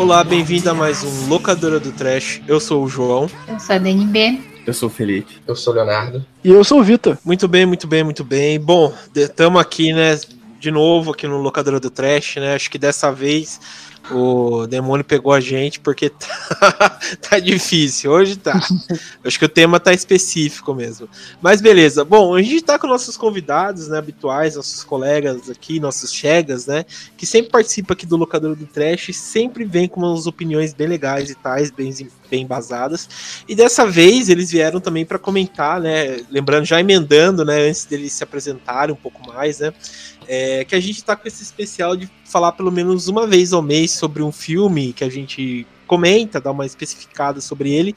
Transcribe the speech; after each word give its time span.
Olá, 0.00 0.24
bem-vindo 0.24 0.70
a 0.70 0.72
mais 0.72 1.04
um 1.04 1.28
Locadora 1.28 1.78
do 1.78 1.92
Trash. 1.92 2.40
Eu 2.48 2.58
sou 2.58 2.82
o 2.82 2.88
João. 2.88 3.28
Eu 3.46 3.60
sou 3.60 3.76
a 3.76 3.78
DNB. 3.78 4.40
Eu 4.66 4.72
sou 4.72 4.88
o 4.88 4.90
Felipe. 4.90 5.36
Eu 5.46 5.54
sou 5.54 5.74
o 5.74 5.76
Leonardo. 5.76 6.24
E 6.42 6.48
eu 6.48 6.64
sou 6.64 6.80
o 6.80 6.82
Vitor. 6.82 7.18
Muito 7.22 7.46
bem, 7.46 7.66
muito 7.66 7.86
bem, 7.86 8.02
muito 8.02 8.24
bem. 8.24 8.58
Bom, 8.58 8.94
estamos 9.14 9.60
aqui, 9.60 9.92
né, 9.92 10.18
de 10.58 10.70
novo 10.70 11.10
aqui 11.10 11.28
no 11.28 11.36
Locadora 11.36 11.78
do 11.78 11.90
Trash, 11.90 12.36
né? 12.36 12.54
Acho 12.54 12.70
que 12.70 12.78
dessa 12.78 13.12
vez 13.12 13.60
o 14.10 14.66
demônio 14.66 15.04
pegou 15.04 15.32
a 15.32 15.40
gente 15.40 15.80
porque 15.80 16.10
tá, 16.10 16.98
tá 17.28 17.38
difícil. 17.38 18.10
Hoje 18.10 18.36
tá. 18.36 18.60
Acho 19.24 19.38
que 19.38 19.44
o 19.44 19.48
tema 19.48 19.78
tá 19.78 19.92
específico 19.92 20.74
mesmo. 20.74 21.08
Mas 21.40 21.60
beleza. 21.60 22.04
Bom, 22.04 22.34
a 22.34 22.42
gente 22.42 22.62
tá 22.62 22.78
com 22.78 22.86
nossos 22.86 23.16
convidados, 23.16 23.88
né, 23.88 23.98
habituais, 23.98 24.56
nossos 24.56 24.82
colegas 24.82 25.48
aqui, 25.48 25.78
nossos 25.78 26.12
chegas, 26.12 26.66
né, 26.66 26.84
que 27.16 27.26
sempre 27.26 27.50
participam 27.50 27.92
aqui 27.92 28.06
do 28.06 28.16
Locador 28.16 28.56
do 28.56 28.66
Trash, 28.66 29.14
sempre 29.14 29.64
vem 29.64 29.88
com 29.88 30.00
umas 30.00 30.26
opiniões 30.26 30.74
bem 30.74 30.88
legais 30.88 31.30
e 31.30 31.34
tais, 31.34 31.70
bem, 31.70 31.94
bem 32.30 32.42
embasadas. 32.42 33.42
E 33.48 33.54
dessa 33.54 33.86
vez 33.86 34.28
eles 34.28 34.50
vieram 34.50 34.80
também 34.80 35.04
para 35.04 35.18
comentar, 35.18 35.80
né, 35.80 36.20
lembrando, 36.30 36.64
já 36.64 36.80
emendando, 36.80 37.44
né, 37.44 37.68
antes 37.68 37.84
deles 37.84 38.12
se 38.12 38.24
apresentarem 38.24 38.94
um 38.94 38.98
pouco 38.98 39.26
mais, 39.26 39.60
né, 39.60 39.72
é, 40.32 40.64
que 40.64 40.76
a 40.76 40.80
gente 40.80 41.02
tá 41.02 41.16
com 41.16 41.26
esse 41.26 41.42
especial 41.42 41.96
de 41.96 42.08
falar 42.24 42.52
pelo 42.52 42.70
menos 42.70 43.08
uma 43.08 43.26
vez 43.26 43.52
ao 43.52 43.60
mês 43.60 43.90
sobre 43.90 44.22
um 44.22 44.30
filme 44.30 44.92
que 44.92 45.02
a 45.02 45.10
gente 45.10 45.66
comenta, 45.88 46.40
dá 46.40 46.52
uma 46.52 46.64
especificada 46.64 47.40
sobre 47.40 47.72
ele. 47.72 47.96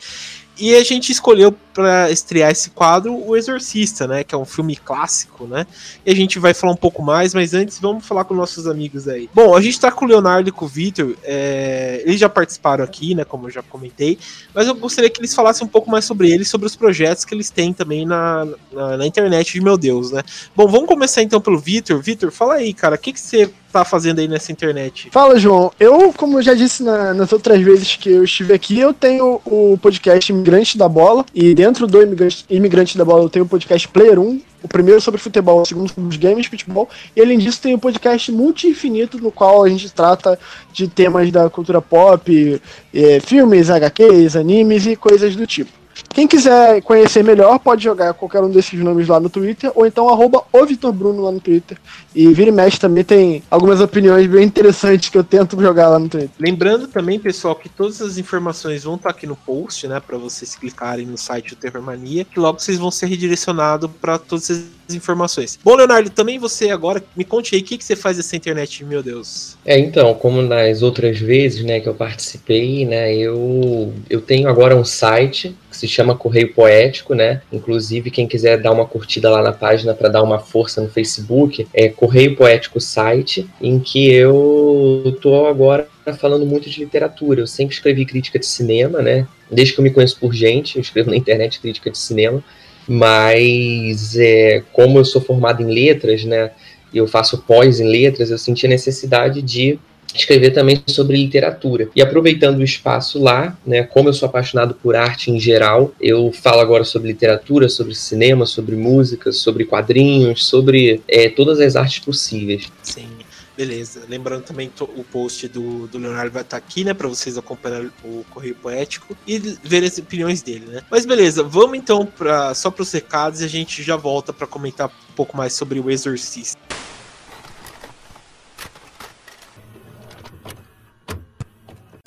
E 0.58 0.74
a 0.74 0.84
gente 0.84 1.12
escolheu 1.12 1.56
para 1.74 2.12
estrear 2.12 2.52
esse 2.52 2.70
quadro 2.70 3.16
O 3.16 3.36
Exorcista, 3.36 4.08
né? 4.08 4.24
Que 4.24 4.36
é 4.36 4.38
um 4.38 4.46
filme 4.46 4.76
clássico, 4.76 5.46
né? 5.46 5.66
E 6.06 6.12
a 6.12 6.16
gente 6.16 6.40
vai 6.40 6.54
falar 6.54 6.74
um 6.74 6.78
pouco 6.78 7.02
mais, 7.02 7.34
mas 7.34 7.54
antes 7.54 7.80
vamos 7.80 8.06
falar 8.06 8.24
com 8.26 8.34
nossos 8.34 8.68
amigos 8.68 9.08
aí. 9.08 9.30
Bom, 9.34 9.56
a 9.56 9.62
gente 9.62 9.80
tá 9.80 9.92
com 9.92 10.06
o 10.06 10.08
Leonardo 10.08 10.50
e 10.50 10.52
com 10.52 10.66
o 10.66 10.68
Vitor. 10.68 11.16
É, 11.24 12.04
eles 12.06 12.20
já 12.20 12.30
participaram 12.30 12.84
aqui, 12.84 13.16
né? 13.16 13.26
Como 13.26 13.48
eu 13.48 13.52
já 13.52 13.62
comentei. 13.64 14.18
Mas 14.54 14.68
eu 14.68 14.76
gostaria 14.76 15.10
que 15.10 15.20
eles 15.20 15.34
falassem 15.34 15.66
um 15.66 15.70
pouco 15.70 15.90
mais 15.90 16.06
sobre 16.06 16.32
eles, 16.32 16.48
sobre 16.48 16.68
os 16.68 16.76
projetos 16.76 17.26
que 17.26 17.34
eles 17.34 17.50
têm 17.50 17.74
também 17.74 18.06
na, 18.06 18.48
na, 18.72 18.98
na 18.98 19.08
internet 19.08 19.54
de 19.54 19.62
meu 19.62 19.78
Deus, 19.78 20.12
né? 20.12 20.22
Bom, 20.56 20.68
vamos 20.68 20.88
começar 20.88 21.22
então 21.22 21.42
pelo 21.42 21.60
Vitor. 21.60 22.02
Vitor, 22.02 22.32
fala 22.32 22.56
aí, 22.56 22.74
cara, 22.74 22.96
o 22.96 22.98
que, 22.98 23.14
que 23.14 23.20
você 23.20 23.52
tá 23.74 23.84
fazendo 23.84 24.20
aí 24.20 24.28
nessa 24.28 24.52
internet? 24.52 25.10
Fala, 25.12 25.40
João. 25.40 25.72
Eu, 25.80 26.14
como 26.14 26.38
eu 26.38 26.44
já 26.44 26.54
disse 26.54 26.84
na, 26.84 27.14
nas 27.14 27.34
outras 27.34 27.60
vezes 27.60 27.96
que 27.96 28.12
eu 28.12 28.24
estive 28.24 28.54
aqui, 28.54 28.80
eu 28.80 28.94
tenho 28.94 29.42
o 29.44 29.78
podcast 29.82 30.32
Imigrante 30.32 30.78
da 30.78 30.88
Bola. 30.88 31.26
E 31.34 31.56
dentro 31.64 31.88
do 31.88 32.02
Imigrante, 32.02 32.46
Imigrante 32.50 32.98
da 32.98 33.06
Bola 33.06 33.24
eu 33.24 33.30
tenho 33.30 33.46
o 33.46 33.48
podcast 33.48 33.88
Player 33.88 34.20
1. 34.20 34.42
O 34.64 34.68
primeiro 34.68 35.00
sobre 35.00 35.20
futebol, 35.20 35.62
o 35.62 35.66
segundo 35.66 35.88
sobre 35.88 36.10
os 36.10 36.18
games 36.18 36.44
de 36.44 36.50
futebol. 36.50 36.90
E 37.16 37.22
além 37.22 37.38
disso, 37.38 37.62
tem 37.62 37.74
o 37.74 37.80
podcast 37.80 38.30
Multi-Infinito, 38.34 39.18
no 39.18 39.32
qual 39.32 39.64
a 39.64 39.70
gente 39.70 39.90
trata 39.90 40.38
de 40.74 40.90
temas 40.90 41.32
da 41.32 41.50
cultura 41.50 41.82
pop, 41.82 42.62
eh, 42.94 43.20
filmes, 43.22 43.70
HQs, 43.70 44.36
animes 44.36 44.86
e 44.86 44.96
coisas 44.98 45.38
do 45.38 45.48
tipo. 45.48 45.83
Quem 46.10 46.28
quiser 46.28 46.82
conhecer 46.82 47.24
melhor, 47.24 47.58
pode 47.60 47.84
jogar 47.84 48.14
qualquer 48.14 48.42
um 48.42 48.50
desses 48.50 48.80
nomes 48.80 49.08
lá 49.08 49.20
no 49.20 49.30
Twitter, 49.30 49.72
ou 49.76 49.86
então 49.86 50.10
arroba 50.10 50.44
o 50.52 50.66
Vitor 50.66 50.92
Bruno 50.92 51.24
lá 51.24 51.32
no 51.32 51.40
Twitter. 51.40 51.78
E 52.16 52.28
vira 52.34 52.50
e 52.50 52.54
mexe 52.54 52.80
também 52.80 53.04
tem 53.04 53.44
algumas 53.50 53.82
opiniões 53.82 54.28
bem 54.28 54.44
interessantes 54.44 55.10
que 55.10 55.18
eu 55.18 55.24
tento 55.24 55.60
jogar 55.60 55.90
lá 55.90 56.00
no 56.00 56.10
Twitter. 56.10 56.32
Lembrando 56.40 56.88
também, 56.88 57.20
pessoal, 57.20 57.56
que 57.56 57.70
todas 57.70 58.02
as 58.02 58.18
informações 58.18 58.84
vão 58.84 58.96
estar 58.96 59.10
aqui 59.10 59.26
no 59.26 59.36
post, 59.36 59.88
né? 59.88 60.00
Para 60.00 60.18
vocês 60.18 60.56
clicarem 60.56 61.06
no 61.06 61.18
site 61.18 61.52
do 61.52 61.56
Terror 61.56 61.82
Mania, 61.82 62.26
que 62.26 62.40
logo 62.40 62.60
vocês 62.60 62.78
vão 62.78 62.92
ser 62.92 63.08
redirecionados 63.08 63.90
para 64.00 64.18
todas 64.18 64.52
as 64.52 64.64
informações. 64.90 65.60
Bom, 65.64 65.76
Leonardo, 65.76 66.10
também 66.10 66.40
você 66.40 66.70
agora, 66.70 67.04
me 67.16 67.24
conte 67.24 67.56
aí 67.56 67.62
o 67.62 67.64
que, 67.64 67.78
que 67.78 67.84
você 67.84 67.96
faz 67.96 68.18
nessa 68.18 68.36
internet, 68.36 68.84
meu 68.84 69.02
Deus. 69.02 69.58
É, 69.66 69.78
então, 69.78 70.14
como 70.14 70.42
nas 70.42 70.82
outras 70.82 71.20
vezes, 71.20 71.64
né, 71.64 71.80
que 71.80 71.88
eu 71.88 71.96
participei, 71.96 72.86
né, 72.86 73.16
eu, 73.16 73.94
eu 74.10 74.22
tenho 74.22 74.50
agora 74.50 74.76
um 74.76 74.84
site 74.84 75.56
que 75.70 75.78
se 75.78 75.88
chama 75.88 76.16
Correio 76.16 76.54
Poético, 76.54 77.16
né? 77.16 77.42
Inclusive, 77.52 78.12
quem 78.12 78.28
quiser 78.28 78.62
dar 78.62 78.72
uma 78.72 78.86
curtida 78.86 79.30
lá 79.30 79.42
na 79.42 79.52
página 79.52 79.94
para 79.94 80.08
dar 80.08 80.22
uma 80.22 80.38
força 80.38 80.80
no 80.80 80.88
Facebook, 80.88 81.68
é 81.74 81.90
Correio 81.90 82.36
Poético 82.36 82.80
Site, 82.80 83.50
em 83.60 83.80
que 83.80 84.12
eu 84.12 85.18
tô 85.20 85.48
agora 85.48 85.88
falando 86.20 86.46
muito 86.46 86.70
de 86.70 86.80
literatura. 86.80 87.42
Eu 87.42 87.48
sempre 87.48 87.74
escrevi 87.74 88.06
crítica 88.06 88.38
de 88.38 88.46
cinema, 88.46 89.02
né? 89.02 89.28
Desde 89.50 89.74
que 89.74 89.80
eu 89.80 89.84
me 89.84 89.90
conheço 89.90 90.20
por 90.20 90.34
gente, 90.34 90.76
eu 90.76 90.82
escrevo 90.82 91.10
na 91.10 91.18
internet 91.18 91.60
crítica 91.60 91.90
de 91.90 91.98
cinema. 91.98 92.44
Mas 92.88 94.16
é, 94.18 94.64
como 94.72 95.00
eu 95.00 95.06
sou 95.06 95.22
formado 95.22 95.62
em 95.62 95.74
letras, 95.74 96.24
né? 96.24 96.52
Eu 96.94 97.08
faço 97.08 97.40
pós 97.40 97.80
em 97.80 97.88
letras, 97.88 98.30
eu 98.30 98.38
senti 98.38 98.66
a 98.66 98.70
necessidade 98.70 99.42
de 99.42 99.80
escrever 100.14 100.52
também 100.52 100.82
sobre 100.88 101.18
literatura. 101.18 101.90
E 101.96 102.02
aproveitando 102.02 102.60
o 102.60 102.64
espaço 102.64 103.22
lá, 103.22 103.58
né, 103.66 103.84
como 103.84 104.10
eu 104.10 104.14
sou 104.14 104.28
apaixonado 104.28 104.76
por 104.76 104.96
arte 104.96 105.32
em 105.32 105.40
geral, 105.40 105.92
eu 106.00 106.32
falo 106.32 106.62
agora 106.62 106.84
sobre 106.84 107.08
literatura, 107.08 107.68
sobre 107.68 107.96
cinema, 107.96 108.46
sobre 108.46 108.76
música, 108.76 109.32
sobre 109.32 109.66
quadrinhos, 109.66 110.46
sobre 110.46 111.02
é, 111.08 111.30
todas 111.30 111.60
as 111.60 111.76
artes 111.76 112.00
possíveis. 112.00 112.72
Sim. 112.84 113.08
Beleza. 113.56 114.04
Lembrando 114.10 114.44
também 114.44 114.72
o 114.80 115.04
post 115.04 115.48
do, 115.48 115.88
do 115.88 115.98
Leonardo 115.98 116.32
vai 116.32 116.42
estar 116.42 116.58
aqui, 116.58 116.84
né? 116.84 116.94
Pra 116.94 117.08
vocês 117.08 117.38
acompanharem 117.38 117.92
o 118.04 118.26
Correio 118.32 118.56
Poético 118.56 119.16
e 119.28 119.38
ver 119.38 119.84
as 119.84 119.98
opiniões 119.98 120.42
dele, 120.42 120.66
né? 120.66 120.82
Mas 120.90 121.06
beleza, 121.06 121.44
vamos 121.44 121.78
então 121.78 122.06
pra, 122.06 122.54
só 122.56 122.72
pros 122.72 122.92
recados 122.92 123.42
e 123.42 123.46
a 123.46 123.48
gente 123.48 123.84
já 123.84 123.96
volta 123.96 124.34
para 124.34 124.48
comentar 124.48 124.88
um 124.88 125.14
pouco 125.16 125.38
mais 125.38 125.54
sobre 125.54 125.80
o 125.80 125.90
Exorcista. 125.90 126.58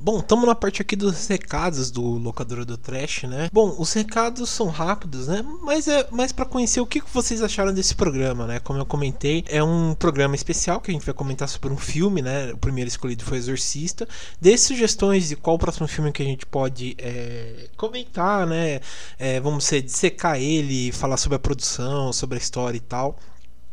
Bom, 0.07 0.21
estamos 0.21 0.47
na 0.47 0.55
parte 0.55 0.81
aqui 0.81 0.95
dos 0.95 1.27
recados 1.27 1.91
do 1.91 2.01
Locadora 2.01 2.65
do 2.65 2.77
Trash, 2.79 3.25
né? 3.25 3.51
Bom, 3.53 3.75
os 3.77 3.93
recados 3.93 4.49
são 4.51 4.69
rápidos, 4.69 5.27
né? 5.27 5.45
Mas 5.63 5.89
é 5.89 6.07
mais 6.13 6.31
para 6.31 6.45
conhecer 6.45 6.79
o 6.79 6.87
que 6.87 7.03
vocês 7.13 7.43
acharam 7.43 7.75
desse 7.75 7.93
programa, 7.93 8.47
né? 8.47 8.61
Como 8.61 8.79
eu 8.79 8.87
comentei, 8.87 9.45
é 9.49 9.61
um 9.65 9.97
programa 9.97 10.37
especial 10.37 10.81
que 10.81 10.93
a 10.93 10.95
gente 10.95 11.05
vai 11.05 11.13
comentar 11.13 11.49
sobre 11.49 11.73
um 11.73 11.77
filme, 11.77 12.23
né? 12.23 12.53
O 12.53 12.57
primeiro 12.57 12.87
escolhido 12.87 13.25
foi 13.25 13.39
Exorcista. 13.39 14.07
Dê 14.41 14.57
sugestões 14.57 15.29
de 15.29 15.35
qual 15.35 15.57
o 15.57 15.59
próximo 15.59 15.89
filme 15.89 16.13
que 16.13 16.23
a 16.23 16.27
gente 16.27 16.47
pode 16.47 16.95
é, 16.99 17.69
comentar, 17.77 18.47
né? 18.47 18.79
É, 19.19 19.41
vamos 19.41 19.65
ser, 19.65 19.83
dissecar 19.83 20.41
ele, 20.41 20.93
falar 20.93 21.17
sobre 21.17 21.35
a 21.35 21.41
produção, 21.41 22.13
sobre 22.13 22.39
a 22.39 22.41
história 22.41 22.77
e 22.77 22.81
tal. 22.81 23.19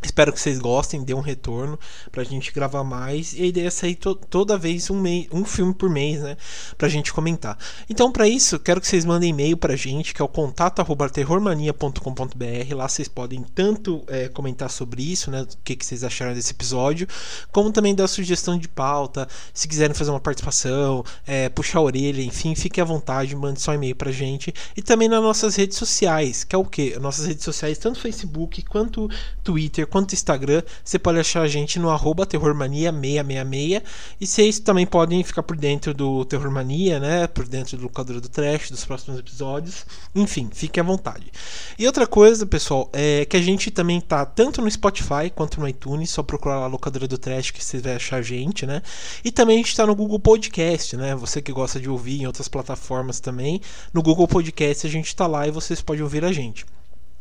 Espero 0.03 0.33
que 0.33 0.39
vocês 0.39 0.59
gostem, 0.59 1.03
dê 1.03 1.13
um 1.13 1.21
retorno 1.21 1.79
pra 2.11 2.23
gente 2.23 2.51
gravar 2.51 2.83
mais. 2.83 3.33
E 3.33 3.43
a 3.43 3.45
ideia 3.45 3.67
é 3.67 3.69
sair 3.69 3.95
to 3.95 4.15
toda 4.15 4.57
vez 4.57 4.89
um, 4.89 5.01
um 5.31 5.45
filme 5.45 5.73
por 5.73 5.89
mês, 5.89 6.21
né? 6.21 6.35
Pra 6.77 6.89
gente 6.89 7.13
comentar. 7.13 7.57
Então, 7.89 8.11
para 8.11 8.27
isso, 8.27 8.59
quero 8.59 8.81
que 8.81 8.87
vocês 8.87 9.05
mandem 9.05 9.29
e-mail 9.29 9.55
pra 9.57 9.75
gente, 9.75 10.13
que 10.13 10.21
é 10.21 10.25
o 10.25 10.27
contato.terrormania.com.br. 10.27 12.75
Lá 12.75 12.87
vocês 12.87 13.07
podem 13.07 13.43
tanto 13.55 14.03
é, 14.07 14.27
comentar 14.27 14.69
sobre 14.69 15.01
isso, 15.03 15.31
né? 15.31 15.43
O 15.43 15.47
que, 15.63 15.75
que 15.75 15.85
vocês 15.85 16.03
acharam 16.03 16.33
desse 16.33 16.51
episódio, 16.51 17.07
como 17.51 17.71
também 17.71 17.95
dar 17.95 18.07
sugestão 18.07 18.57
de 18.57 18.67
pauta. 18.67 19.27
Se 19.53 19.67
quiserem 19.67 19.95
fazer 19.95 20.11
uma 20.11 20.19
participação, 20.19 21.03
é, 21.25 21.49
puxar 21.49 21.79
a 21.79 21.83
orelha, 21.83 22.21
enfim, 22.21 22.55
fique 22.55 22.81
à 22.81 22.83
vontade, 22.83 23.35
mande 23.35 23.61
só 23.61 23.73
e-mail 23.73 23.95
pra 23.95 24.11
gente. 24.11 24.53
E 24.75 24.81
também 24.81 25.07
nas 25.07 25.21
nossas 25.21 25.55
redes 25.55 25.77
sociais, 25.77 26.43
que 26.43 26.55
é 26.55 26.59
o 26.59 26.65
que? 26.65 26.97
Nossas 26.99 27.25
redes 27.25 27.43
sociais, 27.43 27.77
tanto 27.77 27.99
Facebook 27.99 28.61
quanto 28.63 29.09
Twitter 29.43 29.87
quanto 29.93 30.13
Instagram. 30.15 30.63
Você 30.83 30.97
pode 30.97 31.19
achar 31.19 31.43
a 31.43 31.47
gente 31.47 31.77
no 31.77 31.91
arroba 31.91 32.25
terrormania666. 32.25 33.83
E 34.19 34.25
vocês 34.25 34.57
também 34.57 34.87
podem 34.87 35.23
ficar 35.23 35.43
por 35.43 35.55
dentro 35.55 35.93
do 35.93 36.25
Terrormania, 36.25 36.99
né? 36.99 37.27
Por 37.27 37.47
dentro 37.47 37.77
do 37.77 37.83
Locadora 37.83 38.19
do 38.19 38.27
Trash, 38.27 38.71
dos 38.71 38.83
próximos 38.83 39.19
episódios. 39.19 39.85
Enfim, 40.15 40.49
fique 40.51 40.79
à 40.79 40.83
vontade. 40.83 41.31
E 41.77 41.85
outra 41.85 42.07
coisa, 42.07 42.43
pessoal, 42.43 42.89
é 42.91 43.23
que 43.25 43.37
a 43.37 43.41
gente 43.41 43.69
também 43.69 44.01
tá 44.01 44.25
tanto 44.25 44.63
no 44.63 44.71
Spotify 44.71 45.29
quanto 45.33 45.59
no 45.59 45.67
iTunes. 45.67 46.09
Só 46.09 46.23
procurar 46.23 46.59
lá 46.59 46.65
a 46.65 46.67
Locadora 46.67 47.07
do 47.07 47.17
Trash 47.19 47.51
que 47.51 47.63
você 47.63 47.77
vai 47.77 47.95
achar 47.95 48.17
a 48.17 48.21
gente, 48.23 48.65
né? 48.65 48.81
E 49.23 49.31
também 49.31 49.57
a 49.57 49.61
gente 49.61 49.75
tá 49.75 49.85
no 49.85 49.93
Google 49.93 50.19
Podcast, 50.19 50.97
né? 50.97 51.15
Você 51.15 51.39
que 51.39 51.51
gosta 51.51 51.79
de 51.79 51.87
ouvir 51.87 52.23
em 52.23 52.25
outras 52.25 52.47
plataformas 52.47 53.19
também. 53.19 53.61
No 53.93 54.01
Google 54.01 54.27
Podcast 54.27 54.87
a 54.87 54.89
gente 54.89 55.15
tá 55.15 55.27
lá 55.27 55.47
e 55.47 55.51
vocês 55.51 55.83
podem 55.83 56.01
ouvir 56.01 56.25
a 56.25 56.31
gente. 56.31 56.65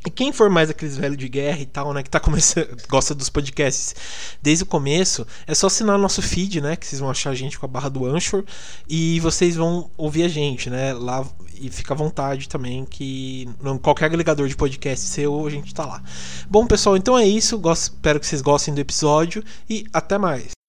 E 0.04 0.10
quem 0.10 0.32
for 0.32 0.50
mais 0.50 0.69
aqueles 0.69 0.96
velhos 0.96 1.16
de 1.16 1.28
guerra 1.28 1.60
e 1.60 1.66
tal, 1.66 1.93
né, 1.93 2.02
que 2.02 2.10
tá 2.10 2.19
começando, 2.19 2.76
gosta 2.88 3.14
dos 3.14 3.28
podcasts 3.28 3.94
desde 4.43 4.64
o 4.64 4.66
começo, 4.66 5.26
é 5.46 5.54
só 5.54 5.69
assinar 5.69 5.96
nosso 5.96 6.20
feed, 6.20 6.60
né, 6.60 6.75
que 6.75 6.87
vocês 6.87 7.00
vão 7.00 7.10
achar 7.10 7.31
a 7.31 7.34
gente 7.34 7.58
com 7.58 7.66
a 7.66 7.69
barra 7.69 7.88
do 7.88 8.04
Anchor 8.04 8.44
e 8.88 9.20
vocês 9.20 9.54
vão 9.54 9.90
ouvir 9.96 10.25
a 10.25 10.28
gente, 10.28 10.69
né, 10.69 10.93
lá 10.93 11.25
e 11.54 11.70
fica 11.70 11.94
à 11.94 11.96
vontade 11.96 12.49
também 12.49 12.84
que 12.84 13.49
em 13.64 13.78
qualquer 13.78 14.06
agregador 14.06 14.49
de 14.49 14.56
podcast 14.56 15.06
seu 15.06 15.46
a 15.46 15.50
gente 15.50 15.72
tá 15.72 15.87
lá. 15.87 16.02
Bom, 16.50 16.66
pessoal, 16.66 16.96
então 16.96 17.16
é 17.16 17.26
isso, 17.26 17.56
gosto, 17.58 17.93
espero 17.94 18.19
que 18.19 18.26
vocês 18.26 18.43
gostem 18.43 18.75
do 18.75 18.81
episódio 18.81 19.44
e 19.70 19.87
até 19.93 20.19
mais. 20.19 20.62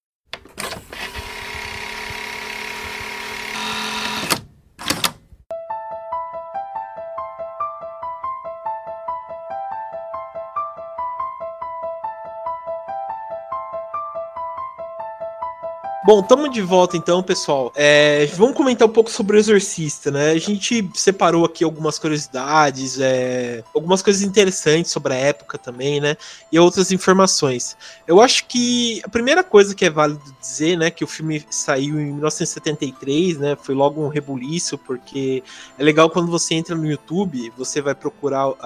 Bom, 16.06 16.20
estamos 16.20 16.52
de 16.52 16.62
volta 16.62 16.98
então, 16.98 17.24
pessoal. 17.24 17.72
É, 17.74 18.26
vamos 18.36 18.58
comentar 18.58 18.86
um 18.86 18.92
pouco 18.92 19.10
sobre 19.10 19.38
o 19.38 19.40
Exorcista, 19.40 20.12
né? 20.12 20.32
A 20.32 20.38
gente 20.38 20.90
separou 20.96 21.46
aqui 21.46 21.64
algumas 21.64 21.98
curiosidades, 21.98 23.00
é, 23.00 23.64
algumas 23.74 24.02
coisas 24.02 24.22
interessantes 24.22 24.92
sobre 24.92 25.14
a 25.14 25.16
época 25.16 25.58
também, 25.58 26.02
né? 26.02 26.18
E 26.52 26.60
outras 26.60 26.92
informações. 26.92 27.78
Eu 28.06 28.20
acho 28.20 28.46
que 28.48 29.02
a 29.06 29.08
primeira 29.08 29.46
coisa 29.46 29.74
que 29.74 29.86
é 29.86 29.90
válido 29.90 30.22
dizer, 30.42 30.78
né, 30.78 30.92
que 30.92 31.06
o 31.06 31.08
filme 31.08 31.46
saiu 31.50 31.98
em 31.98 32.08
1973, 32.08 33.38
né? 33.38 33.56
Foi 33.64 33.74
logo 33.74 34.04
um 34.04 34.10
rebuliço, 34.10 34.78
porque 34.78 35.42
é 35.80 35.84
legal 35.86 36.10
quando 36.10 36.30
você 36.30 36.54
entra 36.54 36.76
no 36.76 36.86
YouTube, 36.86 37.54
você 37.58 37.82
vai 37.82 37.96
procurar 37.96 38.50
uh, 38.50 38.58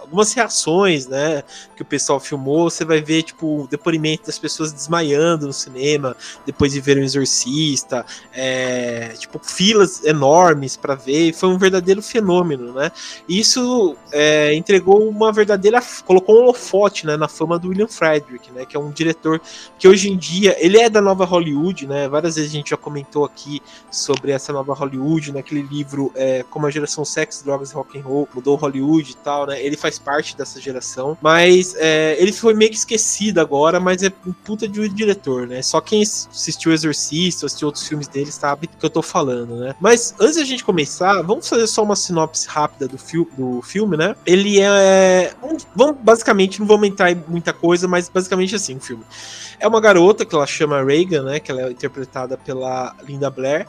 algumas 0.00 0.32
reações, 0.32 1.06
né? 1.06 1.44
Que 1.76 1.82
o 1.82 1.84
pessoal 1.84 2.18
filmou, 2.18 2.68
você 2.68 2.84
vai 2.84 3.00
ver, 3.00 3.22
tipo, 3.22 3.62
o 3.62 3.68
depoimento 3.68 4.26
das 4.26 4.40
pessoas 4.40 4.72
desmaiando 4.72 5.46
no 5.46 5.52
cinema, 5.52 6.16
depois 6.44 6.63
de 6.72 6.80
ver 6.80 6.96
o 6.98 7.02
Exorcista, 7.02 8.04
é, 8.32 9.14
tipo, 9.18 9.38
filas 9.42 10.04
enormes 10.04 10.76
para 10.76 10.94
ver, 10.94 11.32
foi 11.32 11.48
um 11.48 11.58
verdadeiro 11.58 12.02
fenômeno, 12.02 12.72
né? 12.72 12.90
Isso 13.28 13.96
é, 14.12 14.54
entregou 14.54 15.08
uma 15.08 15.32
verdadeira, 15.32 15.82
colocou 16.04 16.36
um 16.36 16.42
holofote, 16.44 17.06
né, 17.06 17.16
na 17.16 17.28
fama 17.28 17.58
do 17.58 17.68
William 17.68 17.88
Frederick, 17.88 18.50
né, 18.52 18.64
que 18.64 18.76
é 18.76 18.80
um 18.80 18.90
diretor 18.90 19.40
que 19.78 19.88
hoje 19.88 20.10
em 20.10 20.16
dia, 20.16 20.56
ele 20.58 20.78
é 20.78 20.88
da 20.88 21.00
nova 21.00 21.24
Hollywood, 21.24 21.86
né, 21.86 22.08
várias 22.08 22.36
vezes 22.36 22.50
a 22.50 22.54
gente 22.54 22.70
já 22.70 22.76
comentou 22.76 23.24
aqui 23.24 23.60
sobre 23.90 24.32
essa 24.32 24.52
nova 24.52 24.74
Hollywood, 24.74 25.32
naquele 25.32 25.62
né, 25.62 25.68
livro 25.70 26.12
é, 26.14 26.44
Como 26.48 26.66
a 26.66 26.70
Geração 26.70 27.04
Sex, 27.04 27.42
Drogas 27.42 27.70
e 27.70 27.74
Rock 27.74 27.98
and 27.98 28.02
Roll 28.02 28.28
mudou 28.34 28.56
Hollywood 28.56 29.10
e 29.10 29.16
tal, 29.16 29.46
né, 29.46 29.62
ele 29.62 29.76
faz 29.76 29.98
parte 29.98 30.36
dessa 30.36 30.60
geração, 30.60 31.16
mas 31.20 31.74
é, 31.76 32.16
ele 32.20 32.32
foi 32.32 32.54
meio 32.54 32.70
que 32.70 32.76
esquecido 32.76 33.40
agora, 33.40 33.80
mas 33.80 34.02
é 34.02 34.12
um 34.26 34.32
puta 34.32 34.68
de 34.68 34.80
um 34.80 34.88
diretor, 34.88 35.46
né, 35.46 35.62
só 35.62 35.80
quem 35.80 36.04
se 36.04 36.50
assistiu 36.54 36.70
o 36.70 36.74
Exorcista, 36.74 37.46
assistiu 37.46 37.66
outros 37.66 37.86
filmes 37.86 38.08
dele, 38.08 38.30
sabe 38.30 38.66
do 38.66 38.76
que 38.76 38.84
eu 38.84 38.90
tô 38.90 39.02
falando, 39.02 39.56
né? 39.56 39.74
Mas 39.80 40.14
antes 40.20 40.36
da 40.36 40.44
gente 40.44 40.64
começar, 40.64 41.22
vamos 41.22 41.48
fazer 41.48 41.66
só 41.66 41.82
uma 41.82 41.96
sinopse 41.96 42.48
rápida 42.48 42.88
do, 42.88 42.96
fi 42.96 43.24
do 43.36 43.60
filme, 43.62 43.96
né? 43.96 44.14
Ele 44.24 44.60
é. 44.60 45.32
Vamos, 45.74 45.96
basicamente, 46.00 46.60
não 46.60 46.66
vou 46.66 46.82
entrar 46.84 47.10
em 47.10 47.22
muita 47.28 47.52
coisa, 47.52 47.86
mas 47.88 48.08
basicamente 48.08 48.54
assim 48.54 48.76
o 48.76 48.80
filme. 48.80 49.04
É 49.58 49.66
uma 49.66 49.80
garota 49.80 50.24
que 50.24 50.34
ela 50.34 50.46
chama 50.46 50.82
Reagan, 50.82 51.22
né? 51.24 51.40
Que 51.40 51.50
ela 51.50 51.62
é 51.62 51.70
interpretada 51.70 52.36
pela 52.36 52.94
Linda 53.06 53.30
Blair 53.30 53.66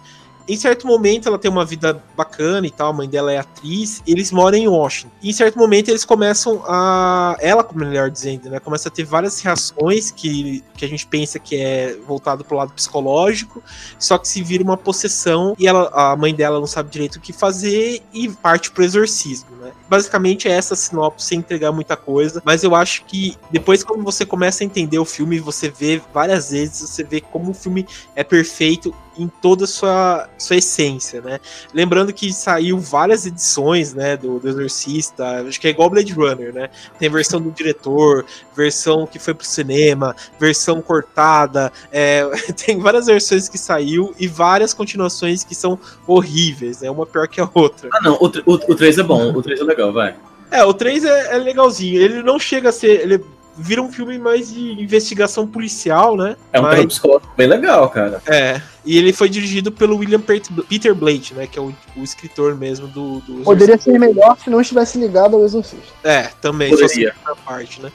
em 0.48 0.58
certo 0.58 0.86
momento 0.86 1.28
ela 1.28 1.40
tem 1.40 1.50
uma 1.50 1.66
vida 1.66 2.02
bacana 2.16 2.68
e 2.68 2.72
tal, 2.72 2.90
a 2.90 2.94
mãe 2.94 3.10
dela 3.10 3.32
é 3.32 3.38
atriz, 3.38 4.02
eles 4.06 4.32
moram 4.32 4.58
em 4.58 4.68
Washington. 4.68 5.12
E 5.22 5.30
em 5.30 5.34
certo 5.34 5.58
momento 5.58 5.90
eles 5.90 6.06
começam 6.06 6.64
a. 6.68 7.36
Ela, 7.40 7.68
melhor 7.74 8.10
dizendo, 8.10 8.50
né? 8.50 8.60
Começa 8.60 8.90
a 8.90 8.92
ter 8.92 9.04
várias 9.04 9.40
reações 9.42 10.12
que, 10.12 10.64
que 10.76 10.86
a 10.86 10.88
gente 10.88 11.06
pensa 11.08 11.40
que 11.40 11.56
é 11.56 11.98
voltado 12.08 12.44
pro 12.44 12.58
lado 12.58 12.74
psicológico, 12.74 13.64
só 13.98 14.18
que 14.18 14.28
se 14.28 14.42
vira 14.44 14.64
uma 14.64 14.78
possessão 14.78 15.56
e 15.58 15.68
ela, 15.68 15.90
a 15.94 16.16
mãe 16.16 16.34
dela 16.34 16.60
não 16.60 16.68
sabe 16.68 16.90
direito 16.90 17.16
o 17.16 17.22
que 17.22 17.34
fazer 17.34 18.02
e 18.14 18.30
parte 18.30 18.72
pro 18.72 18.84
exorcismo, 18.84 19.56
né? 19.58 19.72
Basicamente 19.90 20.48
é 20.48 20.52
essa 20.52 20.76
sinopse 20.76 21.28
sem 21.28 21.40
entregar 21.40 21.72
muita 21.72 21.96
coisa, 21.96 22.42
mas 22.46 22.64
eu 22.64 22.76
acho 22.76 23.06
que 23.06 23.36
depois, 23.52 23.84
quando 23.84 24.04
você 24.04 24.26
começa 24.26 24.64
a 24.64 24.66
entender 24.66 25.00
o 25.00 25.06
filme, 25.06 25.40
você 25.40 25.70
vê 25.70 26.02
várias 26.14 26.52
vezes, 26.52 26.90
você 26.90 27.04
vê 27.04 27.22
como 27.22 27.52
o 27.52 27.54
filme 27.54 27.86
é 28.16 28.24
perfeito 28.24 28.94
em 29.18 29.28
toda 29.42 29.66
a 29.66 29.68
sua, 29.68 30.30
sua 30.38 30.58
essência, 30.58 31.22
né? 31.22 31.40
Lembrando 31.74 32.14
que 32.14 32.32
saiu 32.34 32.80
várias 32.80 33.26
edições, 33.26 33.94
né, 33.94 34.18
do, 34.18 34.40
do 34.40 34.48
Exorcista, 34.48 35.42
acho 35.48 35.60
que 35.60 35.68
é 35.68 35.70
igual 35.70 35.90
Blade 35.90 36.14
Runner, 36.14 36.54
né? 36.54 36.70
Tem 37.00 37.10
versão 37.10 37.42
do 37.42 37.52
diretor, 37.52 38.26
versão 38.56 39.08
que 39.08 39.20
foi 39.20 39.34
pro 39.34 39.46
cinema, 39.46 40.16
versão 40.40 40.82
cortada, 40.82 41.72
é, 41.92 42.24
tem 42.66 42.80
várias 42.80 43.06
versões 43.06 43.48
que 43.48 43.58
saiu 43.58 44.14
e 44.20 44.28
várias 44.28 44.74
continuações 44.74 45.44
que 45.44 45.56
são 45.56 45.80
horríveis, 46.08 46.82
né? 46.82 46.90
Uma 46.90 47.06
pior 47.06 47.28
que 47.28 47.42
a 47.42 47.50
outra. 47.54 47.90
Ah, 47.94 48.02
não, 48.02 48.16
o, 48.16 48.28
o, 48.46 48.54
o 48.54 48.76
3 48.76 49.00
é 49.00 49.04
bom, 49.04 49.34
o 49.34 49.42
3 49.42 49.60
é 49.60 49.64
legal, 49.64 49.94
vai. 49.94 50.16
É, 50.52 50.64
o 50.64 50.74
3 50.74 51.04
é, 51.04 51.36
é 51.36 51.38
legalzinho. 51.38 52.02
Ele 52.02 52.24
não 52.24 52.40
chega 52.40 52.70
a 52.70 52.72
ser. 52.72 53.02
Ele 53.02 53.24
vira 53.58 53.82
um 53.82 53.92
filme 53.92 54.18
mais 54.18 54.54
de 54.54 54.82
investigação 54.82 55.48
policial, 55.48 56.16
né? 56.16 56.36
É 56.52 56.60
um 56.60 56.64
Mas, 56.64 56.76
terror 56.76 56.88
psicológico 56.88 57.34
bem 57.38 57.48
legal, 57.48 57.90
cara. 57.90 58.22
É. 58.28 58.62
E 58.86 58.98
ele 58.98 59.14
foi 59.14 59.30
dirigido 59.30 59.72
pelo 59.72 59.98
William 59.98 60.22
Peter 60.22 60.94
Blake, 60.94 61.34
né? 61.34 61.48
Que 61.48 61.58
é 61.58 61.62
o, 61.62 61.74
o 61.96 62.04
escritor 62.04 62.56
mesmo 62.56 62.88
do, 62.88 63.20
do 63.22 63.44
Poderia 63.44 63.78
ser 63.78 63.98
melhor 63.98 64.38
se 64.38 64.50
não 64.50 64.62
estivesse 64.62 64.98
ligado 64.98 65.36
ao 65.36 65.44
Exorcista. 65.44 65.94
É, 66.04 66.30
também. 66.42 66.70
Poderia. 66.70 67.16
Só 67.26 67.34
se 67.34 67.42
parte, 67.42 67.82
né? 67.82 67.92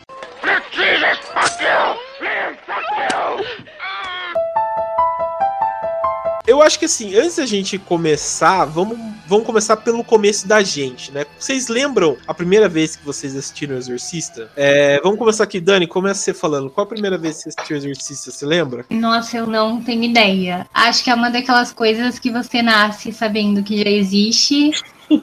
Eu 6.47 6.61
acho 6.61 6.81
que 6.81 6.87
assim, 6.87 7.15
antes 7.15 7.37
da 7.37 7.47
gente 7.47 7.79
começar, 7.79 8.65
vamos, 8.65 8.99
vamos 9.31 9.47
começar 9.47 9.77
pelo 9.77 10.03
começo 10.03 10.49
da 10.49 10.61
gente, 10.61 11.13
né? 11.13 11.25
Vocês 11.39 11.69
lembram 11.69 12.17
a 12.27 12.35
primeira 12.35 12.69
vez 12.69 12.97
que 12.97 13.07
vocês 13.07 13.37
assistiram 13.37 13.77
o 13.77 13.79
Exorcista? 13.79 14.51
É, 14.57 15.01
vamos 15.05 15.21
começar 15.21 15.45
aqui, 15.45 15.61
Dani, 15.61 15.87
começa 15.87 16.21
você 16.21 16.35
falando. 16.35 16.69
Qual 16.69 16.85
a 16.85 16.89
primeira 16.89 17.17
vez 17.17 17.37
que 17.37 17.43
você 17.45 17.49
assistiu 17.51 17.77
o 17.77 17.79
Exorcista, 17.79 18.33
você 18.33 18.45
lembra? 18.45 18.85
Nossa, 18.91 19.37
eu 19.37 19.47
não 19.47 19.81
tenho 19.81 20.03
ideia. 20.03 20.67
Acho 20.75 21.05
que 21.05 21.11
é 21.11 21.15
uma 21.15 21.31
daquelas 21.31 21.73
coisas 21.73 22.19
que 22.19 22.29
você 22.29 22.61
nasce 22.61 23.13
sabendo 23.13 23.63
que 23.63 23.79
já 23.81 23.89
existe. 23.89 24.73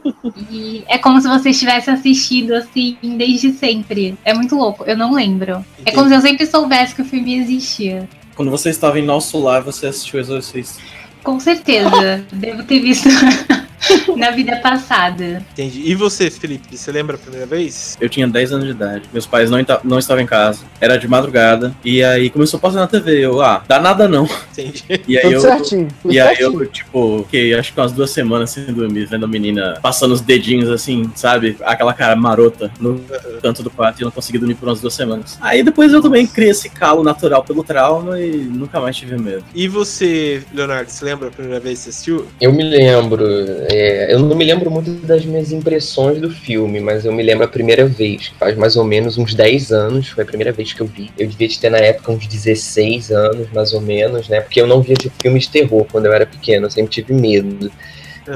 e 0.49 0.85
é 0.87 0.97
como 0.97 1.19
se 1.19 1.27
você 1.27 1.51
tivesse 1.51 1.89
assistido 1.89 2.53
assim 2.53 2.97
desde 3.03 3.51
sempre. 3.51 4.17
É 4.23 4.33
muito 4.33 4.55
louco, 4.55 4.85
eu 4.85 4.95
não 4.95 5.13
lembro. 5.13 5.65
Entendi. 5.73 5.83
É 5.85 5.91
como 5.91 6.07
se 6.07 6.15
eu 6.15 6.21
sempre 6.21 6.45
soubesse 6.45 6.95
que 6.95 7.01
o 7.01 7.05
filme 7.05 7.39
existia. 7.39 8.07
Quando 8.35 8.51
você 8.51 8.69
estava 8.69 8.97
em 8.97 9.03
nosso 9.05 9.37
lar, 9.37 9.61
você 9.63 9.87
assistiu 9.87 10.17
Exorcista. 10.17 10.81
Com 11.23 11.41
certeza. 11.41 12.25
Devo 12.31 12.63
ter 12.63 12.79
visto 12.79 13.09
na 14.15 14.31
vida 14.31 14.55
passada. 14.57 15.43
Entendi. 15.53 15.83
E 15.85 15.95
você, 15.95 16.29
Felipe, 16.29 16.77
você 16.77 16.91
lembra 16.91 17.15
a 17.15 17.19
primeira 17.19 17.45
vez? 17.45 17.97
Eu 17.99 18.09
tinha 18.09 18.27
10 18.27 18.53
anos 18.53 18.65
de 18.65 18.71
idade. 18.71 19.03
Meus 19.13 19.25
pais 19.25 19.49
não, 19.49 19.57
não 19.83 19.99
estavam 19.99 20.23
em 20.23 20.27
casa. 20.27 20.61
Era 20.81 20.97
de 20.97 21.07
madrugada. 21.07 21.75
E 21.83 22.03
aí 22.03 22.29
começou 22.29 22.57
a 22.57 22.61
passar 22.61 22.79
na 22.79 22.87
TV. 22.87 23.19
Eu, 23.19 23.41
ah, 23.41 23.63
dá 23.67 23.79
nada 23.79 24.07
não. 24.07 24.27
Entendi. 24.51 24.83
E 25.07 25.17
aí 25.17 25.23
Tudo 25.23 25.33
eu. 25.33 25.41
certinho. 25.41 25.87
Tudo 26.01 26.13
E 26.13 26.19
aí 26.19 26.35
certinho. 26.35 26.61
eu, 26.63 26.67
tipo, 26.67 27.23
fiquei 27.23 27.53
acho 27.53 27.73
que 27.73 27.79
umas 27.79 27.91
duas 27.91 28.09
semanas 28.11 28.49
sem 28.51 28.65
dormir, 28.65 29.05
vendo 29.05 29.25
a 29.25 29.27
menina 29.27 29.77
passando 29.81 30.13
os 30.13 30.21
dedinhos 30.21 30.69
assim, 30.69 31.09
sabe? 31.15 31.57
Aquela 31.63 31.93
cara 31.93 32.15
marota 32.15 32.71
no 32.79 32.99
canto 33.41 33.63
do 33.63 33.69
quarto 33.69 33.99
e 33.99 34.03
eu 34.03 34.05
não 34.05 34.11
consegui 34.11 34.37
dormir 34.37 34.55
por 34.55 34.67
umas 34.67 34.81
duas 34.81 34.93
semanas. 34.93 35.37
Aí 35.41 35.63
depois 35.63 35.93
eu 35.93 36.01
também 36.01 36.25
criei 36.25 36.51
esse 36.51 36.69
calo 36.69 37.03
natural 37.03 37.43
pelo 37.43 37.63
trauma 37.63 38.19
e 38.19 38.31
nunca 38.37 38.79
mais 38.79 38.95
tive 38.95 39.17
medo. 39.17 39.43
E 39.53 39.67
você, 39.67 40.43
Leonardo, 40.53 40.89
você 40.89 41.05
lembra 41.05 41.27
a 41.27 41.31
primeira 41.31 41.59
vez 41.59 41.79
que 41.79 41.83
você 41.85 41.89
assistiu? 41.89 42.27
Eu 42.41 42.51
me 42.53 42.63
lembro, 42.63 43.25
é, 43.69 44.13
eu 44.13 44.19
não 44.19 44.33
me 44.33 44.45
lembro 44.45 44.71
muito 44.71 44.91
das 45.05 45.25
minhas 45.25 45.51
impressões 45.51 46.21
do 46.21 46.29
filme, 46.29 46.79
mas 46.79 47.03
eu 47.03 47.11
me 47.11 47.21
lembro 47.21 47.43
a 47.43 47.49
primeira 47.49 47.85
vez, 47.85 48.31
faz 48.39 48.55
mais 48.55 48.77
ou 48.77 48.85
menos 48.85 49.17
uns 49.17 49.33
10 49.33 49.73
anos, 49.73 50.07
foi 50.07 50.23
a 50.23 50.27
primeira 50.27 50.53
vez 50.53 50.71
que 50.71 50.81
eu 50.81 50.87
vi. 50.87 51.11
Eu 51.17 51.27
devia 51.27 51.49
ter 51.59 51.69
na 51.69 51.77
época 51.77 52.13
uns 52.13 52.25
16 52.25 53.11
anos, 53.11 53.47
mais 53.53 53.73
ou 53.73 53.81
menos, 53.81 54.29
né? 54.29 54.39
Porque 54.39 54.61
eu 54.61 54.67
não 54.67 54.81
via 54.81 54.95
de 54.95 55.11
filmes 55.21 55.43
de 55.43 55.49
terror 55.49 55.85
quando 55.91 56.05
eu 56.05 56.13
era 56.13 56.25
pequeno, 56.25 56.67
eu 56.67 56.71
sempre 56.71 56.91
tive 56.91 57.13
medo. 57.13 57.69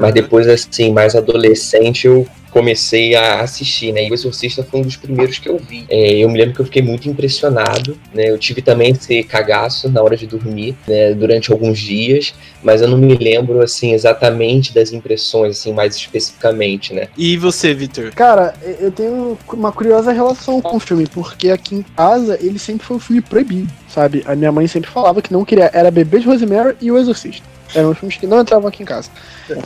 Mas 0.00 0.14
depois, 0.14 0.48
assim, 0.48 0.92
mais 0.92 1.14
adolescente, 1.14 2.06
eu 2.06 2.26
comecei 2.52 3.14
a 3.14 3.40
assistir, 3.40 3.92
né? 3.92 4.06
E 4.06 4.10
o 4.10 4.14
Exorcista 4.14 4.62
foi 4.62 4.80
um 4.80 4.82
dos 4.82 4.96
primeiros 4.96 5.38
que 5.38 5.48
eu 5.48 5.58
vi. 5.58 5.86
É, 5.88 6.18
eu 6.18 6.28
me 6.28 6.38
lembro 6.38 6.54
que 6.54 6.60
eu 6.60 6.66
fiquei 6.66 6.82
muito 6.82 7.08
impressionado, 7.08 7.98
né? 8.14 8.30
Eu 8.30 8.38
tive 8.38 8.60
também 8.60 8.92
esse 8.92 9.22
cagaço 9.24 9.88
na 9.88 10.02
hora 10.02 10.16
de 10.16 10.26
dormir, 10.26 10.76
né? 10.86 11.14
Durante 11.14 11.50
alguns 11.50 11.78
dias, 11.78 12.34
mas 12.62 12.82
eu 12.82 12.88
não 12.88 12.98
me 12.98 13.16
lembro, 13.16 13.60
assim, 13.62 13.94
exatamente 13.94 14.74
das 14.74 14.92
impressões, 14.92 15.58
assim, 15.58 15.72
mais 15.72 15.96
especificamente, 15.96 16.92
né? 16.92 17.08
E 17.16 17.36
você, 17.38 17.72
Victor? 17.72 18.12
Cara, 18.12 18.54
eu 18.78 18.92
tenho 18.92 19.38
uma 19.50 19.72
curiosa 19.72 20.12
relação 20.12 20.60
com 20.60 20.76
o 20.76 20.80
filme, 20.80 21.06
porque 21.06 21.48
aqui 21.48 21.76
em 21.76 21.82
casa 21.82 22.38
ele 22.40 22.58
sempre 22.58 22.86
foi 22.86 22.98
um 22.98 23.00
filme 23.00 23.22
proibido, 23.22 23.72
sabe? 23.88 24.22
A 24.26 24.36
minha 24.36 24.52
mãe 24.52 24.66
sempre 24.66 24.90
falava 24.90 25.22
que 25.22 25.32
não 25.32 25.44
queria, 25.44 25.70
era 25.72 25.90
Bebê 25.90 26.18
de 26.18 26.26
Rosemary 26.26 26.76
e 26.82 26.92
o 26.92 26.98
Exorcista. 26.98 27.51
Eram 27.74 27.94
filmes 27.94 28.16
que 28.16 28.26
não 28.26 28.40
entravam 28.40 28.68
aqui 28.68 28.82
em 28.82 28.86
casa. 28.86 29.10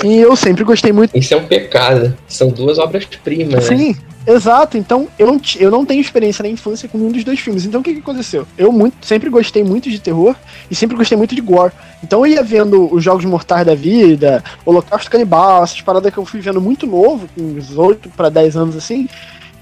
E 0.05 0.19
eu 0.19 0.35
sempre 0.37 0.65
gostei 0.65 0.93
muito. 0.93 1.17
Isso 1.17 1.35
é 1.35 1.37
um 1.37 1.47
pecado. 1.47 2.17
São 2.29 2.49
duas 2.49 2.79
obras-primas, 2.79 3.69
né? 3.69 3.77
Sim, 3.77 3.97
exato. 4.27 4.77
Então 4.77 5.09
eu 5.19 5.27
não, 5.27 5.41
eu 5.59 5.71
não 5.71 5.85
tenho 5.85 6.01
experiência 6.01 6.43
na 6.43 6.49
infância 6.49 6.89
com 6.89 6.99
nenhum 6.99 7.13
dos 7.13 7.25
dois 7.25 7.41
filmes. 7.41 7.65
Então 7.65 7.81
o 7.81 7.85
que, 7.85 7.95
que 7.95 8.01
aconteceu? 8.01 8.47
Eu 8.57 8.73
muito, 8.73 9.05
sempre 9.05 9.29
gostei 9.31 9.63
muito 9.65 9.91
de 9.91 9.99
terror 9.99 10.35
e 10.71 10.75
sempre 10.75 10.97
gostei 10.97 11.17
muito 11.17 11.35
de 11.35 11.41
gore. 11.41 11.73
Então 12.03 12.25
eu 12.25 12.33
ia 12.33 12.43
vendo 12.43 12.93
os 12.93 13.03
Jogos 13.03 13.25
Mortais 13.25 13.67
da 13.67 13.75
Vida, 13.75 14.43
Holocausto 14.65 15.11
Canibal, 15.11 15.65
essas 15.65 15.81
paradas 15.81 16.13
que 16.13 16.19
eu 16.19 16.25
fui 16.25 16.41
vendo 16.41 16.61
muito 16.61 16.87
novo, 16.87 17.29
com 17.35 17.43
uns 17.43 17.77
8 17.77 18.09
para 18.11 18.29
10 18.29 18.57
anos 18.57 18.77
assim. 18.77 19.09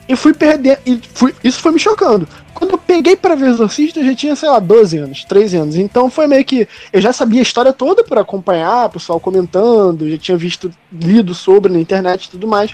E 0.08 0.16
fui 0.16 0.34
perder. 0.34 0.80
E 0.84 1.00
fui, 1.14 1.34
isso 1.42 1.60
foi 1.60 1.72
me 1.72 1.78
chocando. 1.78 2.28
Quando 2.52 2.72
eu 2.72 2.78
peguei 2.78 3.16
pra 3.16 3.34
ver 3.34 3.48
Exorcista, 3.48 3.98
eu 3.98 4.04
já 4.04 4.14
tinha, 4.14 4.36
sei 4.36 4.48
lá, 4.48 4.58
12 4.60 4.98
anos, 4.98 5.24
13 5.24 5.56
anos. 5.56 5.76
Então 5.76 6.08
foi 6.08 6.26
meio 6.26 6.44
que. 6.44 6.68
Eu 6.92 7.00
já 7.00 7.12
sabia 7.12 7.40
a 7.40 7.42
história 7.42 7.72
toda 7.72 8.04
por 8.04 8.18
acompanhar, 8.18 8.88
pessoal 8.90 9.18
comentando, 9.18 10.08
já 10.08 10.18
tinha 10.18 10.36
visto, 10.36 10.70
lido 10.92 11.34
sobre 11.34 11.72
na 11.72 11.80
internet 11.80 12.24
e 12.24 12.30
tudo 12.30 12.46
mais. 12.46 12.70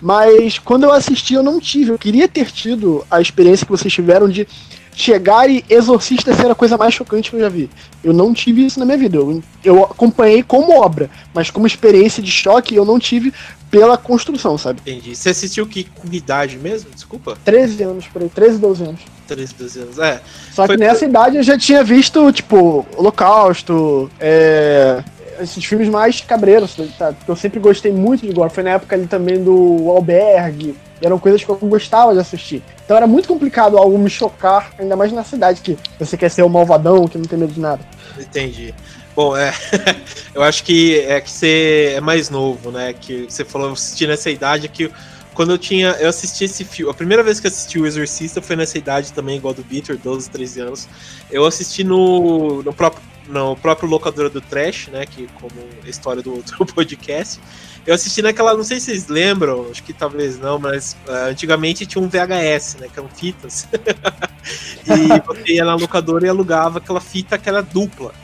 Mas 0.00 0.58
quando 0.58 0.84
eu 0.84 0.92
assisti, 0.92 1.34
eu 1.34 1.42
não 1.42 1.58
tive. 1.58 1.90
Eu 1.90 1.98
queria 1.98 2.28
ter 2.28 2.50
tido 2.50 3.04
a 3.10 3.20
experiência 3.20 3.66
que 3.66 3.72
vocês 3.72 3.92
tiveram 3.92 4.28
de 4.28 4.46
chegar 4.94 5.50
e 5.50 5.64
Exorcista 5.68 6.34
ser 6.34 6.50
a 6.50 6.54
coisa 6.54 6.78
mais 6.78 6.94
chocante 6.94 7.30
que 7.30 7.36
eu 7.36 7.40
já 7.40 7.48
vi. 7.48 7.68
Eu 8.02 8.12
não 8.12 8.32
tive 8.32 8.64
isso 8.64 8.78
na 8.78 8.86
minha 8.86 8.96
vida. 8.96 9.16
Eu, 9.16 9.42
eu 9.62 9.84
acompanhei 9.84 10.42
como 10.42 10.80
obra, 10.80 11.10
mas 11.34 11.50
como 11.50 11.66
experiência 11.66 12.22
de 12.22 12.30
choque 12.30 12.74
eu 12.74 12.84
não 12.84 12.98
tive 12.98 13.32
pela 13.70 13.98
construção, 13.98 14.56
sabe? 14.56 14.80
Entendi. 14.86 15.16
Você 15.16 15.30
assistiu 15.30 15.66
que 15.66 15.84
com 15.84 16.06
idade 16.12 16.56
mesmo? 16.58 16.90
Desculpa. 16.90 17.36
13 17.44 17.82
anos 17.82 18.06
por 18.06 18.22
aí, 18.22 18.28
13, 18.28 18.58
12 18.58 18.84
anos. 18.84 19.00
13, 19.26 19.54
12 19.54 19.80
anos. 19.80 19.98
É. 19.98 20.20
Só 20.52 20.66
Foi 20.66 20.76
que 20.76 20.84
nessa 20.84 21.04
idade 21.04 21.36
eu 21.36 21.42
já 21.42 21.58
tinha 21.58 21.82
visto, 21.82 22.30
tipo, 22.30 22.86
Holocausto, 22.96 24.08
é, 24.20 25.02
esses 25.40 25.64
filmes 25.64 25.88
mais 25.88 26.20
cabreiros, 26.20 26.76
tá? 26.96 27.12
Porque 27.12 27.30
eu 27.30 27.36
sempre 27.36 27.58
gostei 27.58 27.92
muito 27.92 28.26
de 28.26 28.32
gore. 28.32 28.52
Foi 28.52 28.62
na 28.62 28.70
época 28.70 28.94
ali 28.94 29.06
também 29.06 29.42
do 29.42 29.90
Albergue. 29.90 30.76
Eram 31.04 31.18
coisas 31.18 31.44
que 31.44 31.50
eu 31.50 31.56
gostava 31.56 32.14
de 32.14 32.18
assistir. 32.18 32.62
Então 32.84 32.96
era 32.96 33.06
muito 33.06 33.28
complicado 33.28 33.76
algo 33.76 33.98
me 33.98 34.08
chocar, 34.08 34.72
ainda 34.78 34.96
mais 34.96 35.12
na 35.12 35.22
cidade, 35.22 35.60
que 35.60 35.76
você 35.98 36.16
quer 36.16 36.30
ser 36.30 36.42
o 36.42 36.48
malvadão, 36.48 37.06
que 37.06 37.18
não 37.18 37.26
tem 37.26 37.38
medo 37.38 37.52
de 37.52 37.60
nada. 37.60 37.80
Entendi. 38.18 38.74
Bom, 39.14 39.36
é. 39.36 39.52
eu 40.34 40.42
acho 40.42 40.64
que 40.64 40.98
é 41.00 41.20
que 41.20 41.30
você 41.30 41.94
é 41.96 42.00
mais 42.00 42.30
novo, 42.30 42.70
né? 42.70 42.92
Que 42.92 43.26
você 43.28 43.44
falou 43.44 43.72
assistir 43.72 44.08
nessa 44.08 44.30
idade 44.30 44.68
que 44.68 44.90
quando 45.34 45.52
eu 45.52 45.58
tinha. 45.58 45.90
Eu 46.00 46.08
assisti 46.08 46.44
esse 46.44 46.64
filme. 46.64 46.90
A 46.90 46.94
primeira 46.94 47.22
vez 47.22 47.38
que 47.38 47.46
assisti 47.46 47.78
o 47.78 47.86
Exorcista 47.86 48.40
foi 48.40 48.56
nessa 48.56 48.78
idade 48.78 49.12
também, 49.12 49.36
igual 49.36 49.52
do 49.52 49.62
Victor, 49.62 49.98
12, 49.98 50.30
13 50.30 50.60
anos. 50.60 50.88
Eu 51.30 51.44
assisti 51.44 51.84
no, 51.84 52.62
no 52.62 52.72
próprio. 52.72 53.02
No 53.26 53.56
próprio 53.56 53.88
locadora 53.88 54.28
do 54.28 54.38
Trash, 54.38 54.88
né? 54.88 55.06
Que 55.06 55.26
como 55.40 55.54
a 55.82 55.88
história 55.88 56.22
do, 56.22 56.42
do 56.42 56.66
podcast. 56.74 57.40
Eu 57.86 57.94
assisti 57.94 58.22
naquela, 58.22 58.54
não 58.54 58.64
sei 58.64 58.80
se 58.80 58.86
vocês 58.86 59.08
lembram, 59.08 59.68
acho 59.70 59.82
que 59.82 59.92
talvez 59.92 60.38
não, 60.38 60.58
mas 60.58 60.96
uh, 61.06 61.28
antigamente 61.28 61.84
tinha 61.84 62.02
um 62.02 62.08
VHS, 62.08 62.76
né? 62.80 62.88
Que 62.92 62.98
eram 62.98 63.08
fitas. 63.10 63.68
e 64.86 65.20
você 65.26 65.52
ia 65.52 65.64
na 65.64 65.74
locadora 65.74 66.26
e 66.26 66.28
alugava 66.28 66.78
aquela 66.78 67.00
fita 67.00 67.36
que 67.36 67.48
era 67.48 67.62
dupla. 67.62 68.14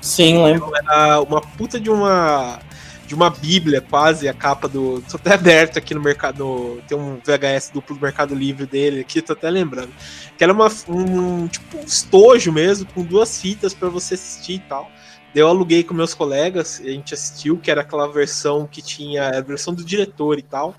Sim, 0.00 0.42
lembro. 0.42 0.72
Era 0.74 1.20
uma 1.20 1.40
puta 1.40 1.78
de 1.78 1.90
uma 1.90 2.60
de 3.06 3.14
uma 3.16 3.28
bíblia 3.28 3.80
quase 3.80 4.28
a 4.28 4.32
capa 4.32 4.68
do 4.68 5.02
tô 5.10 5.16
até 5.16 5.34
aberto 5.34 5.76
aqui 5.76 5.92
no 5.94 6.00
mercado 6.00 6.80
tem 6.86 6.96
um 6.96 7.16
VHS 7.16 7.70
duplo 7.74 7.96
do 7.96 8.00
Mercado 8.00 8.36
Livre 8.36 8.66
dele 8.66 9.00
aqui 9.00 9.20
tô 9.20 9.32
até 9.32 9.50
lembrando 9.50 9.90
que 10.38 10.44
era 10.44 10.52
uma 10.52 10.68
um 10.88 11.48
tipo 11.48 11.78
um 11.78 11.84
estojo 11.84 12.52
mesmo 12.52 12.86
com 12.94 13.02
duas 13.02 13.40
fitas 13.40 13.74
para 13.74 13.88
você 13.88 14.14
assistir 14.14 14.52
e 14.52 14.58
tal 14.60 14.88
eu 15.34 15.46
aluguei 15.46 15.84
com 15.84 15.94
meus 15.94 16.14
colegas, 16.14 16.80
a 16.84 16.88
gente 16.88 17.14
assistiu, 17.14 17.56
que 17.56 17.70
era 17.70 17.82
aquela 17.82 18.10
versão 18.10 18.66
que 18.66 18.82
tinha 18.82 19.28
a 19.28 19.40
versão 19.40 19.72
do 19.72 19.84
diretor 19.84 20.38
e 20.38 20.42
tal. 20.42 20.74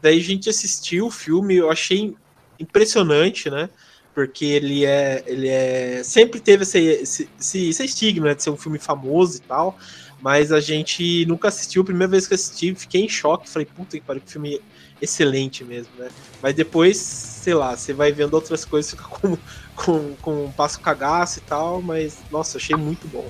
Daí 0.00 0.18
a 0.18 0.22
gente 0.22 0.48
assistiu 0.48 1.06
o 1.06 1.10
filme, 1.10 1.56
eu 1.56 1.70
achei 1.70 2.14
impressionante, 2.60 3.50
né? 3.50 3.68
Porque 4.14 4.44
ele 4.44 4.84
é. 4.84 5.22
Ele 5.26 5.48
é. 5.48 6.02
Sempre 6.04 6.40
teve 6.40 6.62
esse, 6.62 6.78
esse, 6.78 7.28
esse, 7.38 7.84
estigma 7.84 8.26
né, 8.26 8.34
de 8.34 8.42
ser 8.42 8.50
um 8.50 8.56
filme 8.56 8.78
famoso 8.78 9.38
e 9.38 9.40
tal. 9.40 9.78
Mas 10.20 10.50
a 10.50 10.60
gente 10.60 11.24
nunca 11.26 11.48
assistiu. 11.48 11.82
A 11.82 11.84
primeira 11.84 12.10
vez 12.10 12.26
que 12.26 12.34
assisti, 12.34 12.74
fiquei 12.74 13.04
em 13.04 13.08
choque. 13.08 13.48
Falei, 13.48 13.66
puta 13.66 13.98
que 13.98 14.04
pariu, 14.04 14.20
que 14.20 14.32
filme 14.32 14.60
excelente 15.00 15.64
mesmo, 15.64 15.92
né? 15.96 16.08
Mas 16.42 16.54
depois, 16.54 16.96
sei 16.96 17.54
lá, 17.54 17.76
você 17.76 17.92
vai 17.92 18.10
vendo 18.10 18.34
outras 18.34 18.64
coisas, 18.64 18.90
fica 18.90 19.04
com, 19.04 19.38
com, 19.76 20.16
com 20.16 20.44
um 20.46 20.52
passo 20.52 20.80
cagaço 20.80 21.38
e 21.38 21.42
tal. 21.42 21.80
Mas, 21.80 22.18
nossa, 22.30 22.58
achei 22.58 22.74
muito 22.74 23.06
bom. 23.06 23.28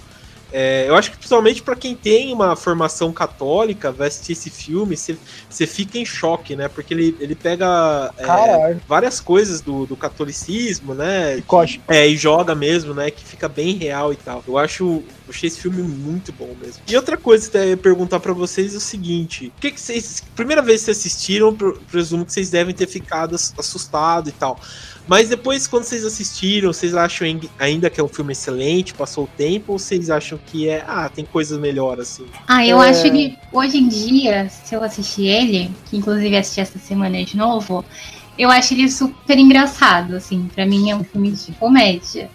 É, 0.53 0.87
eu 0.89 0.97
acho 0.97 1.11
que 1.11 1.17
principalmente 1.19 1.63
para 1.63 1.77
quem 1.77 1.95
tem 1.95 2.33
uma 2.33 2.57
formação 2.57 3.13
católica, 3.13 3.93
vai 3.93 4.09
assistir 4.09 4.33
esse 4.33 4.49
filme, 4.51 4.97
você, 4.97 5.17
fica 5.67 5.99
em 5.99 6.05
choque, 6.05 6.57
né? 6.57 6.69
Porque 6.69 6.95
ele, 6.95 7.17
ele 7.21 7.35
pega 7.35 8.13
é, 8.17 8.25
várias 8.89 9.21
coisas 9.21 9.61
do, 9.61 9.85
do 9.87 9.97
catolicismo, 9.97 10.95
né? 10.95 11.39
E. 11.39 11.43
É, 11.89 12.07
e 12.07 12.17
joga 12.17 12.55
mesmo, 12.55 12.95
né? 12.95 13.11
Que 13.11 13.25
fica 13.25 13.49
bem 13.49 13.75
real 13.75 14.13
e 14.13 14.17
tal. 14.17 14.43
Eu 14.47 14.57
acho. 14.57 14.85
eu 14.85 15.05
achei 15.31 15.49
esse 15.49 15.61
filme 15.61 15.83
muito 15.83 16.33
bom 16.33 16.55
mesmo. 16.61 16.83
E 16.89 16.97
outra 16.97 17.17
coisa 17.17 17.51
que 17.51 17.57
eu 17.57 17.69
ia 17.69 17.77
perguntar 17.77 18.21
pra 18.21 18.33
vocês 18.33 18.75
é 18.75 18.79
o 18.79 18.81
seguinte: 18.81 19.53
o 19.57 19.61
que, 19.61 19.71
que 19.71 19.81
vocês. 19.81 20.23
Primeira 20.35 20.63
vez 20.63 20.81
que 20.81 20.87
vocês 20.87 20.99
assistiram, 20.99 21.55
pre- 21.55 21.75
presumo 21.91 22.25
que 22.25 22.33
vocês 22.33 22.51
devem 22.51 22.75
ter 22.75 22.87
ficado 22.87 23.35
ass- 23.35 23.55
assustado 23.59 24.29
e 24.29 24.33
tal. 24.33 24.59
Mas 25.09 25.31
depois, 25.31 25.67
quando 25.67 25.85
vocês 25.85 26.05
assistiram, 26.05 26.71
vocês 26.71 26.95
acham 26.95 27.27
ain- 27.27 27.41
ainda 27.59 27.89
que 27.89 27.99
é 27.99 28.05
um 28.05 28.09
filme 28.09 28.33
excelente, 28.33 28.93
passou 28.93 29.25
o 29.25 29.31
tempo, 29.39 29.73
ou 29.73 29.79
vocês 29.79 30.11
acham 30.11 30.39
que 30.47 30.69
é. 30.69 30.85
Ah, 30.87 31.09
tem 31.09 31.25
coisas 31.25 31.59
melhores 31.59 32.03
assim? 32.03 32.27
Ah, 32.47 32.65
eu 32.67 32.81
É. 32.83 32.91
acho 32.91 33.11
que 33.11 33.37
hoje 33.51 33.79
em 33.79 33.89
dia, 33.89 34.51
se 34.51 34.75
eu 34.75 34.85
assistir 34.85 35.27
ele, 35.27 35.71
que 35.87 35.97
inclusive 35.97 36.37
assisti 36.37 36.61
essa 36.61 36.79
semana 36.79 37.25
de 37.25 37.39
novo, 37.39 37.83
eu 38.39 38.51
acho 38.51 38.75
ele 38.75 38.91
super 38.91 39.39
engraçado, 39.39 40.15
assim. 40.15 40.47
Pra 40.55 40.67
mim 40.67 40.91
é 40.91 40.95
um 40.97 41.03
filme 41.03 41.31
de 41.31 41.53
comédia. 41.53 42.31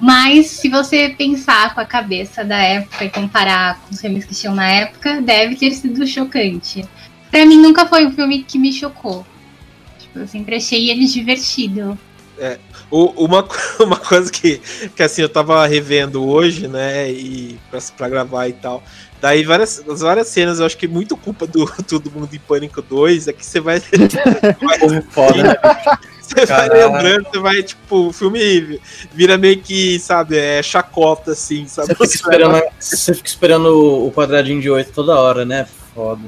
Mas 0.00 0.46
se 0.48 0.68
você 0.70 1.10
pensar 1.16 1.74
com 1.74 1.80
a 1.80 1.84
cabeça 1.84 2.42
da 2.44 2.58
época 2.58 3.04
e 3.04 3.10
comparar 3.10 3.78
com 3.80 3.94
os 3.94 4.00
filmes 4.00 4.24
que 4.24 4.34
tinham 4.34 4.54
na 4.54 4.66
época, 4.70 5.20
deve 5.20 5.54
ter 5.56 5.70
sido 5.72 6.06
chocante. 6.06 6.82
Pra 7.30 7.44
mim 7.44 7.58
nunca 7.58 7.84
foi 7.86 8.06
um 8.06 8.10
filme 8.12 8.42
que 8.42 8.58
me 8.58 8.72
chocou. 8.72 9.26
Tipo, 9.98 10.18
eu 10.20 10.28
sempre 10.28 10.56
achei 10.56 10.90
ele 10.90 11.06
divertido. 11.06 11.98
O- 12.90 13.24
uma, 13.24 13.46
uma 13.80 13.96
coisa 13.96 14.30
que, 14.30 14.60
que 14.94 15.02
assim, 15.02 15.22
eu 15.22 15.28
tava 15.28 15.66
revendo 15.66 16.26
hoje, 16.26 16.68
né? 16.68 17.10
E 17.10 17.58
pra, 17.70 17.80
pra 17.96 18.08
gravar 18.08 18.48
e 18.48 18.52
tal. 18.52 18.82
Daí 19.20 19.44
várias, 19.44 19.82
as 19.88 20.00
várias 20.00 20.28
cenas, 20.28 20.60
eu 20.60 20.66
acho 20.66 20.76
que 20.76 20.86
muito 20.86 21.16
culpa 21.16 21.46
do 21.46 21.66
Todo 21.88 22.10
Mundo 22.10 22.28
em 22.32 22.38
Pânico 22.38 22.82
2 22.82 23.28
é 23.28 23.32
que 23.32 23.44
você 23.44 23.60
vai. 23.60 23.80
Porra, 24.60 25.02
foda, 25.10 25.42
né? 25.42 25.54
Você 26.20 26.44
vai 26.44 26.68
lembrando, 26.68 27.24
você 27.30 27.38
vai, 27.38 27.62
tipo, 27.62 28.08
o 28.08 28.12
filme 28.12 28.80
vira 29.14 29.38
meio 29.38 29.60
que, 29.60 29.98
sabe, 30.00 30.36
é 30.36 30.60
chacota, 30.62 31.32
assim, 31.32 31.66
sabe? 31.68 31.88
Você 31.88 31.94
fica 31.94 32.04
esperando, 32.16 32.62
você 32.78 33.14
fica 33.14 33.28
esperando 33.28 34.06
o 34.06 34.12
quadradinho 34.12 34.60
de 34.60 34.68
8 34.68 34.92
toda 34.92 35.14
hora, 35.18 35.44
né? 35.44 35.66
Foda. 35.94 36.20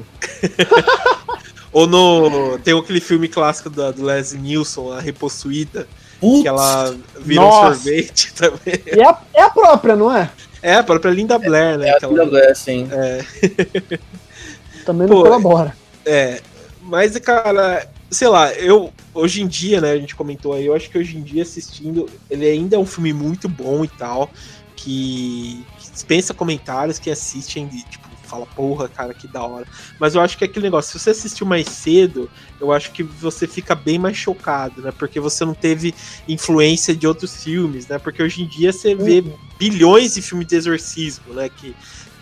Ou 1.71 1.85
no. 1.87 2.57
Tem 2.59 2.77
aquele 2.77 2.99
filme 2.99 3.27
clássico 3.27 3.69
da, 3.69 3.91
do 3.91 4.03
Leslie 4.03 4.41
Nielsen, 4.41 4.91
A 4.93 4.99
Repossuída, 4.99 5.87
Putz, 6.19 6.41
que 6.41 6.47
ela 6.47 6.95
vira 7.19 7.41
Nossa. 7.41 7.57
um 7.69 7.73
sorvete 7.73 8.33
também. 8.35 8.81
E 8.87 8.99
é, 8.99 9.05
a- 9.07 9.21
é 9.33 9.41
a 9.43 9.49
própria, 9.49 9.95
não 9.95 10.13
é? 10.15 10.29
É, 10.61 10.73
a 10.75 10.83
própria 10.83 11.11
Linda 11.11 11.37
Blair, 11.39 11.77
né? 11.77 11.87
é 11.87 11.93
a 11.93 11.97
aquela- 11.97 12.11
vida 12.25 12.25
dela, 12.39 12.51
assim. 12.51 12.87
Também 14.85 15.07
não 15.07 15.17
Pô, 15.17 15.23
colabora. 15.23 15.75
É, 16.05 16.41
mas, 16.81 17.17
cara, 17.19 17.87
sei 18.09 18.27
lá, 18.27 18.51
eu, 18.53 18.91
hoje 19.13 19.41
em 19.41 19.47
dia, 19.47 19.79
né, 19.79 19.91
a 19.91 19.97
gente 19.97 20.15
comentou 20.15 20.53
aí, 20.53 20.65
eu 20.65 20.75
acho 20.75 20.89
que 20.89 20.97
hoje 20.97 21.15
em 21.17 21.21
dia 21.21 21.43
assistindo, 21.43 22.09
ele 22.29 22.45
ainda 22.47 22.75
é 22.75 22.79
um 22.79 22.85
filme 22.85 23.13
muito 23.13 23.47
bom 23.47 23.83
e 23.85 23.87
tal, 23.87 24.29
que, 24.75 25.63
que 25.79 25.91
dispensa 25.91 26.33
comentários, 26.33 26.97
que 26.97 27.11
assistem 27.11 27.67
tipo, 27.89 28.08
fala, 28.29 28.45
porra, 28.45 28.87
cara, 28.87 29.13
que 29.13 29.27
da 29.27 29.43
hora. 29.43 29.65
Mas 29.99 30.15
eu 30.15 30.21
acho 30.21 30.37
que 30.37 30.43
é 30.43 30.47
aquele 30.47 30.65
negócio, 30.65 30.91
se 30.91 31.03
você 31.03 31.09
assistiu 31.09 31.45
mais 31.47 31.67
cedo, 31.67 32.29
eu 32.59 32.71
acho 32.71 32.91
que 32.91 33.03
você 33.03 33.47
fica 33.47 33.73
bem 33.75 33.97
mais 33.97 34.15
chocado, 34.15 34.81
né, 34.81 34.91
porque 34.91 35.19
você 35.19 35.43
não 35.43 35.53
teve 35.53 35.93
influência 36.27 36.95
de 36.95 37.07
outros 37.07 37.43
filmes, 37.43 37.87
né, 37.87 37.97
porque 37.97 38.21
hoje 38.21 38.43
em 38.43 38.47
dia 38.47 38.71
você 38.71 38.95
vê 38.95 39.23
bilhões 39.57 40.13
de 40.13 40.21
filmes 40.21 40.47
de 40.47 40.55
exorcismo, 40.55 41.33
né, 41.33 41.49
que 41.49 41.75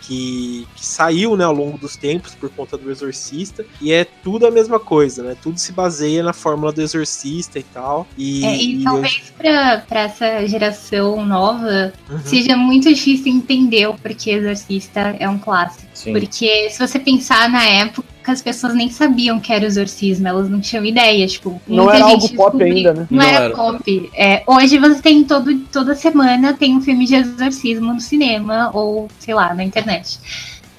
que, 0.08 0.66
que 0.74 0.84
saiu 0.86 1.36
né, 1.36 1.44
ao 1.44 1.52
longo 1.52 1.76
dos 1.76 1.94
tempos 1.94 2.34
por 2.34 2.48
conta 2.48 2.78
do 2.78 2.90
Exorcista, 2.90 3.64
e 3.80 3.92
é 3.92 4.04
tudo 4.04 4.46
a 4.46 4.50
mesma 4.50 4.80
coisa, 4.80 5.22
né? 5.22 5.36
Tudo 5.40 5.58
se 5.58 5.70
baseia 5.70 6.22
na 6.22 6.32
fórmula 6.32 6.72
do 6.72 6.80
Exorcista 6.80 7.58
e 7.58 7.62
tal. 7.62 8.06
E, 8.16 8.44
É, 8.44 8.56
e 8.56 8.80
e 8.80 8.84
talvez 8.84 9.32
pra, 9.36 9.84
pra 9.86 10.00
essa 10.00 10.46
geração 10.46 11.24
nova 11.26 11.92
Uhum. 12.08 12.18
seja 12.24 12.56
muito 12.56 12.88
difícil 12.92 13.32
entender 13.32 13.86
o 13.86 13.94
porquê 13.94 14.30
Exorcista 14.30 15.14
é 15.18 15.28
um 15.28 15.38
clássico. 15.38 15.86
Sim. 15.92 16.12
Porque 16.12 16.70
se 16.70 16.78
você 16.78 16.98
pensar 16.98 17.48
na 17.50 17.64
época, 17.64 18.08
época 18.28 18.32
as 18.32 18.42
pessoas 18.42 18.74
nem 18.74 18.90
sabiam 18.90 19.40
que 19.40 19.52
era 19.52 19.64
exorcismo, 19.64 20.26
elas 20.28 20.48
não 20.50 20.60
tinham 20.60 20.84
ideia, 20.84 21.26
tipo, 21.26 21.60
Não 21.66 21.84
muita 21.84 21.96
era 21.96 22.08
gente 22.08 22.22
algo 22.22 22.28
pop 22.36 22.58
descobriu. 22.58 22.76
ainda, 22.76 22.94
né? 22.94 23.06
Não, 23.10 23.18
Não 23.18 23.24
era, 23.24 23.44
era. 23.46 23.54
pop. 23.54 24.10
É, 24.14 24.42
hoje 24.46 24.78
você 24.78 25.00
tem 25.02 25.24
todo, 25.24 25.58
toda 25.72 25.94
semana 25.94 26.54
tem 26.54 26.76
um 26.76 26.80
filme 26.80 27.06
de 27.06 27.14
exorcismo 27.14 27.92
no 27.94 28.00
cinema 28.00 28.70
ou, 28.74 29.08
sei 29.18 29.34
lá, 29.34 29.54
na 29.54 29.64
internet. 29.64 30.18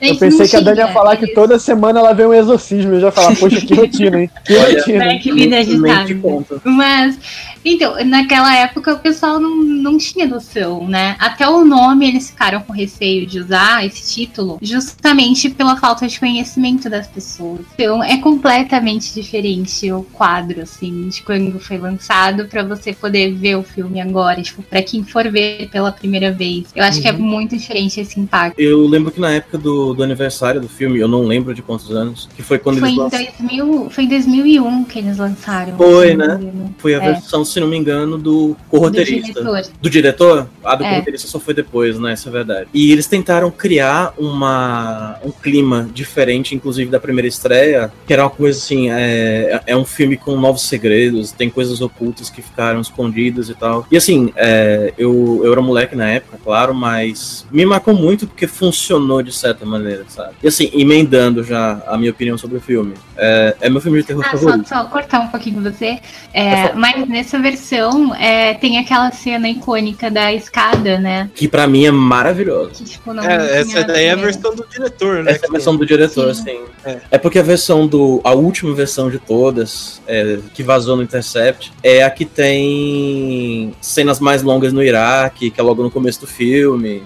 Eu 0.01 0.15
pensei 0.17 0.47
que 0.47 0.55
a 0.55 0.59
Dani 0.59 0.77
ia 0.77 0.83
tinha, 0.85 0.93
falar 0.93 1.17
que 1.17 1.25
eles- 1.25 1.35
toda 1.35 1.59
semana 1.59 1.99
ela 1.99 2.13
vê 2.13 2.25
um 2.25 2.33
exorcismo. 2.33 2.93
Eu 2.93 2.99
já 3.01 3.07
ia 3.07 3.11
falar, 3.11 3.35
poxa, 3.35 3.61
que 3.61 3.73
rotina, 3.73 4.21
hein? 4.21 4.29
Que 4.45 4.55
Olha, 4.55 4.77
rotina. 4.79 4.99
Né, 4.99 5.19
que 5.19 5.31
vida 5.33 5.57
agitada. 5.57 6.61
Mas, 6.63 7.19
então, 7.65 7.95
naquela 8.05 8.55
época 8.55 8.93
o 8.93 8.99
pessoal 8.99 9.39
não, 9.39 9.57
não 9.57 9.97
tinha 9.97 10.25
noção, 10.25 10.87
né? 10.87 11.15
Até 11.19 11.47
o 11.47 11.65
nome 11.65 12.07
eles 12.07 12.29
ficaram 12.29 12.61
com 12.61 12.71
receio 12.71 13.25
de 13.25 13.39
usar 13.39 13.85
esse 13.85 14.13
título, 14.13 14.57
justamente 14.61 15.49
pela 15.49 15.75
falta 15.75 16.07
de 16.07 16.19
conhecimento 16.19 16.89
das 16.89 17.07
pessoas. 17.07 17.61
Então, 17.73 18.03
é 18.03 18.17
completamente 18.17 19.13
diferente 19.13 19.91
o 19.91 20.03
quadro, 20.03 20.61
assim, 20.61 21.09
de 21.09 21.21
quando 21.21 21.59
foi 21.59 21.77
lançado, 21.77 22.45
pra 22.45 22.63
você 22.63 22.93
poder 22.93 23.33
ver 23.33 23.55
o 23.55 23.63
filme 23.63 23.99
agora, 23.99 24.41
tipo, 24.41 24.61
pra 24.63 24.81
quem 24.81 25.03
for 25.03 25.29
ver 25.29 25.69
pela 25.71 25.91
primeira 25.91 26.31
vez. 26.31 26.65
Eu 26.75 26.83
acho 26.83 27.01
que 27.01 27.07
é 27.07 27.11
muito 27.11 27.57
diferente 27.57 27.99
esse 27.99 28.19
impacto. 28.19 28.59
Eu 28.59 28.87
lembro 28.87 29.11
que 29.11 29.19
na 29.19 29.31
época 29.31 29.57
do, 29.57 29.88
do 29.93 30.03
aniversário 30.03 30.59
do 30.61 30.67
filme, 30.69 30.99
eu 30.99 31.07
não 31.07 31.23
lembro 31.25 31.53
de 31.53 31.61
quantos 31.61 31.91
anos, 31.91 32.29
que 32.35 32.41
foi 32.43 32.57
quando 32.59 32.79
Foi 32.79 32.89
eles 32.89 32.97
em, 32.99 33.01
lançaram. 33.03 33.25
2000, 33.39 33.89
foi 33.89 34.03
em 34.03 34.07
2001 34.07 34.83
que 34.85 34.99
eles 34.99 35.17
lançaram. 35.17 35.77
Foi, 35.77 36.15
né? 36.15 36.39
Foi 36.77 36.93
a 36.95 36.97
É. 37.03 37.11
versão, 37.13 37.43
se 37.45 37.59
não 37.59 37.67
me 37.67 37.77
engano, 37.77 38.17
do 38.17 38.49
Do 38.49 38.57
corroteirista. 38.69 39.33
diretor. 39.33 39.61
Do 39.81 39.89
diretor? 39.89 40.49
A 40.63 40.75
do 40.75 40.83
É. 40.83 40.89
corroteirista 40.91 41.27
só 41.27 41.39
foi 41.39 41.53
depois, 41.53 41.99
né? 41.99 42.13
Isso 42.13 42.27
é 42.27 42.31
verdade. 42.31 42.67
E 42.73 42.91
eles 42.91 43.07
tentaram 43.07 43.49
criar 43.51 44.13
uma, 44.17 45.17
um 45.23 45.31
clima 45.31 45.89
diferente, 45.93 46.55
inclusive 46.55 46.89
da 46.89 46.99
primeira 46.99 47.27
estreia, 47.27 47.91
que 48.05 48.13
era 48.13 48.23
uma 48.23 48.29
coisa 48.29 48.57
assim: 48.57 48.89
é, 48.89 49.61
é 49.65 49.75
um 49.75 49.85
filme 49.85 50.17
com 50.17 50.37
novos 50.39 50.63
segredos, 50.63 51.31
tem 51.31 51.49
coisas 51.49 51.81
ocultas 51.81 52.29
que 52.29 52.41
ficaram 52.41 52.79
escondidas 52.81 53.49
e 53.49 53.53
tal. 53.53 53.85
E 53.91 53.97
assim, 53.97 54.31
é, 54.35 54.93
eu, 54.97 55.41
eu 55.43 55.51
era 55.51 55.61
moleque 55.61 55.95
na 55.95 56.07
época, 56.09 56.37
claro, 56.43 56.73
mas 56.73 57.45
me 57.51 57.65
marcou 57.65 57.93
muito 57.93 58.27
porque 58.27 58.47
funcionou 58.47 59.21
de 59.21 59.31
certa 59.31 59.65
maneira, 59.65 59.78
sabe? 60.07 60.33
E 60.43 60.47
assim, 60.47 60.69
emendando 60.73 61.43
já 61.43 61.81
a 61.87 61.97
minha 61.97 62.11
opinião 62.11 62.37
sobre 62.37 62.57
o 62.57 62.61
filme. 62.61 62.93
É, 63.17 63.55
é 63.61 63.69
meu 63.69 63.81
filme 63.81 63.99
de 63.99 64.07
terror 64.07 64.23
Ah, 64.25 64.31
só, 64.31 64.37
favorito. 64.37 64.69
só 64.69 64.83
cortar 64.85 65.19
um 65.21 65.27
pouquinho 65.27 65.61
você. 65.61 65.99
É, 66.33 66.67
falar. 66.67 66.75
mas 66.75 67.07
nessa 67.07 67.39
versão 67.39 68.13
é, 68.15 68.53
tem 68.53 68.77
aquela 68.77 69.11
cena 69.11 69.49
icônica 69.49 70.09
da 70.09 70.33
escada, 70.33 70.97
né? 70.97 71.29
Que 71.35 71.47
pra 71.47 71.67
mim 71.67 71.85
é 71.85 71.91
maravilhosa. 71.91 72.71
Que, 72.75 72.83
tipo, 72.85 73.11
É, 73.19 73.59
essa 73.59 73.83
daí 73.83 74.05
é 74.05 74.11
a 74.11 74.15
versão 74.15 74.55
do 74.55 74.65
diretor, 74.67 75.23
né? 75.23 75.31
Essa 75.31 75.45
é 75.45 75.49
a 75.49 75.51
versão 75.51 75.75
do 75.75 75.85
diretor, 75.85 76.33
Sim. 76.35 76.43
sim. 76.43 76.59
É. 76.85 76.97
É. 77.11 77.17
porque 77.17 77.39
a 77.39 77.43
versão 77.43 77.85
do. 77.87 78.21
A 78.23 78.31
última 78.33 78.73
versão 78.73 79.09
de 79.09 79.19
todas, 79.19 80.01
é, 80.07 80.39
que 80.53 80.63
vazou 80.63 80.95
no 80.95 81.03
Intercept, 81.03 81.71
é 81.83 82.03
a 82.03 82.09
que 82.09 82.25
tem 82.25 83.73
cenas 83.81 84.19
mais 84.19 84.41
longas 84.41 84.71
no 84.71 84.81
Iraque, 84.81 85.51
que 85.51 85.59
é 85.59 85.63
logo 85.63 85.83
no 85.83 85.91
começo 85.91 86.21
do 86.21 86.27
filme. 86.27 87.03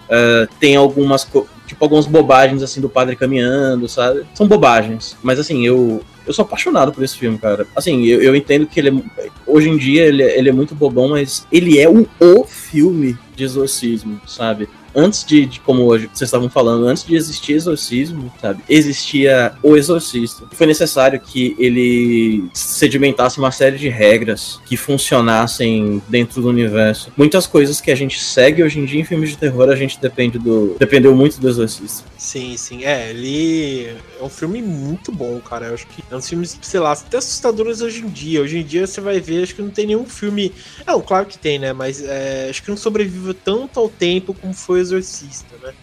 Tem 0.60 0.75
algumas. 0.75 1.27
Tipo, 1.74 1.86
algumas 1.86 2.06
bobagens 2.06 2.62
assim 2.62 2.80
do 2.80 2.88
padre 2.88 3.15
caminhando, 3.15 3.88
sabe? 3.89 4.24
São 4.34 4.48
bobagens. 4.48 5.18
Mas 5.24 5.39
assim, 5.39 5.65
eu. 5.65 6.01
Eu 6.25 6.32
sou 6.32 6.44
apaixonado 6.46 6.94
por 6.94 7.03
esse 7.03 7.18
filme, 7.18 7.38
cara. 7.38 7.68
Assim, 7.75 8.06
eu, 8.06 8.22
eu 8.22 8.34
entendo 8.34 8.65
que 8.65 8.80
ele 8.80 9.03
é. 9.18 9.27
Hoje 9.46 9.70
em 9.70 9.75
dia 9.75 10.03
ele, 10.06 10.24
é- 10.24 10.38
ele 10.39 10.50
é 10.50 10.53
muito 10.53 10.74
bobão, 10.74 11.10
mas 11.10 11.46
ele 11.51 11.77
é 11.80 11.89
o, 11.89 12.08
o 12.22 12.46
filme 12.46 13.18
de 13.36 13.44
exorcismo, 13.44 14.22
sabe? 14.25 14.70
Antes 14.96 15.24
de, 15.24 15.46
de, 15.46 15.60
como 15.60 15.84
hoje 15.84 16.08
vocês 16.08 16.28
estavam 16.28 16.50
falando, 16.50 16.88
antes 16.88 17.04
de 17.04 17.16
existir 17.16 17.54
exorcismo, 17.54 18.32
sabe, 18.40 18.64
existia 18.70 19.54
o 19.62 19.76
exorcista. 19.76 20.46
Foi 20.52 20.68
necessário 20.68 21.20
que 21.20 21.56
ele 21.58 22.50
sedimentasse 22.54 23.40
uma 23.40 23.52
série 23.52 23.78
de 23.78 23.90
regras 23.90 24.60
que 24.66 24.78
funcionassem 24.78 26.02
dentro 26.08 26.42
do 26.42 26.50
universo. 26.50 27.12
Muitas 27.18 27.48
coisas 27.48 27.82
que 27.82 27.92
a 27.92 27.96
gente 27.96 28.20
segue 28.20 28.64
hoje 28.64 28.80
em 28.80 28.86
dia 28.86 29.02
em 29.02 29.04
filmes 29.04 29.32
de 29.32 29.38
terror, 29.38 29.70
a 29.70 29.76
gente 29.76 30.00
depende 30.00 30.38
do 30.38 30.76
dependeu 30.80 31.16
muito 31.16 31.40
do 31.40 31.50
exorcista. 31.50 32.04
Sim, 32.17 32.56
sim. 32.58 32.84
É, 32.84 33.10
ele 33.10 33.88
é 34.20 34.24
um 34.24 34.30
filme 34.30 34.62
muito 34.62 35.12
bom, 35.12 35.39
cara. 35.39 35.67
Eu 35.67 35.74
acho 35.74 35.88
que 35.88 36.04
é 36.10 36.15
um 36.15 36.22
filme, 36.22 36.46
sei 36.46 36.80
lá, 36.80 36.94
até 36.94 37.17
assustadores 37.17 37.82
hoje 37.82 38.02
em 38.02 38.10
dia. 38.10 38.41
Hoje 38.41 38.60
em 38.60 38.63
dia 38.63 38.88
você 38.88 39.02
vai 39.02 39.20
ver, 39.20 39.44
acho 39.44 39.56
que 39.56 39.62
não 39.62 39.70
tem 39.70 39.88
nenhum 39.88 40.06
filme. 40.06 40.54
Não, 40.86 41.02
claro 41.02 41.26
que 41.26 41.38
tem, 41.38 41.60
né? 41.60 41.74
Mas 41.74 42.02
é, 42.02 42.48
acho 42.50 42.63
que 42.63 42.70
não 42.70 42.78
sobrevive 42.78 43.34
tanto 43.34 43.80
ao 43.80 43.89
tempo 43.89 44.34
como 44.34 44.54
foi 44.54 44.83
Exorcista, 44.84 45.56
né? 45.62 45.74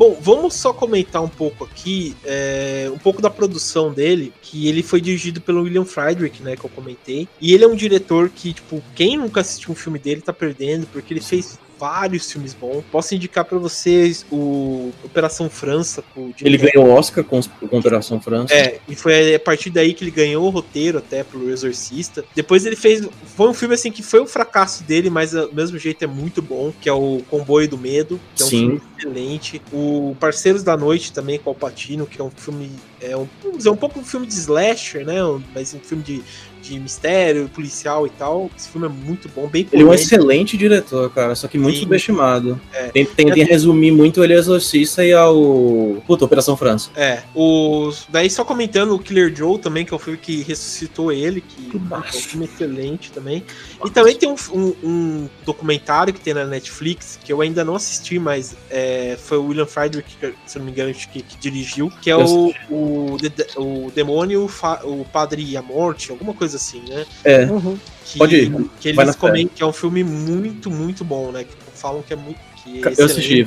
Bom, 0.00 0.16
vamos 0.18 0.54
só 0.54 0.72
comentar 0.72 1.22
um 1.22 1.28
pouco 1.28 1.64
aqui, 1.64 2.16
é, 2.24 2.90
um 2.90 2.96
pouco 2.96 3.20
da 3.20 3.28
produção 3.28 3.92
dele, 3.92 4.32
que 4.40 4.66
ele 4.66 4.82
foi 4.82 4.98
dirigido 4.98 5.42
pelo 5.42 5.62
William 5.62 5.84
Friedrich, 5.84 6.42
né, 6.42 6.56
que 6.56 6.64
eu 6.64 6.70
comentei. 6.70 7.28
E 7.38 7.52
ele 7.52 7.64
é 7.64 7.68
um 7.68 7.76
diretor 7.76 8.30
que, 8.30 8.54
tipo, 8.54 8.82
quem 8.94 9.18
nunca 9.18 9.42
assistiu 9.42 9.72
um 9.72 9.74
filme 9.74 9.98
dele 9.98 10.22
tá 10.22 10.32
perdendo, 10.32 10.86
porque 10.86 11.12
ele 11.12 11.20
fez 11.20 11.58
vários 11.80 12.30
filmes 12.30 12.52
bons. 12.52 12.84
Posso 12.92 13.14
indicar 13.14 13.44
para 13.46 13.56
vocês 13.58 14.26
o 14.30 14.92
Operação 15.02 15.48
França. 15.48 16.04
O 16.14 16.30
Ele 16.42 16.58
ganhou 16.58 16.86
o 16.86 16.90
Oscar 16.92 17.24
com, 17.24 17.40
com 17.42 17.78
Operação 17.78 18.20
França. 18.20 18.52
É, 18.54 18.78
e 18.86 18.94
foi 18.94 19.34
a 19.34 19.40
partir 19.40 19.70
daí 19.70 19.94
que 19.94 20.04
ele 20.04 20.10
ganhou 20.10 20.44
o 20.44 20.50
roteiro 20.50 20.98
até 20.98 21.24
pro 21.24 21.48
Exorcista. 21.50 22.22
Depois 22.34 22.66
ele 22.66 22.76
fez. 22.76 23.08
Foi 23.34 23.48
um 23.48 23.54
filme 23.54 23.74
assim 23.74 23.90
que 23.90 24.02
foi 24.02 24.20
o 24.20 24.26
fracasso 24.26 24.84
dele, 24.84 25.08
mas 25.08 25.30
do 25.30 25.50
mesmo 25.54 25.78
jeito 25.78 26.04
é 26.04 26.06
muito 26.06 26.42
bom, 26.42 26.70
que 26.80 26.88
é 26.88 26.92
o 26.92 27.22
Comboio 27.30 27.66
do 27.68 27.78
Medo, 27.78 28.20
que 28.36 28.42
é 28.42 28.46
um 28.46 28.48
Sim. 28.48 28.58
filme 28.58 28.82
excelente. 28.98 29.62
O 29.72 30.14
Parceiros 30.20 30.62
da 30.62 30.76
Noite 30.76 31.12
também, 31.12 31.38
com 31.38 31.50
o 31.50 31.54
Patino, 31.54 32.06
que 32.06 32.20
é 32.20 32.24
um 32.24 32.30
filme. 32.30 32.70
É 33.00 33.16
um, 33.16 33.26
vamos 33.42 33.58
dizer, 33.58 33.70
um 33.70 33.76
pouco 33.76 33.98
um 33.98 34.04
filme 34.04 34.26
de 34.26 34.34
slasher, 34.34 35.06
né? 35.06 35.24
um- 35.24 35.42
Mas 35.54 35.72
um 35.72 35.80
filme 35.80 36.02
de, 36.04 36.22
de 36.62 36.78
mistério, 36.78 37.48
policial 37.48 38.06
e 38.06 38.10
tal. 38.10 38.50
Esse 38.56 38.68
filme 38.68 38.86
é 38.86 38.90
muito 38.90 39.28
bom, 39.34 39.46
bem 39.46 39.66
Ele 39.72 39.82
é 39.82 39.86
um 39.86 39.94
excelente 39.94 40.56
diretor, 40.56 41.10
cara, 41.10 41.34
só 41.34 41.48
que 41.48 41.58
muito 41.58 41.76
Sim. 41.76 41.82
subestimado. 41.82 42.60
É. 42.72 42.88
Tem- 42.88 43.04
Tentem 43.06 43.44
resumir 43.44 43.90
muito 43.90 44.22
ele 44.24 44.34
Exorcista 44.34 45.04
e 45.04 45.12
ao. 45.12 46.02
Puta, 46.06 46.24
Operação 46.24 46.56
França. 46.56 46.90
É, 46.94 47.22
os. 47.34 48.06
Daí 48.08 48.28
só 48.30 48.44
comentando 48.44 48.94
o 48.94 48.98
Killer 48.98 49.34
Joe 49.34 49.58
também, 49.58 49.84
que 49.84 49.92
é 49.92 49.96
o 49.96 49.98
filme 50.00 50.18
que 50.18 50.42
ressuscitou 50.42 51.10
ele, 51.12 51.40
que 51.40 51.70
é 51.76 51.96
um 51.96 52.02
filme 52.02 52.46
excelente 52.46 53.10
também. 53.12 53.42
E 53.84 53.90
também 53.90 54.16
tem 54.16 54.28
um, 54.30 54.34
um- 54.52 54.74
um 54.82 55.28
documentário 55.44 56.12
que 56.14 56.20
tem 56.20 56.34
na 56.34 56.44
Netflix, 56.44 57.18
que 57.22 57.32
eu 57.32 57.40
ainda 57.40 57.64
não 57.64 57.74
assisti, 57.74 58.18
mas 58.18 58.54
é, 58.70 59.16
foi 59.22 59.38
o 59.38 59.46
William 59.46 59.66
Friedrich, 59.66 60.16
que, 60.20 60.34
se 60.46 60.58
não 60.58 60.64
me 60.66 60.70
engano, 60.72 60.92
que, 60.94 61.22
que 61.22 61.36
dirigiu, 61.38 61.90
que 62.00 62.10
é 62.10 62.16
o, 62.16 62.52
o, 62.70 63.16
o 63.56 63.92
Demônio, 63.94 64.44
o, 64.44 64.48
Fa- 64.48 64.80
o 64.84 65.04
Padre 65.12 65.42
e 65.42 65.56
a 65.56 65.62
Morte, 65.62 66.10
alguma 66.10 66.34
coisa 66.34 66.49
assim, 66.54 66.82
né? 66.88 67.06
É. 67.24 67.44
Uhum. 67.44 67.78
Que, 68.04 68.18
Pode 68.18 68.36
ir, 68.36 68.70
que 68.80 68.92
vai 68.92 69.04
eles 69.04 69.16
comentam 69.16 69.54
que 69.54 69.62
é 69.62 69.66
um 69.66 69.72
filme 69.72 70.02
muito, 70.02 70.70
muito 70.70 71.04
bom, 71.04 71.30
né? 71.30 71.44
Que 71.44 71.54
falam 71.74 72.02
que 72.02 72.12
é 72.12 72.16
muito. 72.16 72.38
Que 72.62 72.82
é 72.86 72.94
Eu 72.98 73.06
assisti. 73.06 73.46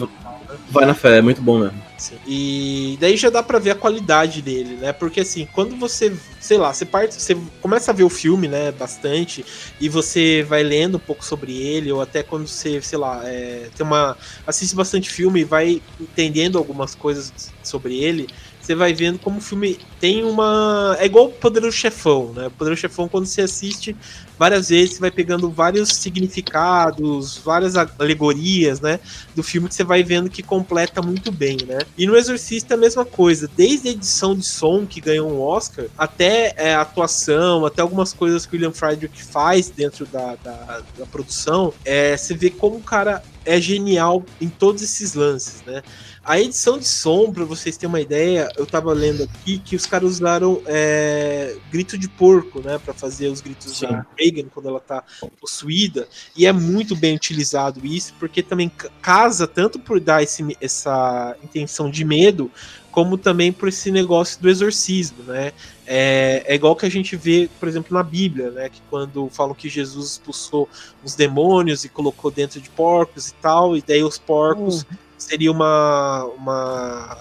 Vai 0.70 0.86
na 0.86 0.94
fé, 0.94 1.18
é 1.18 1.22
muito 1.22 1.42
bom 1.42 1.60
mesmo. 1.60 1.82
Sim. 1.96 2.20
E 2.26 2.98
daí 3.00 3.16
já 3.16 3.30
dá 3.30 3.44
pra 3.44 3.60
ver 3.60 3.70
a 3.72 3.76
qualidade 3.76 4.42
dele, 4.42 4.76
né? 4.78 4.92
Porque 4.92 5.22
assim, 5.22 5.46
quando 5.46 5.78
você, 5.78 6.20
sei 6.40 6.58
lá, 6.58 6.74
você 6.74 6.86
parte, 6.86 7.22
você 7.22 7.36
começa 7.60 7.92
a 7.92 7.94
ver 7.94 8.04
o 8.04 8.10
filme, 8.10 8.48
né, 8.48 8.72
bastante, 8.72 9.46
e 9.80 9.88
você 9.88 10.44
vai 10.44 10.64
lendo 10.64 10.98
um 10.98 11.00
pouco 11.00 11.24
sobre 11.24 11.56
ele, 11.56 11.92
ou 11.92 12.02
até 12.02 12.24
quando 12.24 12.48
você, 12.48 12.82
sei 12.82 12.98
lá, 12.98 13.22
é, 13.30 13.70
tem 13.76 13.86
uma 13.86 14.18
assiste 14.46 14.76
bastante 14.76 15.10
filme 15.10 15.42
e 15.42 15.44
vai 15.46 15.82
entendendo 16.00 16.58
algumas 16.58 16.96
coisas 16.96 17.32
sobre 17.62 17.98
ele, 18.00 18.30
você 18.60 18.74
vai 18.76 18.94
vendo 18.94 19.20
como 19.20 19.38
o 19.38 19.42
filme 19.42 19.80
tem 20.00 20.24
uma. 20.26 20.96
É 21.00 21.06
igual 21.06 21.26
o 21.26 21.34
Poderoso 21.34 21.78
Chefão, 21.78 22.34
né? 22.34 22.48
O 22.48 22.52
Poderoso 22.52 22.82
Chefão, 22.82 23.08
quando 23.08 23.26
você 23.26 23.42
assiste 23.42 23.96
várias 24.38 24.68
vezes, 24.70 24.96
você 24.96 25.00
vai 25.00 25.12
pegando 25.12 25.52
vários 25.52 25.90
significados, 25.98 27.42
várias 27.44 27.76
alegorias, 28.00 28.82
né? 28.82 29.00
Do 29.34 29.44
filme 29.44 29.70
que 29.70 29.76
você 29.76 29.84
vai 29.84 30.04
vendo 30.04 30.30
que 30.30 30.44
completa 30.44 31.02
muito 31.02 31.32
bem, 31.32 31.66
né? 31.66 31.83
E 31.98 32.06
no 32.06 32.16
Exorcista 32.16 32.74
é 32.74 32.78
a 32.78 32.80
mesma 32.80 33.06
coisa, 33.06 33.50
desde 33.56 33.90
a 33.90 33.92
edição 33.92 34.36
de 34.36 34.46
som 34.46 34.86
que 34.86 35.02
ganhou 35.02 35.30
um 35.30 35.42
Oscar, 35.42 35.86
até 35.98 36.54
é, 36.58 36.74
a 36.74 36.82
atuação, 36.82 37.66
até 37.66 37.82
algumas 37.82 38.14
coisas 38.14 38.46
que 38.46 38.54
o 38.54 38.56
William 38.56 38.72
Friedrich 38.72 39.24
faz 39.24 39.70
dentro 39.70 40.06
da, 40.06 40.36
da, 40.44 40.82
da 40.98 41.06
produção, 41.06 41.74
é, 41.86 42.16
você 42.16 42.34
vê 42.34 42.50
como 42.50 42.78
o 42.78 42.82
cara 42.82 43.24
é 43.46 43.60
genial 43.60 44.24
em 44.40 44.48
todos 44.50 44.82
esses 44.82 45.14
lances, 45.14 45.62
né? 45.66 45.82
A 46.24 46.40
edição 46.40 46.78
de 46.78 46.88
som, 46.88 47.34
pra 47.34 47.44
vocês 47.44 47.76
terem 47.76 47.90
uma 47.90 48.00
ideia, 48.00 48.50
eu 48.56 48.66
tava 48.66 48.94
lendo 48.94 49.24
aqui 49.24 49.60
que 49.60 49.76
os 49.76 49.86
caras 49.86 50.10
usaram 50.10 50.62
é, 50.66 51.58
grito 51.70 51.98
de 51.98 52.08
porco, 52.08 52.62
né, 52.62 52.78
Pra 52.78 52.94
fazer 52.94 53.28
os 53.28 53.42
gritos 53.42 53.78
Sim. 53.78 53.88
da 53.88 54.06
Reagan 54.18 54.48
quando 54.54 54.70
ela 54.70 54.80
tá 54.80 55.04
possuída, 55.42 56.08
e 56.36 56.46
é 56.46 56.54
muito 56.54 56.96
bem 56.96 57.14
utilizado 57.16 57.86
isso, 57.86 58.14
porque 58.20 58.42
também 58.42 58.70
ca- 58.70 58.90
casa 59.02 59.46
tanto 59.46 59.78
por 59.78 60.00
dar 60.00 60.24
esse, 60.24 60.56
essa 60.62 61.36
intenção 61.44 61.90
de 61.92 62.06
medo, 62.06 62.50
como 62.90 63.18
também 63.18 63.52
por 63.52 63.68
esse 63.68 63.92
negócio 63.92 64.40
do 64.42 64.50
exorcismo, 64.50 65.24
né? 65.24 65.52
É, 65.86 66.44
é 66.48 66.56
igual 66.56 66.76
que 66.76 66.86
a 66.86 66.90
gente 66.90 67.16
vê, 67.16 67.50
por 67.60 67.68
exemplo, 67.68 67.94
na 67.94 68.04
Bíblia, 68.04 68.52
né? 68.52 68.70
Que 68.70 68.82
quando 68.90 69.30
falam 69.30 69.54
que 69.54 69.68
Jesus 69.70 70.12
expulsou 70.12 70.70
os 71.04 71.16
demônios 71.16 71.84
e 71.84 71.90
colocou 71.90 72.32
dentro 72.32 72.62
de 72.62 72.70
porcos 72.70 73.28
e 73.30 73.34
tal, 73.36 73.76
e 73.76 73.82
daí 73.82 74.04
os 74.04 74.18
porcos 74.18 74.84
Uhum. 74.84 74.98
seria 75.18 75.52
uma, 75.52 76.26
uma 76.38 77.18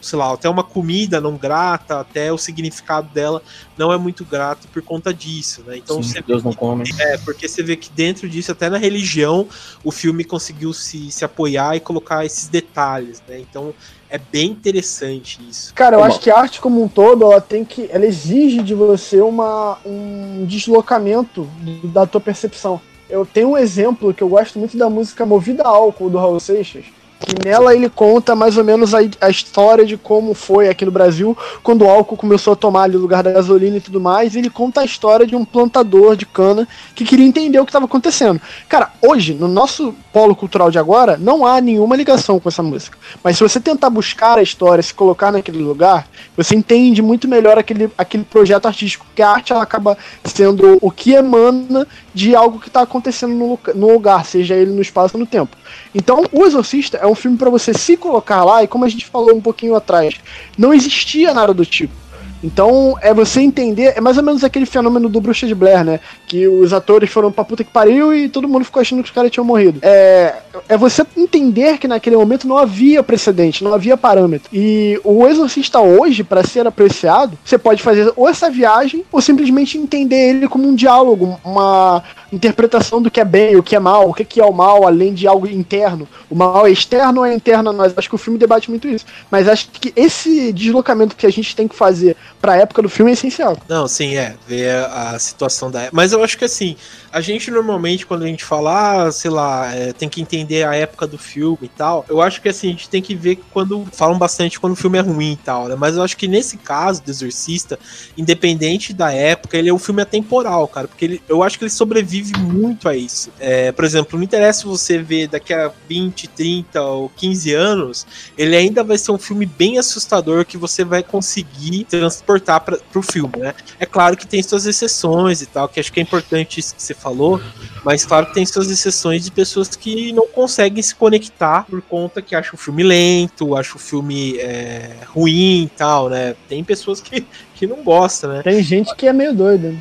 sei 0.00 0.18
lá, 0.18 0.32
até 0.32 0.48
uma 0.48 0.64
comida 0.64 1.20
não 1.20 1.36
grata, 1.36 2.00
até 2.00 2.32
o 2.32 2.38
significado 2.38 3.08
dela 3.12 3.42
não 3.76 3.92
é 3.92 3.98
muito 3.98 4.24
grato 4.24 4.68
por 4.68 4.82
conta 4.82 5.12
disso, 5.12 5.62
né? 5.66 5.76
Então 5.78 6.02
Sim, 6.02 6.10
você 6.10 6.22
Deus 6.22 6.42
não 6.42 6.52
come. 6.52 6.84
é, 6.98 7.18
porque 7.18 7.48
você 7.48 7.62
vê 7.62 7.76
que 7.76 7.90
dentro 7.90 8.28
disso, 8.28 8.52
até 8.52 8.68
na 8.68 8.78
religião, 8.78 9.46
o 9.84 9.90
filme 9.90 10.24
conseguiu 10.24 10.72
se, 10.72 11.10
se 11.10 11.24
apoiar 11.24 11.76
e 11.76 11.80
colocar 11.80 12.24
esses 12.24 12.48
detalhes, 12.48 13.22
né? 13.28 13.38
Então 13.38 13.74
é 14.10 14.18
bem 14.18 14.50
interessante 14.50 15.40
isso. 15.48 15.72
Cara, 15.72 15.96
eu 15.96 16.04
acho 16.04 16.18
que 16.18 16.30
a 16.30 16.38
arte 16.38 16.60
como 16.60 16.82
um 16.82 16.88
todo, 16.88 17.24
ela 17.24 17.40
tem 17.40 17.64
que. 17.64 17.88
Ela 17.92 18.04
exige 18.04 18.62
de 18.62 18.74
você 18.74 19.20
uma, 19.20 19.78
um 19.86 20.44
deslocamento 20.46 21.48
da 21.84 22.04
tua 22.06 22.20
percepção. 22.20 22.80
Eu 23.08 23.24
tenho 23.24 23.50
um 23.50 23.58
exemplo 23.58 24.12
que 24.12 24.22
eu 24.22 24.28
gosto 24.28 24.58
muito 24.58 24.76
da 24.76 24.90
música 24.90 25.24
Movida 25.24 25.62
a 25.62 25.68
Álcool 25.68 26.10
do 26.10 26.18
Raul 26.18 26.38
Seixas. 26.40 26.84
Que 27.20 27.46
nela 27.46 27.74
ele 27.74 27.88
conta 27.88 28.34
mais 28.34 28.56
ou 28.56 28.64
menos 28.64 28.94
a, 28.94 28.98
a 29.20 29.28
história 29.28 29.84
de 29.84 29.96
como 29.96 30.32
foi 30.32 30.68
aqui 30.68 30.84
no 30.84 30.90
Brasil, 30.90 31.36
quando 31.62 31.82
o 31.82 31.90
álcool 31.90 32.16
começou 32.16 32.54
a 32.54 32.56
tomar 32.56 32.84
ali 32.84 32.96
o 32.96 33.00
lugar 33.00 33.22
da 33.22 33.30
gasolina 33.30 33.76
e 33.76 33.80
tudo 33.80 34.00
mais. 34.00 34.34
E 34.34 34.38
ele 34.38 34.48
conta 34.48 34.80
a 34.80 34.84
história 34.84 35.26
de 35.26 35.36
um 35.36 35.44
plantador 35.44 36.16
de 36.16 36.24
cana 36.24 36.66
que 36.94 37.04
queria 37.04 37.26
entender 37.26 37.58
o 37.60 37.64
que 37.64 37.70
estava 37.70 37.84
acontecendo. 37.84 38.40
Cara, 38.68 38.90
hoje, 39.02 39.34
no 39.34 39.48
nosso 39.48 39.94
polo 40.12 40.34
cultural 40.34 40.70
de 40.70 40.78
agora, 40.78 41.16
não 41.16 41.46
há 41.46 41.60
nenhuma 41.60 41.94
ligação 41.94 42.40
com 42.40 42.48
essa 42.48 42.62
música. 42.62 42.98
Mas 43.22 43.36
se 43.36 43.42
você 43.42 43.60
tentar 43.60 43.90
buscar 43.90 44.38
a 44.38 44.42
história, 44.42 44.82
se 44.82 44.94
colocar 44.94 45.30
naquele 45.30 45.58
lugar, 45.58 46.08
você 46.36 46.54
entende 46.54 47.02
muito 47.02 47.28
melhor 47.28 47.58
aquele, 47.58 47.90
aquele 47.96 48.24
projeto 48.24 48.66
artístico, 48.66 49.04
porque 49.06 49.22
a 49.22 49.30
arte 49.30 49.52
ela 49.52 49.62
acaba 49.62 49.96
sendo 50.24 50.78
o 50.80 50.90
que 50.90 51.12
emana 51.12 51.86
de 52.14 52.34
algo 52.34 52.58
que 52.58 52.68
está 52.68 52.82
acontecendo 52.82 53.34
no, 53.34 53.58
no 53.74 53.92
lugar, 53.92 54.24
seja 54.24 54.54
ele 54.54 54.72
no 54.72 54.82
espaço 54.82 55.16
ou 55.16 55.20
no 55.20 55.26
tempo. 55.26 55.56
Então, 55.94 56.24
O 56.32 56.44
Exorcista 56.44 56.98
é 56.98 57.06
um 57.06 57.14
filme 57.14 57.36
para 57.36 57.50
você 57.50 57.74
se 57.74 57.96
colocar 57.96 58.44
lá, 58.44 58.62
e 58.62 58.68
como 58.68 58.84
a 58.84 58.88
gente 58.88 59.06
falou 59.06 59.34
um 59.34 59.40
pouquinho 59.40 59.74
atrás, 59.74 60.14
não 60.56 60.72
existia 60.72 61.34
nada 61.34 61.52
do 61.52 61.66
tipo. 61.66 61.94
Então, 62.42 62.96
é 63.00 63.12
você 63.12 63.40
entender, 63.40 63.94
é 63.96 64.00
mais 64.00 64.16
ou 64.16 64.22
menos 64.22 64.42
aquele 64.42 64.66
fenômeno 64.66 65.08
do 65.08 65.20
Bruxa 65.20 65.46
de 65.46 65.54
Blair, 65.54 65.84
né? 65.84 66.00
Que 66.26 66.48
os 66.48 66.72
atores 66.72 67.10
foram 67.10 67.30
pra 67.30 67.44
puta 67.44 67.64
que 67.64 67.70
pariu 67.70 68.14
e 68.14 68.28
todo 68.28 68.48
mundo 68.48 68.64
ficou 68.64 68.80
achando 68.80 69.02
que 69.02 69.08
os 69.08 69.14
caras 69.14 69.30
tinham 69.30 69.44
morrido. 69.44 69.80
É, 69.82 70.34
é 70.68 70.76
você 70.76 71.04
entender 71.16 71.78
que 71.78 71.88
naquele 71.88 72.16
momento 72.16 72.48
não 72.48 72.56
havia 72.56 73.02
precedente, 73.02 73.62
não 73.62 73.74
havia 73.74 73.96
parâmetro. 73.96 74.48
E 74.52 75.00
o 75.04 75.26
Exorcista 75.26 75.80
hoje, 75.80 76.24
para 76.24 76.44
ser 76.44 76.66
apreciado, 76.66 77.38
você 77.44 77.58
pode 77.58 77.82
fazer 77.82 78.12
ou 78.16 78.28
essa 78.28 78.50
viagem 78.50 79.04
ou 79.12 79.20
simplesmente 79.20 79.78
entender 79.78 80.30
ele 80.30 80.48
como 80.48 80.66
um 80.66 80.74
diálogo, 80.74 81.38
uma 81.44 82.02
interpretação 82.32 83.02
do 83.02 83.10
que 83.10 83.20
é 83.20 83.24
bem, 83.24 83.56
o 83.56 83.62
que 83.62 83.76
é 83.76 83.80
mal, 83.80 84.08
o 84.08 84.14
que 84.14 84.24
que 84.24 84.40
é 84.40 84.44
o 84.44 84.52
mal, 84.52 84.86
além 84.86 85.12
de 85.12 85.26
algo 85.26 85.46
interno. 85.46 86.08
O 86.28 86.34
mal 86.34 86.66
é 86.66 86.70
externo 86.70 87.20
ou 87.20 87.26
é 87.26 87.34
interno 87.34 87.70
a 87.70 87.72
nós? 87.72 87.92
Acho 87.96 88.08
que 88.08 88.14
o 88.14 88.18
filme 88.18 88.38
debate 88.38 88.70
muito 88.70 88.88
isso. 88.88 89.04
Mas 89.30 89.48
acho 89.48 89.68
que 89.70 89.92
esse 89.96 90.52
deslocamento 90.52 91.16
que 91.16 91.26
a 91.26 91.30
gente 91.30 91.54
tem 91.54 91.66
que 91.66 91.74
fazer 91.74 92.16
pra 92.40 92.56
época 92.56 92.82
do 92.82 92.88
filme 92.88 93.10
é 93.10 93.14
essencial. 93.14 93.56
Não, 93.68 93.86
sim, 93.86 94.16
é, 94.16 94.34
ver 94.48 94.74
a, 94.86 95.18
situação 95.18 95.70
da 95.70 95.80
época. 95.82 95.96
Mas 95.96 96.12
eu 96.12 96.24
acho 96.24 96.38
que 96.38 96.44
assim, 96.44 96.76
a 97.12 97.20
gente 97.20 97.50
normalmente, 97.50 98.06
quando 98.06 98.22
a 98.22 98.26
gente 98.26 98.44
fala, 98.44 99.06
ah, 99.06 99.12
sei 99.12 99.30
lá, 99.30 99.74
é, 99.74 99.92
tem 99.92 100.08
que 100.08 100.20
entender 100.20 100.64
a 100.64 100.74
época 100.74 101.06
do 101.06 101.18
filme 101.18 101.58
e 101.62 101.68
tal, 101.68 102.04
eu 102.08 102.20
acho 102.22 102.40
que 102.40 102.48
assim, 102.48 102.68
a 102.68 102.70
gente 102.70 102.88
tem 102.88 103.02
que 103.02 103.14
ver 103.14 103.40
quando 103.50 103.86
falam 103.92 104.18
bastante 104.18 104.58
quando 104.58 104.72
o 104.72 104.76
filme 104.76 104.98
é 104.98 105.02
ruim 105.02 105.32
e 105.32 105.36
tal, 105.36 105.68
né? 105.68 105.76
Mas 105.76 105.96
eu 105.96 106.02
acho 106.02 106.16
que 106.16 106.26
nesse 106.26 106.56
caso 106.56 107.02
do 107.02 107.10
Exorcista, 107.10 107.78
independente 108.16 108.92
da 108.94 109.12
época, 109.12 109.58
ele 109.58 109.68
é 109.68 109.74
um 109.74 109.78
filme 109.78 110.00
atemporal, 110.00 110.66
cara, 110.66 110.88
porque 110.88 111.04
ele, 111.04 111.22
eu 111.28 111.42
acho 111.42 111.58
que 111.58 111.64
ele 111.64 111.70
sobrevive 111.70 112.32
muito 112.38 112.88
a 112.88 112.96
isso. 112.96 113.30
É, 113.38 113.70
por 113.72 113.84
exemplo, 113.84 114.18
não 114.18 114.24
interessa 114.24 114.66
você 114.66 114.98
ver 114.98 115.28
daqui 115.28 115.52
a 115.52 115.70
20, 115.88 116.28
30 116.28 116.82
ou 116.82 117.10
15 117.10 117.54
anos, 117.54 118.06
ele 118.38 118.56
ainda 118.56 118.82
vai 118.82 118.96
ser 118.96 119.12
um 119.12 119.18
filme 119.18 119.44
bem 119.44 119.78
assustador 119.78 120.44
que 120.46 120.56
você 120.56 120.84
vai 120.84 121.02
conseguir 121.02 121.84
transportar 121.84 122.29
para 122.38 122.78
pro 122.92 123.02
filme, 123.02 123.38
né? 123.38 123.54
É 123.78 123.86
claro 123.86 124.16
que 124.16 124.26
tem 124.26 124.42
suas 124.42 124.66
exceções 124.66 125.40
e 125.42 125.46
tal, 125.46 125.68
que 125.68 125.80
acho 125.80 125.92
que 125.92 125.98
é 125.98 126.02
importante 126.02 126.60
isso 126.60 126.74
que 126.74 126.82
você 126.82 126.94
falou, 126.94 127.40
mas 127.84 128.04
claro 128.04 128.26
que 128.26 128.34
tem 128.34 128.44
suas 128.44 128.70
exceções 128.70 129.24
de 129.24 129.30
pessoas 129.30 129.74
que 129.74 130.12
não 130.12 130.26
conseguem 130.28 130.82
se 130.82 130.94
conectar 130.94 131.64
por 131.64 131.80
conta 131.82 132.20
que 132.20 132.34
acham 132.34 132.54
o 132.54 132.58
filme 132.58 132.82
lento, 132.82 133.56
acham 133.56 133.76
o 133.76 133.78
filme 133.78 134.36
é, 134.38 134.98
ruim 135.06 135.64
e 135.64 135.68
tal, 135.76 136.08
né? 136.08 136.36
Tem 136.48 136.62
pessoas 136.62 137.00
que, 137.00 137.26
que 137.60 137.66
não 137.66 137.84
gostam, 137.84 138.32
né? 138.32 138.42
Tem 138.42 138.62
gente 138.62 138.94
que 138.96 139.06
é 139.06 139.12
meio 139.12 139.34
doida. 139.34 139.74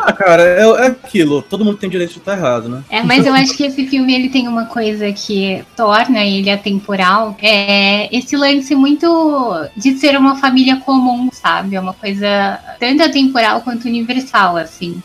Ah, 0.00 0.12
cara, 0.14 0.42
é, 0.42 0.62
é 0.62 0.86
aquilo. 0.86 1.42
Todo 1.42 1.66
mundo 1.66 1.76
tem 1.76 1.90
direito 1.90 2.14
de 2.14 2.18
estar 2.18 2.34
errado, 2.34 2.66
né? 2.66 2.82
É, 2.88 3.02
mas 3.02 3.26
eu 3.26 3.34
acho 3.34 3.54
que 3.54 3.62
esse 3.62 3.86
filme 3.86 4.14
ele 4.14 4.30
tem 4.30 4.48
uma 4.48 4.64
coisa 4.64 5.12
que 5.12 5.62
torna 5.76 6.24
ele 6.24 6.48
atemporal. 6.50 7.36
É 7.42 8.08
esse 8.16 8.34
lance 8.38 8.74
muito 8.74 9.68
de 9.76 9.98
ser 9.98 10.16
uma 10.16 10.36
família 10.36 10.76
comum, 10.76 11.28
sabe? 11.30 11.76
É 11.76 11.80
uma 11.80 11.92
coisa 11.92 12.58
tanto 12.80 13.02
atemporal 13.02 13.60
quanto 13.60 13.86
universal, 13.86 14.56
assim. 14.56 15.02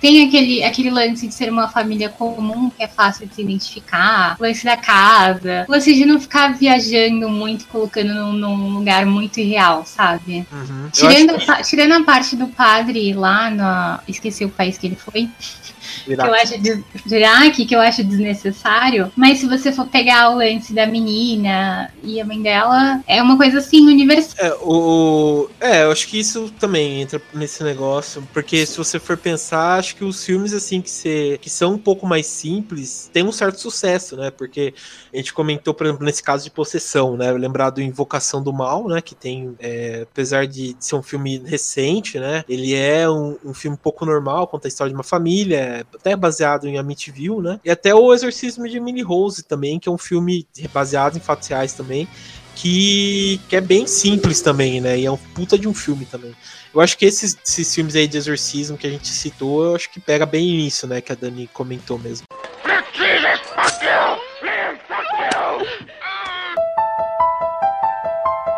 Tem 0.00 0.26
aquele, 0.26 0.62
aquele 0.62 0.90
lance 0.90 1.26
de 1.26 1.34
ser 1.34 1.50
uma 1.50 1.68
família 1.68 2.08
comum 2.08 2.70
que 2.70 2.82
é 2.82 2.88
fácil 2.88 3.26
de 3.26 3.34
se 3.34 3.42
identificar, 3.42 4.36
o 4.38 4.42
lance 4.42 4.64
da 4.64 4.76
casa, 4.76 5.64
o 5.68 5.72
lance 5.72 5.94
de 5.94 6.04
não 6.04 6.20
ficar 6.20 6.56
viajando 6.56 7.28
muito, 7.28 7.66
colocando 7.66 8.12
num, 8.14 8.32
num 8.32 8.70
lugar 8.78 9.06
muito 9.06 9.40
irreal, 9.40 9.84
sabe? 9.86 10.46
Uhum. 10.52 10.90
Tirando, 10.92 11.36
a- 11.50 11.62
tirando 11.62 11.92
a 11.92 12.04
parte 12.04 12.36
do 12.36 12.48
padre 12.48 13.12
lá 13.14 13.50
na. 13.50 14.00
Esqueci 14.06 14.44
o 14.44 14.48
país 14.48 14.76
que 14.78 14.86
ele 14.86 14.96
foi 14.96 15.28
que 15.28 15.66
que 16.04 16.12
eu 16.12 16.34
acho 16.34 16.58
de, 16.58 16.84
de 17.06 17.16
Iraque, 17.16 17.64
que 17.64 17.74
eu 17.74 17.80
acho 17.80 18.04
desnecessário, 18.04 19.10
mas 19.16 19.38
se 19.38 19.46
você 19.46 19.72
for 19.72 19.86
pegar 19.86 20.30
o 20.30 20.36
lance 20.36 20.72
da 20.72 20.86
menina 20.86 21.90
e 22.02 22.20
a 22.20 22.24
mãe 22.24 22.40
dela, 22.40 23.00
é 23.06 23.22
uma 23.22 23.36
coisa 23.36 23.58
assim 23.58 23.86
universal. 23.86 24.34
É, 24.44 24.54
o, 24.60 25.48
é, 25.60 25.82
eu 25.84 25.92
acho 25.92 26.06
que 26.08 26.18
isso 26.18 26.52
também 26.58 27.00
entra 27.02 27.20
nesse 27.32 27.62
negócio, 27.62 28.26
porque 28.32 28.66
se 28.66 28.76
você 28.76 28.98
for 28.98 29.16
pensar, 29.16 29.78
acho 29.86 29.96
que 29.96 30.04
os 30.04 30.24
filmes 30.24 30.52
assim 30.52 30.80
que, 30.80 31.38
que 31.38 31.48
são 31.48 31.74
um 31.74 31.78
pouco 31.78 32.06
mais 32.06 32.26
simples 32.26 33.08
têm 33.12 33.22
um 33.22 33.32
certo 33.32 33.60
sucesso, 33.60 34.16
né? 34.16 34.30
Porque 34.30 34.74
a 35.12 35.16
gente 35.16 35.32
comentou, 35.32 35.72
por 35.72 35.86
exemplo, 35.86 36.04
nesse 36.04 36.22
caso 36.22 36.44
de 36.44 36.50
possessão, 36.50 37.16
né? 37.16 37.30
Lembrar 37.32 37.70
do 37.70 37.80
Invocação 37.80 38.42
do 38.42 38.52
Mal, 38.52 38.88
né? 38.88 39.00
Que 39.00 39.14
tem, 39.14 39.54
é, 39.60 40.02
apesar 40.02 40.46
de 40.46 40.76
ser 40.80 40.96
um 40.96 41.02
filme 41.02 41.38
recente, 41.38 42.18
né? 42.18 42.44
Ele 42.48 42.74
é 42.74 43.08
um, 43.08 43.38
um 43.44 43.54
filme 43.54 43.76
pouco 43.76 44.04
normal, 44.04 44.48
conta 44.48 44.66
a 44.66 44.70
história 44.70 44.90
de 44.90 44.96
uma 44.96 45.04
família, 45.04 45.86
até 45.94 46.16
baseado 46.16 46.66
em 46.66 46.78
Amityville, 46.78 47.40
né? 47.40 47.60
E 47.64 47.70
até 47.70 47.94
o 47.94 48.12
Exorcismo 48.12 48.68
de 48.68 48.76
Emily 48.78 49.02
Rose 49.02 49.44
também, 49.44 49.78
que 49.78 49.88
é 49.88 49.92
um 49.92 49.98
filme 49.98 50.46
baseado 50.72 51.16
em 51.16 51.20
fatos 51.20 51.48
reais 51.48 51.72
também, 51.72 52.08
que, 52.56 53.38
que 53.48 53.54
é 53.54 53.60
bem 53.60 53.86
simples 53.86 54.40
também, 54.40 54.80
né? 54.80 54.98
E 54.98 55.04
é 55.04 55.10
um 55.10 55.16
puta 55.16 55.58
de 55.58 55.68
um 55.68 55.74
filme 55.74 56.06
também. 56.06 56.34
Eu 56.76 56.82
acho 56.82 56.98
que 56.98 57.06
esses, 57.06 57.38
esses 57.42 57.74
filmes 57.74 57.96
aí 57.96 58.06
de 58.06 58.18
exorcismo 58.18 58.76
que 58.76 58.86
a 58.86 58.90
gente 58.90 59.08
citou, 59.08 59.64
eu 59.64 59.76
acho 59.76 59.88
que 59.88 59.98
pega 59.98 60.26
bem 60.26 60.66
isso, 60.66 60.86
né? 60.86 61.00
Que 61.00 61.10
a 61.10 61.14
Dani 61.14 61.48
comentou 61.50 61.98
mesmo. 61.98 62.26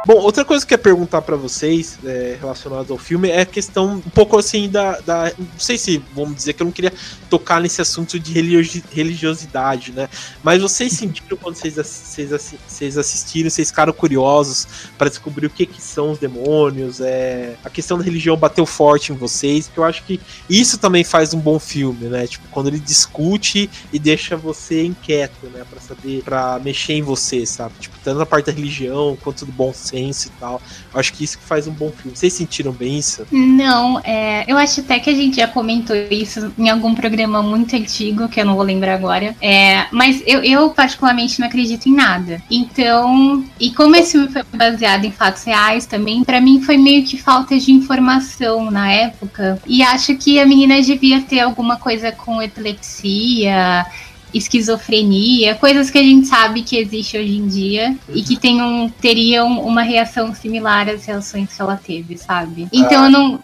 Bom, 0.09 0.21
outra 0.21 0.43
coisa 0.43 0.65
que 0.65 0.73
eu 0.73 0.79
ia 0.79 0.83
perguntar 0.83 1.21
pra 1.21 1.37
vocês, 1.37 1.99
é, 2.03 2.39
relacionado 2.41 2.91
ao 2.91 2.99
filme, 2.99 3.29
é 3.29 3.43
a 3.43 3.45
questão 3.45 3.97
um 3.97 4.01
pouco 4.01 4.39
assim 4.39 4.67
da, 4.67 4.99
da. 5.01 5.31
Não 5.39 5.47
sei 5.59 5.77
se 5.77 6.03
vamos 6.15 6.35
dizer 6.35 6.55
que 6.55 6.63
eu 6.63 6.65
não 6.65 6.73
queria 6.73 6.95
tocar 7.29 7.61
nesse 7.61 7.83
assunto 7.83 8.19
de 8.19 8.33
religi- 8.33 8.83
religiosidade, 8.91 9.93
né? 9.93 10.09
Mas 10.43 10.63
vocês 10.63 10.95
sentiram 10.95 11.37
quando 11.37 11.57
vocês, 11.57 11.75
vocês, 11.75 12.31
vocês 12.67 12.97
assistiram, 12.97 13.51
vocês 13.51 13.69
ficaram 13.69 13.93
curiosos 13.93 14.67
para 14.97 15.11
descobrir 15.11 15.45
o 15.45 15.51
que, 15.51 15.67
que 15.67 15.83
são 15.83 16.13
os 16.13 16.19
demônios? 16.19 17.03
É, 17.03 17.57
a 17.63 17.69
questão 17.69 17.99
da 17.99 18.03
religião 18.03 18.35
bateu 18.35 18.65
forte 18.65 19.13
em 19.13 19.15
vocês, 19.15 19.67
porque 19.67 19.81
eu 19.81 19.85
acho 19.85 20.03
que 20.05 20.19
isso 20.49 20.79
também 20.79 21.05
faz 21.05 21.35
um 21.35 21.39
bom 21.39 21.59
filme, 21.59 22.09
né? 22.09 22.27
Tipo, 22.27 22.49
quando 22.51 22.69
ele 22.69 22.81
discute 22.81 23.69
e 23.93 23.99
deixa 23.99 24.39
você 24.39 24.87
inquieto, 24.87 25.49
né? 25.49 25.67
Pra 25.69 25.83
saber, 25.83 26.23
pra 26.23 26.59
mexer 26.65 26.95
em 26.95 27.03
você, 27.03 27.45
sabe? 27.45 27.75
Tipo, 27.79 27.99
tanto 28.03 28.17
na 28.17 28.25
parte 28.25 28.47
da 28.47 28.53
religião 28.53 29.15
quanto 29.23 29.45
do 29.45 29.53
bom 29.53 29.71
senso 29.75 29.98
e 30.07 30.31
tal. 30.41 30.61
Acho 30.95 31.13
que 31.13 31.25
isso 31.25 31.39
que 31.39 31.45
faz 31.45 31.67
um 31.67 31.73
bom 31.73 31.91
filme. 31.91 32.17
Vocês 32.17 32.33
sentiram 32.33 32.73
bem 32.73 32.99
isso? 32.99 33.27
Não, 33.31 34.01
é, 34.05 34.45
eu 34.47 34.57
acho 34.57 34.81
até 34.81 34.99
que 34.99 35.11
a 35.11 35.15
gente 35.15 35.37
já 35.37 35.47
comentou 35.47 35.97
isso 36.11 36.53
em 36.59 36.69
algum 36.69 36.95
programa 36.95 37.43
muito 37.43 37.75
antigo, 37.77 38.29
que 38.29 38.41
eu 38.41 38.45
não 38.45 38.55
vou 38.55 38.65
lembrar 38.65 38.95
agora. 38.95 39.35
É, 39.41 39.87
mas 39.91 40.23
eu, 40.27 40.43
eu, 40.43 40.71
particularmente, 40.71 41.41
não 41.41 41.47
acredito 41.47 41.89
em 41.89 41.95
nada. 41.95 42.43
Então, 42.51 43.45
e 43.59 43.71
como 43.71 43.97
esse 43.97 44.13
filme 44.13 44.29
foi 44.29 44.43
baseado 44.55 45.05
em 45.05 45.11
fatos 45.11 45.45
reais 45.45 45.87
também, 45.87 46.25
pra 46.25 46.41
mim 46.41 46.63
foi 46.63 46.77
meio 46.77 47.05
que 47.05 47.17
falta 47.17 47.59
de 47.59 47.73
informação 47.73 48.71
na 48.71 48.91
época. 48.91 49.61
E 49.67 49.83
acho 49.83 50.15
que 50.17 50.39
a 50.41 50.47
menina 50.47 50.81
devia 50.81 51.21
ter 51.21 51.41
alguma 51.41 51.77
coisa 51.77 52.13
com 52.13 52.43
epilepsia. 52.43 53.87
Esquizofrenia, 54.33 55.55
coisas 55.55 55.91
que 55.91 55.99
a 55.99 56.03
gente 56.03 56.27
sabe 56.27 56.63
que 56.63 56.77
existe 56.77 57.17
hoje 57.17 57.37
em 57.37 57.47
dia 57.47 57.97
e 58.09 58.23
que 58.23 58.37
tem 58.37 58.63
um, 58.63 58.89
teriam 58.89 59.61
uma 59.63 59.83
reação 59.83 60.35
similar 60.35 60.89
às 60.89 61.05
reações 61.05 61.55
que 61.55 61.61
ela 61.61 61.77
teve, 61.77 62.17
sabe? 62.17 62.69
Então 62.73 63.05
eu 63.05 63.11
não 63.11 63.41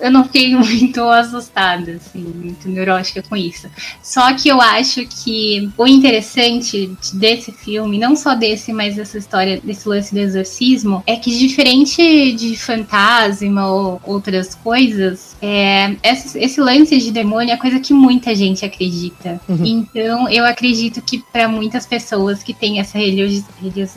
eu 0.00 0.10
não 0.10 0.24
fiquei 0.24 0.54
muito 0.56 1.02
assustada, 1.02 1.92
assim, 1.92 2.20
muito 2.20 2.68
neurótica 2.68 3.22
com 3.22 3.36
isso. 3.36 3.68
Só 4.02 4.32
que 4.34 4.48
eu 4.48 4.60
acho 4.60 5.04
que 5.06 5.70
o 5.76 5.86
interessante 5.86 6.90
desse 7.12 7.52
filme, 7.52 7.98
não 7.98 8.14
só 8.14 8.34
desse, 8.34 8.72
mas 8.72 8.96
dessa 8.96 9.18
história, 9.18 9.60
desse 9.62 9.88
lance 9.88 10.14
do 10.14 10.20
exorcismo, 10.20 11.02
é 11.06 11.16
que 11.16 11.36
diferente 11.36 12.32
de 12.32 12.56
fantasma 12.56 13.70
ou 13.70 14.00
outras 14.04 14.54
coisas, 14.54 15.36
é, 15.40 15.94
esse, 16.02 16.38
esse 16.38 16.60
lance 16.60 16.96
de 16.98 17.10
demônio 17.10 17.52
é 17.52 17.56
coisa 17.56 17.80
que 17.80 17.92
muita 17.92 18.34
gente 18.34 18.64
acredita. 18.64 19.40
Uhum. 19.48 19.64
Então, 19.64 20.17
eu 20.28 20.44
acredito 20.46 21.02
que 21.02 21.18
para 21.18 21.46
muitas 21.46 21.84
pessoas 21.84 22.42
que 22.42 22.54
têm 22.54 22.80
essa 22.80 22.96
religiosidade 22.96 23.92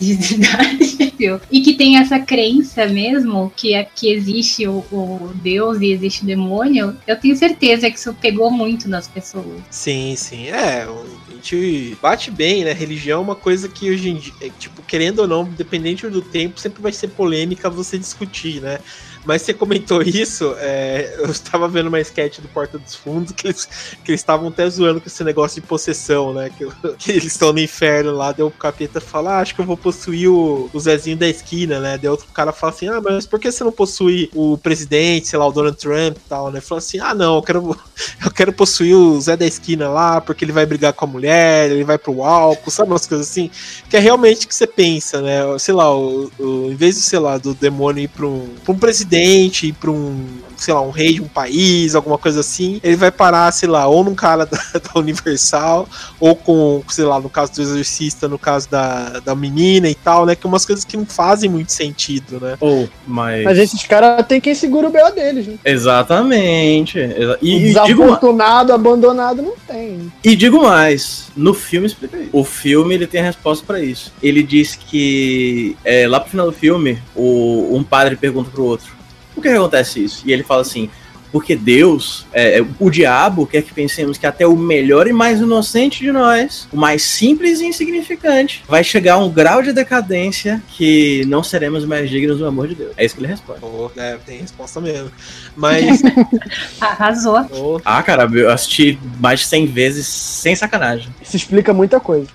e 1.50 1.60
que 1.60 1.74
tem 1.74 1.98
essa 1.98 2.20
crença 2.20 2.86
mesmo 2.86 3.52
que, 3.56 3.74
é, 3.74 3.84
que 3.84 4.08
existe 4.12 4.66
o, 4.66 4.84
o 4.92 5.32
Deus 5.34 5.80
e 5.80 5.90
existe 5.90 6.22
o 6.22 6.26
demônio, 6.26 6.96
eu 7.06 7.18
tenho 7.18 7.34
certeza 7.36 7.90
que 7.90 7.98
isso 7.98 8.14
pegou 8.14 8.50
muito 8.50 8.88
nas 8.88 9.08
pessoas. 9.08 9.60
Sim, 9.70 10.14
sim. 10.16 10.46
É, 10.46 10.84
a 10.84 11.34
gente 11.34 11.96
bate 12.00 12.30
bem, 12.30 12.64
né? 12.64 12.72
Religião 12.72 13.20
é 13.20 13.22
uma 13.22 13.34
coisa 13.34 13.68
que 13.68 13.90
hoje 13.90 14.10
em 14.10 14.16
dia, 14.16 14.32
é, 14.40 14.50
tipo, 14.58 14.82
querendo 14.82 15.20
ou 15.20 15.28
não, 15.28 15.44
dependente 15.44 16.06
do 16.08 16.22
tempo, 16.22 16.60
sempre 16.60 16.82
vai 16.82 16.92
ser 16.92 17.08
polêmica 17.08 17.68
você 17.68 17.98
discutir, 17.98 18.60
né? 18.60 18.78
Mas 19.26 19.42
você 19.42 19.52
comentou 19.52 20.00
isso, 20.02 20.54
é, 20.58 21.16
eu 21.18 21.30
estava 21.30 21.66
vendo 21.66 21.88
uma 21.88 22.00
sketch 22.00 22.38
do 22.38 22.48
Porta 22.48 22.78
dos 22.78 22.94
Fundos 22.94 23.32
que 23.32 23.48
eles 23.48 23.68
que 24.04 24.12
estavam 24.12 24.48
até 24.48 24.68
zoando 24.70 25.00
com 25.00 25.08
esse 25.08 25.24
negócio 25.24 25.60
de 25.60 25.66
possessão, 25.66 26.32
né? 26.32 26.48
Que, 26.56 26.66
que 26.96 27.10
eles 27.10 27.24
estão 27.24 27.52
no 27.52 27.58
inferno 27.58 28.12
lá, 28.12 28.30
deu 28.30 28.46
o 28.46 28.50
capeta 28.50 29.00
fala, 29.00 29.32
ah, 29.32 29.40
acho 29.40 29.54
que 29.54 29.60
eu 29.60 29.64
vou 29.64 29.76
possuir 29.76 30.30
o, 30.30 30.70
o 30.72 30.78
Zezinho 30.80 31.16
da 31.16 31.28
esquina, 31.28 31.80
né? 31.80 31.98
Daí 31.98 32.08
outro 32.08 32.26
cara 32.32 32.52
fala 32.52 32.72
assim, 32.72 32.88
ah, 32.88 33.00
mas 33.02 33.26
por 33.26 33.40
que 33.40 33.50
você 33.50 33.64
não 33.64 33.72
possui 33.72 34.30
o 34.32 34.56
presidente, 34.56 35.26
sei 35.26 35.38
lá, 35.38 35.46
o 35.46 35.52
Donald 35.52 35.76
Trump 35.76 36.16
e 36.16 36.28
tal, 36.28 36.52
né? 36.52 36.60
Fala 36.60 36.78
assim, 36.78 37.00
ah, 37.00 37.12
não, 37.12 37.36
eu 37.36 37.42
quero, 37.42 37.76
eu 38.24 38.30
quero 38.30 38.52
possuir 38.52 38.94
o 38.94 39.20
Zé 39.20 39.36
da 39.36 39.46
esquina 39.46 39.88
lá, 39.88 40.20
porque 40.20 40.44
ele 40.44 40.52
vai 40.52 40.64
brigar 40.64 40.92
com 40.92 41.04
a 41.04 41.08
mulher, 41.08 41.70
ele 41.70 41.82
vai 41.82 41.98
pro 41.98 42.22
álcool, 42.22 42.70
sabe 42.70 42.90
umas 42.90 43.06
coisas 43.06 43.28
assim? 43.28 43.50
Que 43.90 43.96
é 43.96 44.00
realmente 44.00 44.46
o 44.46 44.48
que 44.48 44.54
você 44.54 44.68
pensa, 44.68 45.20
né? 45.20 45.40
Sei 45.58 45.74
lá, 45.74 45.92
o, 45.92 46.30
o, 46.38 46.70
em 46.70 46.76
vez 46.76 46.94
de, 46.94 47.02
sei 47.02 47.18
lá, 47.18 47.38
do 47.38 47.54
demônio 47.54 48.04
ir 48.04 48.08
pra 48.08 48.26
um, 48.26 48.48
pra 48.64 48.72
um 48.72 48.78
presidente 48.78 49.15
presidente, 49.16 49.72
para 49.72 49.90
um, 49.90 50.26
sei 50.56 50.72
lá, 50.72 50.80
um 50.80 50.90
rei 50.90 51.14
de 51.14 51.22
um 51.22 51.28
país, 51.28 51.94
alguma 51.94 52.18
coisa 52.18 52.40
assim, 52.40 52.80
ele 52.82 52.96
vai 52.96 53.10
parar, 53.10 53.52
sei 53.52 53.68
lá, 53.68 53.86
ou 53.86 54.04
num 54.04 54.14
cara 54.14 54.46
da, 54.46 54.58
da 54.78 55.00
Universal, 55.00 55.88
ou 56.18 56.34
com, 56.34 56.82
sei 56.88 57.04
lá, 57.04 57.20
no 57.20 57.28
caso 57.28 57.52
do 57.54 57.62
exorcista, 57.62 58.28
no 58.28 58.38
caso 58.38 58.68
da, 58.68 59.20
da 59.20 59.34
menina 59.34 59.88
e 59.88 59.94
tal, 59.94 60.26
né? 60.26 60.34
Que 60.34 60.46
é 60.46 60.48
umas 60.48 60.64
coisas 60.64 60.84
que 60.84 60.96
não 60.96 61.06
fazem 61.06 61.48
muito 61.48 61.72
sentido, 61.72 62.40
né? 62.40 62.56
Ou, 62.60 62.88
mas. 63.06 63.44
Mas 63.44 63.58
esses 63.58 63.82
caras 63.84 64.26
tem 64.26 64.40
quem 64.40 64.54
segura 64.54 64.88
o 64.88 64.90
B.O. 64.90 65.10
deles, 65.10 65.46
né? 65.46 65.58
Exatamente. 65.64 66.98
E, 67.42 67.60
Desafortunado, 67.60 68.72
digo... 68.72 68.74
abandonado, 68.74 69.42
não 69.42 69.54
tem. 69.66 70.12
E 70.24 70.34
digo 70.34 70.62
mais, 70.62 71.28
no 71.36 71.54
filme 71.54 71.86
explica 71.86 72.16
isso. 72.16 72.30
O 72.32 72.44
filme 72.44 72.94
ele 72.94 73.06
tem 73.06 73.20
a 73.20 73.24
resposta 73.24 73.64
para 73.66 73.80
isso. 73.80 74.12
Ele 74.22 74.42
diz 74.42 74.74
que 74.74 75.76
é, 75.84 76.06
lá 76.06 76.20
pro 76.20 76.30
final 76.30 76.46
do 76.46 76.52
filme, 76.52 76.98
o, 77.14 77.76
um 77.76 77.82
padre 77.82 78.16
pergunta 78.16 78.50
pro 78.50 78.64
outro: 78.64 78.96
por 79.36 79.42
que 79.42 79.48
acontece 79.48 80.02
isso? 80.02 80.22
E 80.24 80.32
ele 80.32 80.42
fala 80.42 80.62
assim: 80.62 80.88
porque 81.30 81.54
Deus, 81.54 82.26
é, 82.32 82.60
é, 82.60 82.66
o 82.80 82.88
diabo 82.88 83.46
quer 83.46 83.62
que 83.62 83.70
pensemos 83.70 84.16
que 84.16 84.26
até 84.26 84.46
o 84.46 84.56
melhor 84.56 85.06
e 85.06 85.12
mais 85.12 85.38
inocente 85.38 86.00
de 86.00 86.10
nós, 86.10 86.66
o 86.72 86.78
mais 86.78 87.02
simples 87.02 87.60
e 87.60 87.66
insignificante, 87.66 88.64
vai 88.66 88.82
chegar 88.82 89.14
a 89.14 89.18
um 89.18 89.30
grau 89.30 89.60
de 89.60 89.70
decadência 89.70 90.62
que 90.68 91.26
não 91.26 91.42
seremos 91.42 91.84
mais 91.84 92.08
dignos 92.08 92.38
do 92.38 92.46
amor 92.46 92.68
de 92.68 92.76
Deus. 92.76 92.92
É 92.96 93.04
isso 93.04 93.14
que 93.14 93.20
ele 93.20 93.28
responde. 93.28 93.58
Oh, 93.60 93.90
é, 93.98 94.16
tem 94.24 94.38
resposta 94.38 94.80
mesmo. 94.80 95.12
Mas. 95.54 96.00
Arrasou. 96.80 97.46
Oh. 97.52 97.80
Ah, 97.84 98.02
cara, 98.02 98.26
eu 98.32 98.50
assisti 98.50 98.98
mais 99.20 99.40
de 99.40 99.46
100 99.46 99.66
vezes 99.66 100.06
sem 100.06 100.56
sacanagem. 100.56 101.14
Isso 101.20 101.36
explica 101.36 101.74
muita 101.74 102.00
coisa. 102.00 102.28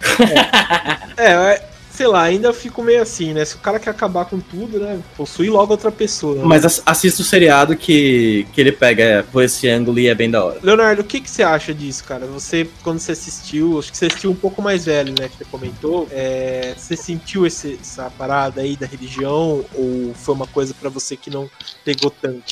é, 1.18 1.32
é 1.32 1.71
sei 2.02 2.08
lá, 2.08 2.24
ainda 2.24 2.52
fico 2.52 2.82
meio 2.82 3.00
assim, 3.00 3.32
né? 3.32 3.46
Se 3.46 3.56
o 3.56 3.60
cara 3.60 3.80
quer 3.80 3.92
acabar 3.92 4.26
com 4.26 4.40
tudo, 4.40 4.80
né? 4.80 5.00
Possui 5.16 5.52
logo 5.52 5.72
outra 5.72 5.92
pessoa. 5.92 6.34
Né? 6.34 6.42
Mas 6.44 6.82
assista 6.84 7.22
o 7.22 7.26
seriado 7.26 7.78
que, 7.78 8.48
que 8.52 8.60
ele 8.60 8.72
pega 8.72 9.24
por 9.32 9.44
esse 9.44 9.70
ângulo 9.70 10.00
e 10.00 10.08
é 10.08 10.16
bem 10.16 10.32
da 10.32 10.44
hora. 10.44 10.60
Leonardo, 10.64 11.04
o 11.04 11.06
que, 11.06 11.22
que 11.22 11.30
você 11.30 11.44
acha 11.44 11.72
disso, 11.76 12.04
cara? 12.04 12.26
Você, 12.26 12.68
quando 12.82 12.98
você 12.98 13.12
assistiu, 13.12 13.78
acho 13.78 13.92
que 13.92 13.98
você 14.00 14.08
assistiu 14.08 14.32
um 14.32 14.36
pouco 14.36 14.64
mais 14.64 14.86
velho, 14.86 15.14
né? 15.20 15.30
Que 15.30 15.38
você 15.38 15.46
comentou. 15.46 16.08
É, 16.10 16.74
você 16.76 16.98
sentiu 16.98 17.46
esse, 17.46 17.78
essa 17.80 18.10
parada 18.10 18.62
aí 18.62 18.76
da 18.76 18.88
religião? 18.88 19.64
Ou 19.76 20.12
foi 20.16 20.34
uma 20.34 20.48
coisa 20.48 20.74
para 20.74 20.90
você 20.90 21.16
que 21.16 21.30
não 21.30 21.48
pegou 21.86 22.10
tanto? 22.10 22.52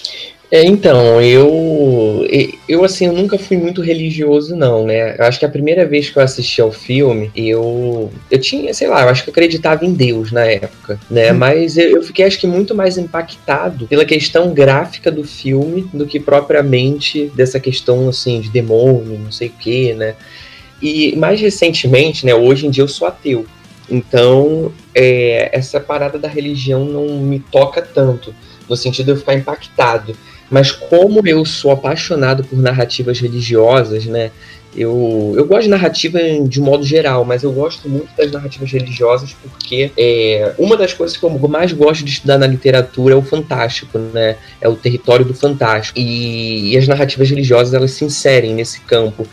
É, 0.51 0.65
então, 0.65 1.21
eu, 1.21 2.25
eu 2.67 2.83
assim, 2.83 3.05
eu 3.05 3.13
nunca 3.13 3.37
fui 3.37 3.55
muito 3.55 3.81
religioso 3.81 4.55
não, 4.55 4.83
né? 4.83 5.15
Eu 5.15 5.25
acho 5.25 5.37
que 5.37 5.45
a 5.45 5.49
primeira 5.49 5.85
vez 5.85 6.09
que 6.09 6.17
eu 6.17 6.23
assisti 6.23 6.59
ao 6.59 6.71
filme, 6.71 7.31
eu 7.35 8.11
eu 8.31 8.41
tinha, 8.41 8.73
sei 8.73 8.87
lá, 8.87 9.03
eu 9.03 9.09
acho 9.09 9.23
que 9.23 9.29
eu 9.29 9.31
acreditava 9.31 9.85
em 9.85 9.93
Deus 9.93 10.31
na 10.31 10.45
época, 10.45 10.99
né? 11.09 11.31
Hum. 11.31 11.37
Mas 11.37 11.77
eu, 11.77 11.97
eu 11.97 12.01
fiquei 12.01 12.25
acho 12.25 12.39
que 12.39 12.47
muito 12.47 12.73
mais 12.73 12.97
impactado 12.97 13.85
pela 13.85 14.03
questão 14.03 14.51
gráfica 14.51 15.11
do 15.11 15.23
filme 15.23 15.87
do 15.93 16.07
que 16.07 16.19
propriamente 16.19 17.31
dessa 17.35 17.59
questão 17.59 18.09
assim 18.09 18.41
de 18.41 18.49
demônio, 18.49 19.19
não 19.19 19.31
sei 19.31 19.49
o 19.49 19.53
que, 19.53 19.93
né? 19.93 20.15
E 20.81 21.15
mais 21.15 21.39
recentemente, 21.39 22.25
né, 22.25 22.33
hoje 22.33 22.65
em 22.65 22.71
dia 22.71 22.83
eu 22.83 22.87
sou 22.87 23.07
ateu. 23.07 23.45
Então, 23.89 24.71
é, 24.95 25.49
essa 25.51 25.79
parada 25.79 26.17
da 26.17 26.27
religião 26.27 26.85
não 26.85 27.19
me 27.19 27.39
toca 27.39 27.81
tanto, 27.81 28.33
no 28.67 28.75
sentido 28.75 29.05
de 29.05 29.11
eu 29.11 29.17
ficar 29.17 29.33
impactado. 29.33 30.15
Mas 30.49 30.71
como 30.71 31.21
eu 31.27 31.45
sou 31.45 31.71
apaixonado 31.71 32.43
por 32.43 32.57
narrativas 32.59 33.19
religiosas, 33.19 34.05
né? 34.05 34.31
Eu, 34.75 35.33
eu 35.35 35.47
gosto 35.47 35.63
de 35.63 35.69
narrativa 35.69 36.19
de 36.47 36.61
um 36.61 36.63
modo 36.63 36.83
geral, 36.83 37.25
mas 37.25 37.41
eu 37.41 37.51
gosto 37.51 37.89
muito 37.89 38.09
das 38.15 38.31
narrativas 38.31 38.71
religiosas 38.71 39.35
porque 39.41 39.91
é, 39.97 40.53
uma 40.59 40.77
das 40.77 40.93
coisas 40.93 41.17
que 41.17 41.23
eu 41.23 41.29
mais 41.47 41.73
gosto 41.73 42.05
de 42.05 42.11
estudar 42.11 42.37
na 42.37 42.45
literatura 42.45 43.15
é 43.15 43.17
o 43.17 43.21
fantástico, 43.23 43.97
né? 43.97 44.35
É 44.61 44.69
o 44.69 44.75
território 44.75 45.25
do 45.25 45.33
fantástico. 45.33 45.97
E, 45.97 46.73
e 46.73 46.77
as 46.77 46.87
narrativas 46.87 47.29
religiosas 47.29 47.73
elas 47.73 47.91
se 47.91 48.05
inserem 48.05 48.53
nesse 48.53 48.79
campo. 48.81 49.27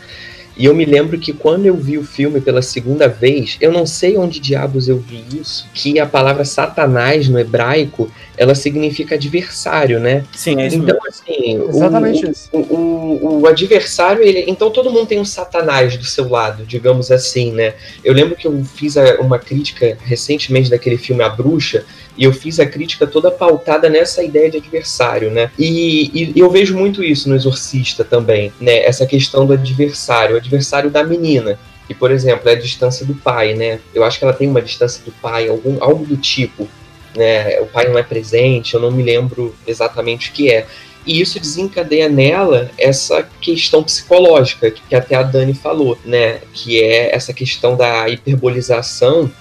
E 0.57 0.65
eu 0.65 0.73
me 0.73 0.85
lembro 0.85 1.19
que 1.19 1.31
quando 1.31 1.65
eu 1.65 1.75
vi 1.75 1.97
o 1.97 2.03
filme 2.03 2.41
pela 2.41 2.61
segunda 2.61 3.07
vez, 3.07 3.57
eu 3.61 3.71
não 3.71 3.85
sei 3.85 4.17
onde 4.17 4.39
diabos 4.39 4.87
eu 4.87 4.97
vi 4.97 5.23
isso, 5.39 5.67
que 5.73 5.99
a 5.99 6.05
palavra 6.05 6.43
Satanás 6.43 7.29
no 7.29 7.39
hebraico, 7.39 8.11
ela 8.35 8.55
significa 8.55 9.15
adversário, 9.15 9.99
né? 9.99 10.23
Sim, 10.33 10.59
é 10.59 10.67
isso 10.67 10.77
Então, 10.77 10.97
assim, 11.07 11.61
Exatamente 11.69 12.25
o, 12.25 12.31
isso. 12.31 12.49
O, 12.51 12.57
o, 12.57 13.41
o, 13.41 13.47
adversário, 13.47 14.23
ele, 14.23 14.45
então 14.47 14.71
todo 14.71 14.91
mundo 14.91 15.07
tem 15.07 15.19
um 15.19 15.25
Satanás 15.25 15.95
do 15.95 16.05
seu 16.05 16.27
lado, 16.27 16.65
digamos 16.65 17.11
assim, 17.11 17.51
né? 17.51 17.75
Eu 18.03 18.13
lembro 18.13 18.35
que 18.35 18.47
eu 18.47 18.63
fiz 18.63 18.95
uma 19.19 19.37
crítica 19.37 19.97
recentemente 20.03 20.69
daquele 20.69 20.97
filme 20.97 21.23
A 21.23 21.29
Bruxa, 21.29 21.85
e 22.17 22.23
eu 22.23 22.33
fiz 22.33 22.59
a 22.59 22.65
crítica 22.65 23.05
toda 23.05 23.29
pautada 23.29 23.89
nessa 23.89 24.23
ideia 24.23 24.49
de 24.49 24.57
adversário, 24.57 25.29
né? 25.29 25.51
E, 25.57 26.33
e, 26.35 26.39
eu 26.39 26.49
vejo 26.49 26.75
muito 26.75 27.03
isso 27.03 27.29
no 27.29 27.35
Exorcista 27.35 28.03
também, 28.03 28.51
né? 28.59 28.83
Essa 28.83 29.05
questão 29.05 29.45
do 29.45 29.53
adversário, 29.53 30.35
o 30.35 30.37
adversário 30.47 30.89
da 30.89 31.03
menina. 31.03 31.59
E, 31.89 31.93
por 31.93 32.11
exemplo, 32.11 32.49
é 32.49 32.53
a 32.53 32.59
distância 32.59 33.05
do 33.05 33.13
pai, 33.15 33.53
né? 33.53 33.79
Eu 33.93 34.03
acho 34.03 34.17
que 34.17 34.25
ela 34.25 34.33
tem 34.33 34.47
uma 34.47 34.61
distância 34.61 35.03
do 35.05 35.11
pai, 35.11 35.47
algum, 35.47 35.81
algo 35.81 36.05
do 36.05 36.17
tipo. 36.17 36.67
Né? 37.15 37.59
O 37.61 37.65
pai 37.65 37.87
não 37.87 37.97
é 37.97 38.03
presente, 38.03 38.73
eu 38.73 38.79
não 38.79 38.91
me 38.91 39.03
lembro 39.03 39.55
exatamente 39.65 40.29
o 40.29 40.33
que 40.33 40.51
é. 40.51 40.67
E 41.05 41.21
isso 41.21 41.39
desencadeia 41.39 42.09
nela 42.09 42.69
essa 42.77 43.23
questão 43.39 43.81
psicológica, 43.81 44.69
que 44.69 44.93
até 44.93 45.15
a 45.15 45.23
Dani 45.23 45.53
falou, 45.53 45.97
né? 46.03 46.41
Que 46.53 46.83
é 46.83 47.15
essa 47.15 47.33
questão 47.33 47.77
da 47.77 48.09
hiperbolização 48.09 49.31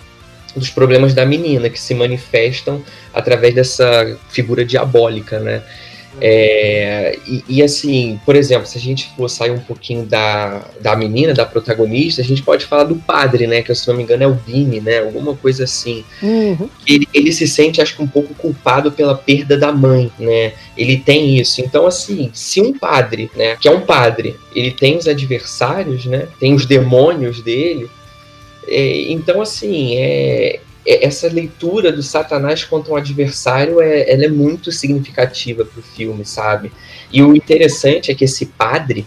dos 0.55 0.71
problemas 0.71 1.13
da 1.13 1.27
menina, 1.27 1.69
que 1.69 1.79
se 1.79 1.93
manifestam 1.93 2.83
através 3.13 3.55
dessa 3.55 4.17
figura 4.29 4.65
diabólica, 4.65 5.41
né? 5.41 5.63
É, 6.21 7.19
e, 7.27 7.45
e, 7.49 7.63
assim, 7.63 8.19
por 8.25 8.35
exemplo, 8.35 8.67
se 8.67 8.79
a 8.79 8.81
gente 8.81 9.11
for 9.17 9.29
sair 9.29 9.51
um 9.51 9.59
pouquinho 9.59 10.05
da, 10.05 10.65
da 10.81 10.97
menina, 10.97 11.35
da 11.35 11.45
protagonista, 11.45 12.23
a 12.23 12.25
gente 12.25 12.43
pode 12.43 12.65
falar 12.65 12.85
do 12.85 12.97
padre, 12.97 13.47
né? 13.47 13.63
Que 13.63 13.75
se 13.75 13.87
não 13.89 13.97
me 13.97 14.03
engano 14.03 14.23
é 14.23 14.27
o 14.27 14.35
Vini, 14.35 14.81
né? 14.81 15.01
Alguma 15.01 15.35
coisa 15.35 15.65
assim. 15.65 16.05
Uhum. 16.23 16.69
Ele, 16.87 17.07
ele 17.13 17.33
se 17.33 17.47
sente, 17.47 17.81
acho 17.81 17.97
que, 17.97 18.03
um 18.03 18.07
pouco 18.07 18.35
culpado 18.35 18.91
pela 18.93 19.15
perda 19.15 19.57
da 19.57 19.73
mãe, 19.73 20.11
né? 20.19 20.53
Ele 20.77 20.97
tem 20.97 21.39
isso. 21.39 21.61
Então, 21.61 21.87
assim, 21.87 22.31
se 22.33 22.61
um 22.61 22.73
padre, 22.73 23.31
né? 23.37 23.57
Que 23.57 23.69
é 23.69 23.71
um 23.71 23.83
padre, 23.83 24.37
ele 24.55 24.71
tem 24.71 24.97
os 24.97 25.07
adversários, 25.07 26.07
né? 26.07 26.29
Tem 26.41 26.55
os 26.55 26.65
demônios 26.65 27.43
dele. 27.43 27.91
É, 28.67 29.13
então, 29.13 29.41
assim, 29.41 29.97
é, 29.97 30.61
essa 30.87 31.29
leitura 31.29 31.91
do 31.91 32.03
Satanás 32.03 32.65
contra 32.65 32.93
um 32.93 32.97
adversário 32.97 33.81
é, 33.81 34.11
ela 34.11 34.25
é 34.25 34.29
muito 34.29 34.71
significativa 34.71 35.65
para 35.65 35.81
o 35.81 35.83
filme, 35.83 36.25
sabe? 36.25 36.71
E 37.13 37.23
o 37.23 37.35
interessante 37.35 38.11
é 38.11 38.15
que 38.15 38.25
esse 38.25 38.47
padre, 38.47 39.07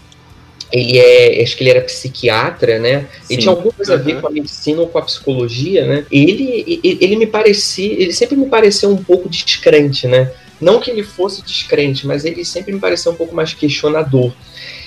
ele 0.72 0.98
é, 0.98 1.42
acho 1.42 1.56
que 1.56 1.62
ele 1.62 1.70
era 1.70 1.80
psiquiatra, 1.80 2.78
né? 2.78 3.06
Sim. 3.22 3.34
Ele 3.34 3.42
tinha 3.42 3.52
alguma 3.52 3.72
coisa 3.72 3.94
a 3.94 3.96
ver 3.96 4.14
Uhum. 4.16 4.20
com 4.20 4.26
a 4.28 4.30
medicina 4.30 4.80
ou 4.80 4.88
com 4.88 4.98
a 4.98 5.02
psicologia, 5.02 5.86
né? 5.86 6.04
Ele, 6.10 6.80
ele, 6.82 6.98
ele 7.00 7.16
me 7.16 7.26
parecia, 7.26 7.92
ele 7.92 8.12
sempre 8.12 8.36
me 8.36 8.46
pareceu 8.46 8.90
um 8.90 9.02
pouco 9.02 9.28
descrente, 9.28 10.06
né? 10.06 10.30
Não 10.60 10.78
que 10.80 10.90
ele 10.90 11.02
fosse 11.02 11.42
descrente, 11.42 12.06
mas 12.06 12.24
ele 12.24 12.44
sempre 12.44 12.72
me 12.72 12.78
pareceu 12.80 13.12
um 13.12 13.14
pouco 13.14 13.34
mais 13.34 13.54
questionador. 13.54 14.32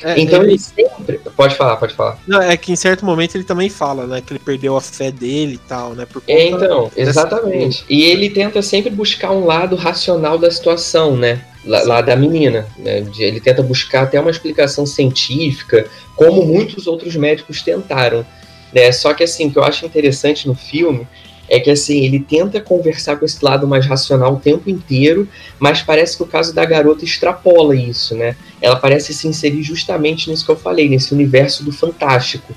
É, 0.03 0.19
então 0.19 0.41
ele- 0.43 0.51
ele 0.53 0.59
sempre. 0.59 1.19
Pode 1.35 1.55
falar, 1.55 1.77
pode 1.77 1.93
falar. 1.93 2.19
não, 2.27 2.41
é 2.41 2.55
que 2.57 2.71
em 2.71 2.75
certo 2.75 3.05
momento 3.05 3.35
ele 3.35 3.43
também 3.43 3.69
fala, 3.69 4.05
né? 4.05 4.21
Que 4.21 4.33
ele 4.33 4.39
perdeu 4.39 4.75
a 4.75 4.81
fé 4.81 5.09
dele 5.11 5.53
e 5.55 5.57
tal, 5.57 5.93
né? 5.95 6.05
Por 6.05 6.21
conta 6.21 6.31
É, 6.33 6.47
então, 6.49 6.91
exatamente. 6.95 7.85
E 7.89 8.03
ele 8.03 8.29
tenta 8.29 8.61
sempre 8.61 8.91
buscar 8.91 9.31
um 9.31 9.45
lado 9.45 9.75
racional 9.75 10.37
da 10.37 10.51
situação, 10.51 11.15
né? 11.15 11.43
Lá, 11.65 11.83
lá 11.83 12.01
da 12.01 12.15
menina. 12.15 12.67
Né? 12.77 13.05
Ele 13.17 13.39
tenta 13.39 13.63
buscar 13.63 14.03
até 14.03 14.19
uma 14.19 14.29
explicação 14.29 14.85
científica, 14.85 15.87
como 16.15 16.45
muitos 16.45 16.87
outros 16.87 17.15
médicos 17.15 17.61
tentaram. 17.61 18.25
Né? 18.73 18.91
Só 18.91 19.13
que 19.13 19.23
assim, 19.23 19.47
o 19.47 19.51
que 19.51 19.57
eu 19.57 19.63
acho 19.63 19.85
interessante 19.85 20.45
no 20.47 20.55
filme 20.55 21.07
é 21.49 21.59
que 21.59 21.69
assim, 21.69 22.03
ele 22.03 22.19
tenta 22.19 22.59
conversar 22.61 23.17
com 23.17 23.25
esse 23.25 23.43
lado 23.43 23.67
mais 23.67 23.85
racional 23.85 24.33
o 24.33 24.39
tempo 24.39 24.69
inteiro, 24.69 25.27
mas 25.59 25.81
parece 25.81 26.17
que 26.17 26.23
o 26.23 26.27
caso 26.27 26.53
da 26.53 26.65
garota 26.65 27.03
extrapola 27.03 27.75
isso, 27.75 28.15
né? 28.15 28.35
Ela 28.61 28.75
parece 28.75 29.13
se 29.13 29.27
inserir 29.27 29.61
justamente 29.61 30.29
nisso 30.29 30.45
que 30.45 30.51
eu 30.51 30.55
falei, 30.55 30.87
nesse 30.87 31.13
universo 31.13 31.63
do 31.63 31.71
fantástico, 31.71 32.53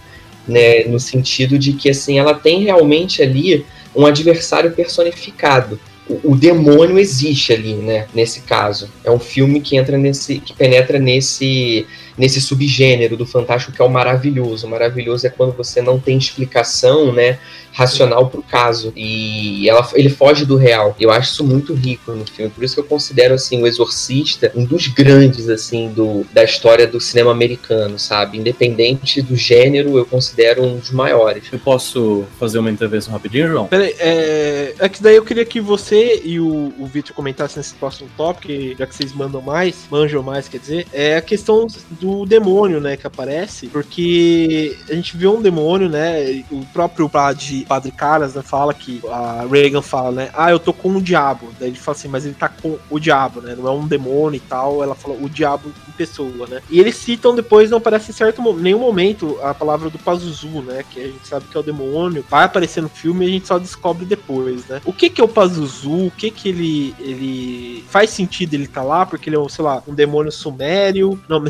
né? 0.46 0.84
No 0.84 1.00
sentido 1.00 1.58
de 1.58 1.72
que 1.72 1.90
assim, 1.90 2.18
ela 2.18 2.34
tem 2.34 2.62
realmente 2.62 3.22
ali 3.22 3.66
um 3.94 4.06
adversário 4.06 4.70
personificado. 4.70 5.80
O, 6.08 6.32
o 6.32 6.36
demônio 6.36 6.98
existe 6.98 7.52
ali, 7.52 7.74
né? 7.74 8.06
Nesse 8.14 8.42
caso, 8.42 8.88
é 9.02 9.10
um 9.10 9.18
filme 9.18 9.60
que 9.60 9.76
entra 9.76 9.98
nesse, 9.98 10.38
que 10.38 10.54
penetra 10.54 10.98
nesse 10.98 11.86
nesse 12.16 12.40
subgênero 12.40 13.16
do 13.16 13.26
fantástico 13.26 13.72
que 13.72 13.82
é 13.82 13.84
o 13.84 13.90
maravilhoso. 13.90 14.66
O 14.66 14.70
maravilhoso 14.70 15.26
é 15.26 15.30
quando 15.30 15.52
você 15.52 15.82
não 15.82 15.98
tem 15.98 16.16
explicação, 16.16 17.12
né, 17.12 17.38
racional 17.72 18.28
pro 18.28 18.42
caso 18.42 18.90
e 18.96 19.68
ela, 19.68 19.86
ele 19.94 20.08
foge 20.08 20.46
do 20.46 20.56
real. 20.56 20.96
Eu 20.98 21.10
acho 21.10 21.32
isso 21.32 21.44
muito 21.44 21.74
rico 21.74 22.12
no 22.12 22.24
filme, 22.24 22.50
por 22.50 22.64
isso 22.64 22.74
que 22.74 22.80
eu 22.80 22.84
considero 22.84 23.34
assim 23.34 23.62
o 23.62 23.66
Exorcista 23.66 24.50
um 24.54 24.64
dos 24.64 24.86
grandes 24.86 25.48
assim 25.48 25.90
do, 25.90 26.24
da 26.32 26.42
história 26.42 26.86
do 26.86 26.98
cinema 26.98 27.30
americano, 27.30 27.98
sabe? 27.98 28.38
Independente 28.38 29.20
do 29.20 29.36
gênero, 29.36 29.98
eu 29.98 30.06
considero 30.06 30.64
um 30.64 30.78
dos 30.78 30.90
maiores. 30.90 31.44
Eu 31.52 31.58
posso 31.58 32.24
fazer 32.38 32.58
uma 32.58 32.70
intervenção 32.70 33.12
rapidinho, 33.12 33.48
João? 33.48 33.66
Peraí, 33.66 33.94
é, 33.98 34.74
é 34.78 34.88
que 34.88 35.02
daí 35.02 35.16
eu 35.16 35.24
queria 35.24 35.44
que 35.44 35.60
você 35.60 36.22
e 36.24 36.40
o, 36.40 36.72
o 36.78 36.86
Vitor 36.86 37.14
comentassem 37.14 37.58
nesse 37.58 37.74
próximo 37.74 38.08
tópico, 38.16 38.52
já 38.78 38.86
que 38.86 38.94
vocês 38.94 39.12
mandam 39.12 39.42
mais, 39.42 39.86
manjam 39.90 40.22
mais, 40.22 40.48
quer 40.48 40.58
dizer, 40.58 40.86
é 40.92 41.16
a 41.16 41.22
questão 41.22 41.66
do 42.00 42.05
demônio, 42.26 42.80
né, 42.80 42.96
que 42.96 43.06
aparece, 43.06 43.68
porque 43.68 44.76
a 44.88 44.94
gente 44.94 45.16
vê 45.16 45.26
um 45.26 45.40
demônio, 45.40 45.88
né, 45.88 46.44
o 46.50 46.64
próprio 46.66 47.08
padre, 47.08 47.64
padre 47.68 47.90
Caras, 47.90 48.34
né, 48.34 48.42
fala 48.42 48.74
que, 48.74 49.00
a 49.08 49.46
Reagan 49.50 49.82
fala, 49.82 50.12
né, 50.12 50.30
ah, 50.34 50.50
eu 50.50 50.58
tô 50.58 50.72
com 50.72 50.90
o 50.90 51.02
diabo, 51.02 51.48
daí 51.58 51.68
ele 51.68 51.78
fala 51.78 51.96
assim, 51.96 52.08
mas 52.08 52.24
ele 52.24 52.34
tá 52.34 52.48
com 52.48 52.78
o 52.90 52.98
diabo, 52.98 53.40
né, 53.40 53.54
não 53.56 53.68
é 53.68 53.70
um 53.70 53.86
demônio 53.86 54.36
e 54.36 54.40
tal, 54.40 54.82
ela 54.82 54.94
fala 54.94 55.16
o 55.20 55.28
diabo 55.28 55.72
em 55.88 55.92
pessoa, 55.92 56.46
né, 56.48 56.60
e 56.70 56.80
eles 56.80 56.96
citam 56.96 57.34
depois, 57.34 57.70
não 57.70 57.78
aparece 57.78 58.10
em 58.10 58.14
certo 58.14 58.42
nenhum 58.54 58.80
momento 58.80 59.38
a 59.42 59.54
palavra 59.54 59.90
do 59.90 59.98
Pazuzu, 59.98 60.62
né, 60.62 60.84
que 60.90 61.00
a 61.00 61.06
gente 61.06 61.26
sabe 61.26 61.46
que 61.50 61.56
é 61.56 61.60
o 61.60 61.62
demônio, 61.62 62.24
vai 62.28 62.44
aparecer 62.44 62.82
no 62.82 62.88
filme 62.88 63.24
e 63.24 63.28
a 63.28 63.32
gente 63.32 63.46
só 63.46 63.58
descobre 63.58 64.04
depois, 64.04 64.66
né. 64.66 64.80
O 64.84 64.92
que 64.92 65.08
que 65.08 65.20
é 65.20 65.24
o 65.24 65.28
Pazuzu, 65.28 66.06
o 66.06 66.10
que 66.10 66.30
que 66.30 66.48
ele, 66.48 66.94
ele 66.98 67.84
faz 67.88 68.10
sentido 68.10 68.54
ele 68.54 68.66
tá 68.66 68.82
lá, 68.82 69.06
porque 69.06 69.28
ele 69.28 69.36
é, 69.36 69.38
um, 69.38 69.48
sei 69.48 69.64
lá, 69.64 69.82
um 69.86 69.94
demônio 69.94 70.32
sumério, 70.32 71.18
não, 71.28 71.40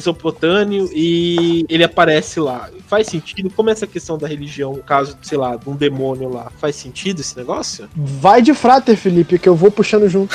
mesopotâmio, 0.47 0.89
e 0.93 1.65
ele 1.69 1.85
aparece 1.85 2.39
lá. 2.39 2.69
Faz 2.87 3.09
sentido? 3.09 3.51
Como 3.51 3.69
é 3.69 3.73
essa 3.73 3.87
questão 3.87 4.17
da 4.17 4.29
religião, 4.29 4.73
no 4.73 4.83
caso, 4.83 5.17
sei 5.21 5.37
lá, 5.37 5.57
de 5.57 5.69
um 5.69 5.75
demônio 5.75 6.29
lá, 6.29 6.51
faz 6.59 6.77
sentido 6.77 7.21
esse 7.21 7.37
negócio? 7.37 7.89
Vai 7.97 8.41
de 8.41 8.55
frater, 8.55 8.97
Felipe, 8.97 9.39
que 9.39 9.49
eu 9.49 9.57
vou 9.57 9.71
puxando 9.71 10.09
junto. 10.09 10.35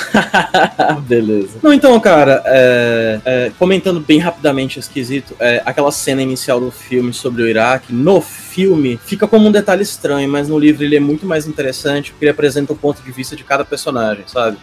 Beleza. 1.07 1.59
Não, 1.63 1.73
então, 1.73 1.97
cara, 1.99 2.43
é, 2.45 3.21
é, 3.23 3.51
comentando 3.57 3.99
bem 3.99 4.19
rapidamente 4.19 4.79
esse 4.79 4.89
quesito, 4.89 5.35
é, 5.39 5.61
aquela 5.65 5.91
cena 5.91 6.21
inicial 6.21 6.59
do 6.59 6.71
filme 6.71 7.13
sobre 7.13 7.43
o 7.43 7.47
Iraque, 7.47 7.93
no 7.93 8.19
filme, 8.19 8.99
fica 9.05 9.27
como 9.27 9.47
um 9.47 9.51
detalhe 9.51 9.83
estranho, 9.83 10.29
mas 10.29 10.49
no 10.49 10.59
livro 10.59 10.83
ele 10.83 10.97
é 10.97 10.99
muito 10.99 11.25
mais 11.25 11.47
interessante 11.47 12.11
porque 12.11 12.25
ele 12.25 12.31
apresenta 12.31 12.73
o 12.73 12.75
ponto 12.75 13.01
de 13.01 13.11
vista 13.11 13.35
de 13.35 13.43
cada 13.43 13.63
personagem, 13.63 14.23
sabe? 14.27 14.57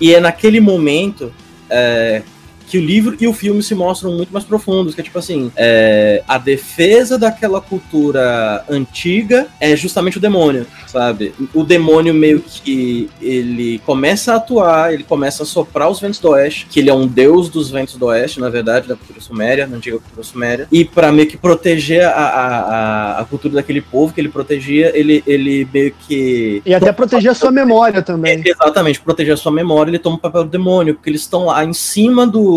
E 0.00 0.12
é 0.12 0.18
naquele 0.18 0.60
momento 0.60 1.32
é, 1.70 2.22
que 2.66 2.78
o 2.78 2.80
livro 2.80 3.16
e 3.20 3.26
o 3.26 3.32
filme 3.32 3.62
se 3.62 3.74
mostram 3.74 4.12
muito 4.12 4.32
mais 4.32 4.44
profundos, 4.44 4.94
que 4.94 5.00
é 5.00 5.04
tipo 5.04 5.18
assim, 5.18 5.50
é, 5.56 6.22
a 6.26 6.38
defesa 6.38 7.18
daquela 7.18 7.60
cultura 7.60 8.64
antiga 8.68 9.46
é 9.60 9.76
justamente 9.76 10.18
o 10.18 10.20
demônio, 10.20 10.66
sabe? 10.86 11.34
O 11.52 11.62
demônio 11.62 12.14
meio 12.14 12.40
que 12.40 13.08
ele 13.20 13.78
começa 13.80 14.32
a 14.32 14.36
atuar, 14.36 14.92
ele 14.92 15.04
começa 15.04 15.42
a 15.42 15.46
soprar 15.46 15.90
os 15.90 16.00
ventos 16.00 16.18
do 16.20 16.30
oeste, 16.30 16.66
que 16.70 16.80
ele 16.80 16.90
é 16.90 16.94
um 16.94 17.06
deus 17.06 17.48
dos 17.48 17.70
ventos 17.70 17.96
do 17.96 18.06
oeste, 18.06 18.40
na 18.40 18.48
verdade, 18.48 18.88
da 18.88 18.96
cultura 18.96 19.20
suméria, 19.20 19.66
da 19.66 19.76
antiga 19.76 19.98
cultura 19.98 20.22
suméria, 20.22 20.68
e 20.70 20.84
para 20.84 21.12
meio 21.12 21.28
que 21.28 21.36
proteger 21.36 22.04
a, 22.04 22.10
a, 22.10 23.20
a, 23.20 23.24
cultura 23.24 23.54
daquele 23.54 23.80
povo 23.80 24.12
que 24.12 24.20
ele 24.20 24.28
protegia, 24.28 24.96
ele, 24.96 25.22
ele 25.26 25.68
meio 25.72 25.94
que 26.06 26.62
E 26.64 26.74
até 26.74 26.92
proteger 26.92 27.30
a 27.30 27.34
sua 27.34 27.50
memória 27.50 28.02
também. 28.02 28.42
Exatamente, 28.44 29.00
proteger 29.00 29.34
a 29.34 29.36
sua 29.36 29.52
memória, 29.52 29.90
ele 29.90 29.98
toma 29.98 30.16
o 30.16 30.20
papel 30.20 30.44
do 30.44 30.50
demônio, 30.50 30.94
porque 30.94 31.10
eles 31.10 31.22
estão 31.22 31.46
lá 31.46 31.64
em 31.64 31.72
cima 31.72 32.26
do. 32.26 32.53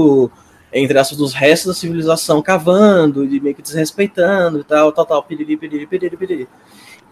Entre 0.71 0.97
aspas, 0.99 1.17
dos 1.17 1.33
restos 1.33 1.67
da 1.67 1.79
civilização, 1.79 2.41
cavando, 2.41 3.23
e 3.23 3.39
meio 3.39 3.55
que 3.55 3.62
desrespeitando 3.62 4.60
e 4.60 4.63
tal, 4.63 4.91
tal, 4.91 5.05
tal, 5.05 5.23
piriri, 5.23 5.55
piriri, 5.55 5.88
piriri, 5.88 6.17
piriri. 6.17 6.47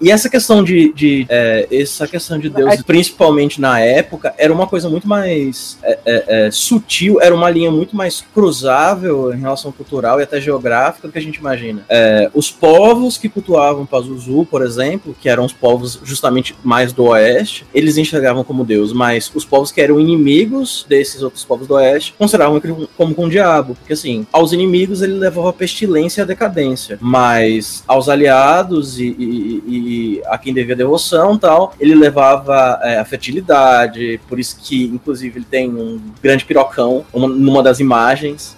E 0.02 0.12
essa 0.12 0.30
questão 0.30 0.64
de, 0.64 0.92
de 0.94 1.26
é, 1.30 1.68
essa 1.72 2.06
questão 2.08 2.38
de 2.38 2.50
Deus, 2.50 2.82
principalmente 2.84 3.62
na 3.62 3.80
época, 3.80 4.34
era 4.38 4.52
uma 4.52 4.68
coisa 4.68 4.90
muito 4.90 5.08
mais 5.08 5.78
é, 5.84 6.00
é, 6.06 6.24
é, 6.48 6.52
sutil, 6.52 7.22
era 7.22 7.34
uma 7.34 7.50
linha 7.50 7.72
muito 7.72 7.96
mais 7.96 8.22
cruzável 8.34 9.34
em 9.34 9.40
relação 9.40 9.72
cultural 9.72 10.20
e 10.20 10.24
até 10.24 10.42
geográfica 10.42 11.08
do 11.08 11.12
que 11.12 11.18
a 11.20 11.22
gente 11.22 11.38
imagina. 11.38 11.86
É, 11.88 12.30
os 12.34 12.52
povos 12.52 13.18
que 13.18 13.30
cultuavam 13.30 13.86
Pazuzu, 13.86 14.46
por 14.50 14.62
exemplo, 14.62 15.16
que 15.20 15.30
eram 15.30 15.46
os 15.46 15.54
povos 15.54 16.00
justamente 16.04 16.56
mais 16.64 16.92
do 16.92 17.06
oeste, 17.06 17.66
eles 17.74 17.98
enxergavam 17.98 18.44
como 18.44 18.66
Deus, 18.66 18.92
mas 18.92 19.32
os 19.34 19.46
povos 19.46 19.72
que 19.72 19.80
eram 19.82 20.00
inimigos 20.00 20.86
desses 20.90 21.22
outros 21.22 21.46
povos 21.46 21.68
do 21.68 21.76
oeste 21.76 22.14
consideravam 22.18 22.58
aquilo 22.58 22.90
como 22.98 23.16
com 23.16 23.26
o 23.26 23.30
diabo, 23.30 23.76
porque 23.76 23.94
assim, 23.94 24.28
aos 24.32 24.52
inimigos 24.52 25.02
ele 25.02 25.14
levava 25.14 25.50
a 25.50 25.54
pestilência 25.54 26.22
e 26.22 26.24
a 26.24 26.26
decadência, 26.26 26.98
mas 27.02 27.84
aos 27.88 28.10
aliados 28.10 29.00
e, 29.00 29.06
e- 29.18 29.64
e 29.68 29.85
a 30.28 30.38
quem 30.38 30.54
devia 30.54 30.76
devoção 30.76 31.38
tal, 31.38 31.74
ele 31.80 31.96
levava 31.96 32.80
é, 32.84 32.98
a 33.00 33.06
fertilidade, 33.06 34.20
por 34.28 34.40
isso 34.40 34.58
que 34.62 34.86
inclusive 34.86 35.40
ele 35.40 35.46
tem 35.50 35.70
um 35.70 36.00
grande 36.22 36.46
pirocão 36.46 37.06
uma- 37.14 37.28
numa 37.28 37.62
das 37.64 37.80
imagens 37.80 38.56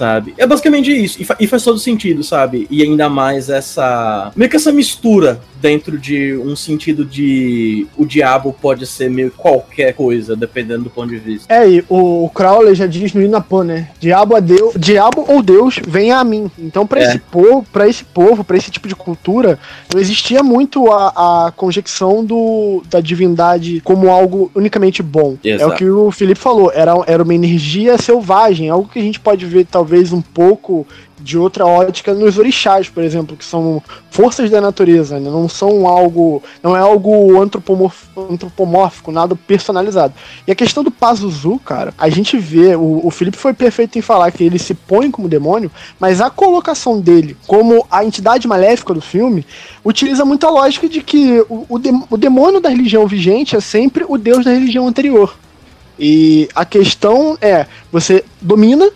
sabe? 0.00 0.32
É 0.38 0.46
basicamente 0.46 0.90
isso. 0.90 1.20
E, 1.20 1.24
fa- 1.26 1.36
e 1.38 1.46
faz 1.46 1.62
todo 1.62 1.78
sentido, 1.78 2.24
sabe? 2.24 2.66
E 2.70 2.82
ainda 2.82 3.08
mais 3.10 3.50
essa. 3.50 4.32
meio 4.34 4.50
que 4.50 4.56
essa 4.56 4.72
mistura 4.72 5.40
dentro 5.60 5.98
de 5.98 6.34
um 6.38 6.56
sentido 6.56 7.04
de. 7.04 7.86
O 7.98 8.06
diabo 8.06 8.56
pode 8.62 8.86
ser 8.86 9.10
meio 9.10 9.30
qualquer 9.30 9.92
coisa, 9.92 10.34
dependendo 10.34 10.84
do 10.84 10.90
ponto 10.90 11.10
de 11.10 11.18
vista. 11.18 11.52
É, 11.54 11.68
e 11.68 11.84
o, 11.88 12.24
o 12.24 12.30
Crowley 12.30 12.74
já 12.74 12.86
diz 12.86 13.12
no 13.12 13.22
Inapan, 13.22 13.64
né? 13.64 13.88
Diabo, 14.00 14.34
a 14.36 14.40
Deus, 14.40 14.72
diabo 14.78 15.24
ou 15.28 15.42
Deus, 15.42 15.78
venha 15.86 16.16
a 16.16 16.24
mim. 16.24 16.50
Então, 16.58 16.86
pra 16.86 17.00
É. 17.00 17.04
esse 17.04 17.18
povo, 17.18 17.66
para 17.70 17.86
esse 17.86 18.02
povo, 18.04 18.42
para 18.42 18.56
esse 18.56 18.70
tipo 18.70 18.88
de 18.88 18.96
cultura, 18.96 19.58
não 19.92 20.00
existia 20.00 20.42
muito 20.42 20.90
a, 20.90 21.46
a 21.46 21.52
conjecção 21.52 22.24
do, 22.24 22.82
da 22.88 23.00
divindade 23.00 23.82
como 23.84 24.08
algo 24.08 24.50
unicamente 24.54 25.02
bom. 25.02 25.36
É 25.44 25.50
Exato. 25.50 25.72
o 25.72 25.76
que 25.76 25.90
o 25.90 26.10
Felipe 26.10 26.40
falou, 26.40 26.72
era, 26.74 26.92
era 27.06 27.22
uma 27.22 27.34
energia 27.34 27.98
selvagem, 27.98 28.70
algo 28.70 28.88
que 28.88 28.98
a 28.98 29.02
gente 29.02 29.20
pode 29.20 29.44
ver 29.44 29.66
talvez 29.70 29.89
um 30.12 30.22
pouco 30.22 30.86
de 31.22 31.36
outra 31.36 31.66
ótica 31.66 32.14
nos 32.14 32.38
orixás, 32.38 32.88
por 32.88 33.02
exemplo, 33.04 33.36
que 33.36 33.44
são 33.44 33.82
forças 34.10 34.48
da 34.50 34.58
natureza, 34.58 35.20
né? 35.20 35.28
não 35.28 35.48
são 35.50 35.86
algo, 35.86 36.42
não 36.62 36.74
é 36.74 36.80
algo 36.80 37.38
antropomórfico, 38.30 39.12
nada 39.12 39.36
personalizado. 39.36 40.14
E 40.46 40.52
a 40.52 40.54
questão 40.54 40.82
do 40.82 40.90
Pazuzu, 40.90 41.58
cara, 41.58 41.92
a 41.98 42.08
gente 42.08 42.38
vê, 42.38 42.74
o, 42.74 43.00
o 43.04 43.10
Felipe 43.10 43.36
foi 43.36 43.52
perfeito 43.52 43.98
em 43.98 44.02
falar 44.02 44.30
que 44.30 44.42
ele 44.42 44.58
se 44.58 44.72
põe 44.72 45.10
como 45.10 45.28
demônio, 45.28 45.70
mas 45.98 46.20
a 46.22 46.30
colocação 46.30 46.98
dele 47.00 47.36
como 47.46 47.86
a 47.90 48.04
entidade 48.04 48.48
maléfica 48.48 48.94
do 48.94 49.00
filme 49.02 49.44
utiliza 49.84 50.24
muita 50.24 50.48
lógica 50.48 50.88
de 50.88 51.02
que 51.02 51.44
o, 51.50 51.66
o, 51.68 51.78
dem- 51.78 52.04
o 52.08 52.16
demônio 52.16 52.60
da 52.60 52.68
religião 52.70 53.06
vigente 53.06 53.54
é 53.56 53.60
sempre 53.60 54.04
o 54.08 54.16
deus 54.16 54.44
da 54.44 54.52
religião 54.52 54.86
anterior. 54.88 55.36
E 55.98 56.48
a 56.54 56.64
questão 56.64 57.36
é, 57.42 57.66
você 57.92 58.24
domina 58.40 58.88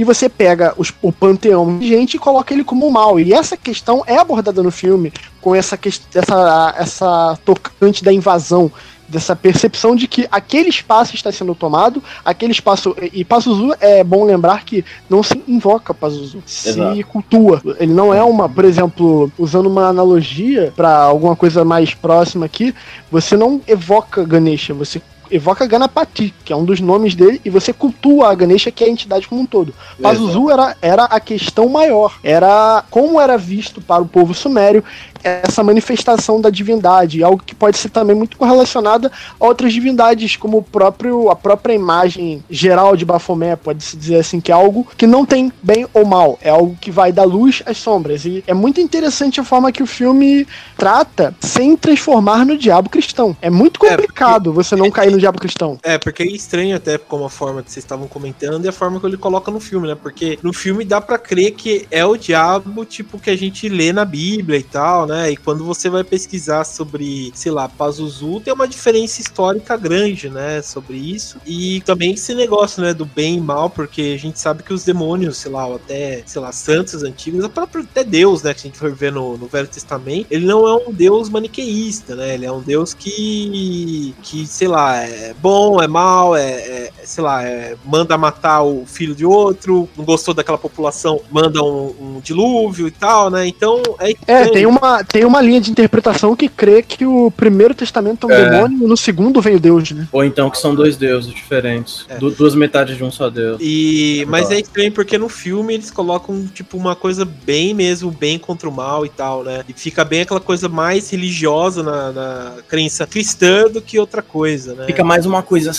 e 0.00 0.04
você 0.04 0.30
pega 0.30 0.72
os- 0.78 0.94
o 1.02 1.12
panteão 1.12 1.78
de 1.78 1.86
gente 1.86 2.14
e 2.14 2.18
coloca 2.18 2.54
ele 2.54 2.64
como 2.64 2.90
mal. 2.90 3.20
E 3.20 3.34
essa 3.34 3.54
questão 3.54 4.02
é 4.06 4.16
abordada 4.16 4.62
no 4.62 4.70
filme 4.70 5.12
com 5.42 5.54
essa, 5.54 5.78
essa, 6.14 6.74
essa 6.78 7.38
tocante 7.44 8.02
da 8.02 8.10
invasão 8.10 8.72
dessa 9.06 9.34
percepção 9.36 9.94
de 9.96 10.06
que 10.06 10.26
aquele 10.30 10.68
espaço 10.70 11.14
está 11.16 11.30
sendo 11.30 11.54
tomado, 11.54 12.02
aquele 12.24 12.52
espaço. 12.52 12.96
E 13.12 13.24
Pazuzu 13.24 13.74
é 13.80 14.02
bom 14.02 14.24
lembrar 14.24 14.64
que 14.64 14.84
não 15.08 15.22
se 15.22 15.42
invoca 15.46 15.92
Pazuzu, 15.92 16.42
se 16.46 16.70
Exato. 16.70 17.06
cultua. 17.08 17.60
Ele 17.78 17.92
não 17.92 18.14
é 18.14 18.22
uma, 18.22 18.48
por 18.48 18.64
exemplo, 18.64 19.30
usando 19.36 19.66
uma 19.66 19.88
analogia 19.88 20.72
para 20.76 20.96
alguma 20.96 21.34
coisa 21.36 21.62
mais 21.64 21.92
próxima 21.92 22.46
aqui, 22.46 22.72
você 23.10 23.36
não 23.36 23.60
evoca 23.66 24.24
Ganesha, 24.24 24.72
você 24.72 25.02
evoca 25.30 25.66
Ganapati, 25.66 26.34
que 26.44 26.52
é 26.52 26.56
um 26.56 26.64
dos 26.64 26.80
nomes 26.80 27.14
dele, 27.14 27.40
e 27.44 27.50
você 27.50 27.72
cultua 27.72 28.30
a 28.30 28.34
Ganesha, 28.34 28.70
que 28.70 28.84
é 28.84 28.86
a 28.86 28.90
entidade 28.90 29.28
como 29.28 29.42
um 29.42 29.46
todo. 29.46 29.74
Pazuzu 30.00 30.50
era, 30.50 30.76
era 30.82 31.04
a 31.04 31.20
questão 31.20 31.68
maior, 31.68 32.18
era 32.22 32.84
como 32.90 33.20
era 33.20 33.36
visto 33.38 33.80
para 33.80 34.02
o 34.02 34.08
povo 34.08 34.34
sumério 34.34 34.84
essa 35.22 35.62
manifestação 35.62 36.40
da 36.40 36.50
divindade, 36.50 37.22
algo 37.22 37.42
que 37.44 37.54
pode 37.54 37.78
ser 37.78 37.90
também 37.90 38.16
muito 38.16 38.36
correlacionada 38.36 39.10
a 39.38 39.46
outras 39.46 39.72
divindades, 39.72 40.36
como 40.36 40.58
o 40.58 40.62
próprio, 40.62 41.30
a 41.30 41.36
própria 41.36 41.74
imagem 41.74 42.42
geral 42.50 42.96
de 42.96 43.04
Baphomet, 43.04 43.56
pode-se 43.62 43.96
dizer 43.96 44.16
assim, 44.16 44.40
que 44.40 44.50
é 44.50 44.54
algo 44.54 44.86
que 44.96 45.06
não 45.06 45.24
tem 45.26 45.52
bem 45.62 45.86
ou 45.92 46.04
mal, 46.04 46.38
é 46.42 46.50
algo 46.50 46.76
que 46.80 46.90
vai 46.90 47.12
da 47.12 47.24
luz 47.24 47.62
às 47.66 47.76
sombras. 47.76 48.24
E 48.24 48.42
é 48.46 48.54
muito 48.54 48.80
interessante 48.80 49.40
a 49.40 49.44
forma 49.44 49.72
que 49.72 49.82
o 49.82 49.86
filme 49.86 50.46
trata 50.76 51.34
sem 51.40 51.76
transformar 51.76 52.44
no 52.44 52.56
diabo 52.56 52.88
cristão. 52.88 53.36
É 53.40 53.50
muito 53.50 53.76
É, 53.76 53.78
porque- 53.90 53.96
complicado 53.96 54.52
você 54.52 54.76
não 54.76 54.90
cair 54.90 55.10
no 55.10 55.18
diabo 55.18 55.38
cristão. 55.38 55.78
É, 55.82 55.98
porque 55.98 56.22
é 56.22 56.26
estranho 56.26 56.76
até 56.76 56.96
como 56.98 57.24
a 57.24 57.30
forma 57.30 57.62
que 57.62 57.70
vocês 57.70 57.84
estavam 57.84 58.06
comentando 58.08 58.64
e 58.64 58.68
a 58.68 58.72
forma 58.72 58.98
que 59.00 59.06
ele 59.06 59.16
coloca 59.16 59.50
no 59.50 59.60
filme, 59.60 59.88
né? 59.88 59.96
Porque 60.00 60.38
no 60.42 60.52
filme 60.52 60.84
dá 60.84 61.00
pra 61.00 61.18
crer 61.18 61.52
que 61.52 61.86
é 61.90 62.04
o 62.04 62.16
diabo, 62.16 62.84
tipo, 62.84 63.18
que 63.18 63.30
a 63.30 63.36
gente 63.36 63.68
lê 63.68 63.92
na 63.92 64.04
Bíblia 64.04 64.58
e 64.58 64.62
tal, 64.62 65.06
né? 65.10 65.32
E 65.32 65.36
quando 65.36 65.64
você 65.64 65.90
vai 65.90 66.04
pesquisar 66.04 66.64
sobre, 66.64 67.32
sei 67.34 67.50
lá, 67.50 67.68
Pazuzu, 67.68 68.40
tem 68.40 68.54
uma 68.54 68.68
diferença 68.68 69.20
histórica 69.20 69.76
grande, 69.76 70.30
né? 70.30 70.62
Sobre 70.62 70.96
isso. 70.96 71.38
E 71.44 71.80
também 71.82 72.12
esse 72.12 72.34
negócio, 72.34 72.82
né? 72.82 72.94
Do 72.94 73.04
bem 73.04 73.36
e 73.38 73.40
mal, 73.40 73.68
porque 73.68 74.14
a 74.14 74.18
gente 74.18 74.38
sabe 74.38 74.62
que 74.62 74.72
os 74.72 74.84
demônios, 74.84 75.38
sei 75.38 75.50
lá, 75.50 75.74
até, 75.74 76.22
sei 76.26 76.40
lá, 76.40 76.52
santos 76.52 77.02
antigos, 77.02 77.44
o 77.44 77.48
próprio 77.48 77.82
até 77.82 78.04
Deus, 78.04 78.42
né? 78.42 78.54
Que 78.54 78.60
a 78.60 78.62
gente 78.62 78.78
for 78.78 78.92
ver 78.92 79.12
no, 79.12 79.36
no 79.36 79.46
Velho 79.46 79.66
Testamento, 79.66 80.26
ele 80.30 80.46
não 80.46 80.66
é 80.68 80.74
um 80.88 80.92
Deus 80.92 81.28
maniqueísta, 81.28 82.14
né? 82.14 82.34
Ele 82.34 82.46
é 82.46 82.52
um 82.52 82.60
Deus 82.60 82.94
que, 82.94 84.14
que 84.22 84.46
sei 84.46 84.68
lá, 84.68 84.96
é 84.96 85.34
bom, 85.40 85.82
é 85.82 85.88
mal, 85.88 86.36
é, 86.36 86.50
é, 86.50 86.92
sei 87.04 87.24
lá, 87.24 87.42
é, 87.42 87.76
manda 87.84 88.16
matar 88.16 88.62
o 88.62 88.84
filho 88.86 89.14
de 89.14 89.26
outro, 89.26 89.88
não 89.96 90.04
gostou 90.04 90.32
daquela 90.32 90.58
população, 90.58 91.20
manda 91.30 91.62
um, 91.62 91.94
um 92.00 92.20
dilúvio 92.20 92.86
e 92.86 92.90
tal, 92.90 93.30
né? 93.30 93.46
Então 93.46 93.82
é 93.98 94.10
É, 94.26 94.48
tem 94.48 94.66
uma, 94.66 94.99
tem 95.04 95.24
uma 95.24 95.40
linha 95.40 95.60
de 95.60 95.70
interpretação 95.70 96.34
que 96.36 96.48
crê 96.48 96.82
que 96.82 97.04
o 97.06 97.30
primeiro 97.30 97.74
testamento 97.74 98.30
é 98.30 98.34
um 98.34 98.36
É. 98.36 98.50
demônio 98.50 98.84
e 98.84 98.86
no 98.86 98.96
segundo 98.96 99.40
vem 99.40 99.56
o 99.56 99.60
Deus, 99.60 99.90
né? 99.92 100.08
Ou 100.12 100.24
então 100.24 100.50
que 100.50 100.58
são 100.58 100.74
dois 100.74 100.96
deuses 100.96 101.32
diferentes. 101.32 102.04
É. 102.08 102.16
Du- 102.18 102.30
duas 102.30 102.54
metades 102.54 102.96
de 102.96 103.04
um 103.04 103.10
só 103.10 103.28
deus. 103.30 103.58
E, 103.60 104.24
mas 104.28 104.50
é 104.50 104.60
estranho 104.60 104.92
porque 104.92 105.16
no 105.18 105.28
filme 105.28 105.74
eles 105.74 105.90
colocam, 105.90 106.46
tipo, 106.52 106.76
uma 106.76 106.94
coisa 106.96 107.24
bem 107.24 107.74
mesmo, 107.74 108.10
bem 108.10 108.38
contra 108.38 108.68
o 108.68 108.72
mal 108.72 109.04
e 109.04 109.08
tal, 109.08 109.42
né? 109.44 109.64
E 109.68 109.72
fica 109.72 110.04
bem 110.04 110.22
aquela 110.22 110.40
coisa 110.40 110.68
mais 110.68 111.10
religiosa 111.10 111.82
na, 111.82 112.12
na 112.12 112.52
crença 112.68 113.06
cristã 113.06 113.68
do 113.68 113.80
que 113.80 113.98
outra 113.98 114.22
coisa, 114.22 114.74
né? 114.74 114.86
Fica 114.86 115.04
mais 115.04 115.26
uma 115.26 115.42
coisa 115.42 115.72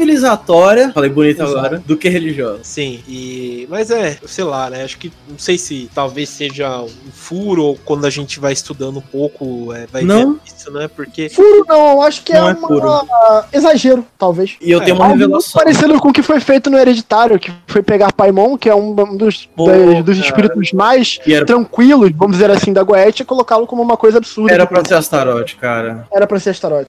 civilizatória, 0.00 0.92
falei 0.92 1.10
bonito 1.10 1.42
Exato. 1.42 1.58
agora, 1.58 1.82
do 1.86 1.96
que 1.96 2.08
religiosa. 2.08 2.60
Sim, 2.62 3.00
e. 3.08 3.66
Mas 3.70 3.90
é, 3.90 4.18
sei 4.26 4.44
lá, 4.44 4.70
né? 4.70 4.84
Acho 4.84 4.98
que 4.98 5.12
não 5.28 5.38
sei 5.38 5.58
se 5.58 5.90
talvez 5.94 6.28
seja 6.28 6.80
um 6.82 7.10
furo 7.12 7.62
ou 7.64 7.78
quando 7.84 8.04
a 8.04 8.10
gente 8.10 8.38
vai 8.38 8.52
estudando 8.66 8.98
um 8.98 9.00
pouco, 9.00 9.72
é, 9.72 9.86
vai 9.86 10.02
Não. 10.02 10.18
vendo 10.18 10.40
isso, 10.44 10.72
né? 10.72 10.88
Porque. 10.88 11.28
Furo 11.28 11.64
não, 11.68 11.92
eu 11.92 12.02
acho 12.02 12.22
que 12.22 12.32
é, 12.32 12.36
é 12.36 12.42
uma 12.42 13.44
exagero, 13.52 14.04
talvez. 14.18 14.56
E 14.60 14.70
eu 14.72 14.80
É, 14.80 14.84
tenho 14.84 14.96
uma 14.96 15.06
muito 15.08 15.20
revelação. 15.20 15.52
parecido 15.62 15.98
com 16.00 16.08
o 16.08 16.12
que 16.12 16.22
foi 16.22 16.40
feito 16.40 16.68
no 16.68 16.76
Hereditário, 16.76 17.38
que 17.38 17.52
foi 17.66 17.82
pegar 17.82 18.12
Paimon, 18.12 18.56
que 18.58 18.68
é 18.68 18.74
um 18.74 18.94
dos, 19.16 19.48
Pô, 19.54 19.66
das- 19.66 20.04
dos 20.04 20.18
espíritos 20.18 20.72
mais 20.72 21.18
era, 21.26 21.46
tranquilos, 21.46 22.10
vamos 22.14 22.36
dizer 22.36 22.50
assim, 22.50 22.72
da 22.72 22.82
Goethe, 22.82 23.22
e 23.22 23.24
colocá-lo 23.24 23.66
como 23.66 23.82
uma 23.82 23.96
coisa 23.96 24.18
absurda. 24.18 24.52
era 24.52 24.66
pra 24.66 24.84
ser 24.84 24.94
Astarote, 24.94 25.56
cara. 25.56 26.06
Era 26.12 26.26
pra 26.26 26.40
ser 26.40 26.50
Astarote. 26.50 26.86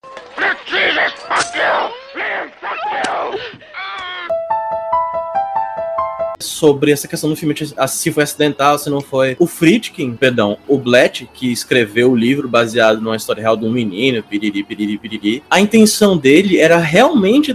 Sobre 6.40 6.92
essa 6.92 7.08
questão 7.08 7.30
do 7.30 7.36
filme, 7.36 7.56
se 7.88 8.12
foi 8.12 8.24
acidental, 8.24 8.78
se 8.78 8.90
não 8.90 9.02
foi. 9.02 9.36
O 9.40 9.48
Friedkin, 9.48 10.16
perdão, 10.16 10.58
o 10.68 10.78
Blatt, 10.78 11.28
que 11.34 11.52
escreveu 11.52 12.12
o 12.12 12.16
livro 12.16 12.48
baseado 12.48 13.02
numa 13.02 13.16
história 13.16 13.42
real 13.42 13.58
de 13.58 13.66
um 13.66 13.72
menino, 13.72 14.22
piriri, 14.22 14.64
piriri, 14.64 14.98
piriri, 14.98 15.44
a 15.50 15.60
intenção 15.60 16.18
dele 16.18 16.58
era 16.60 16.78
realmente 16.78 17.54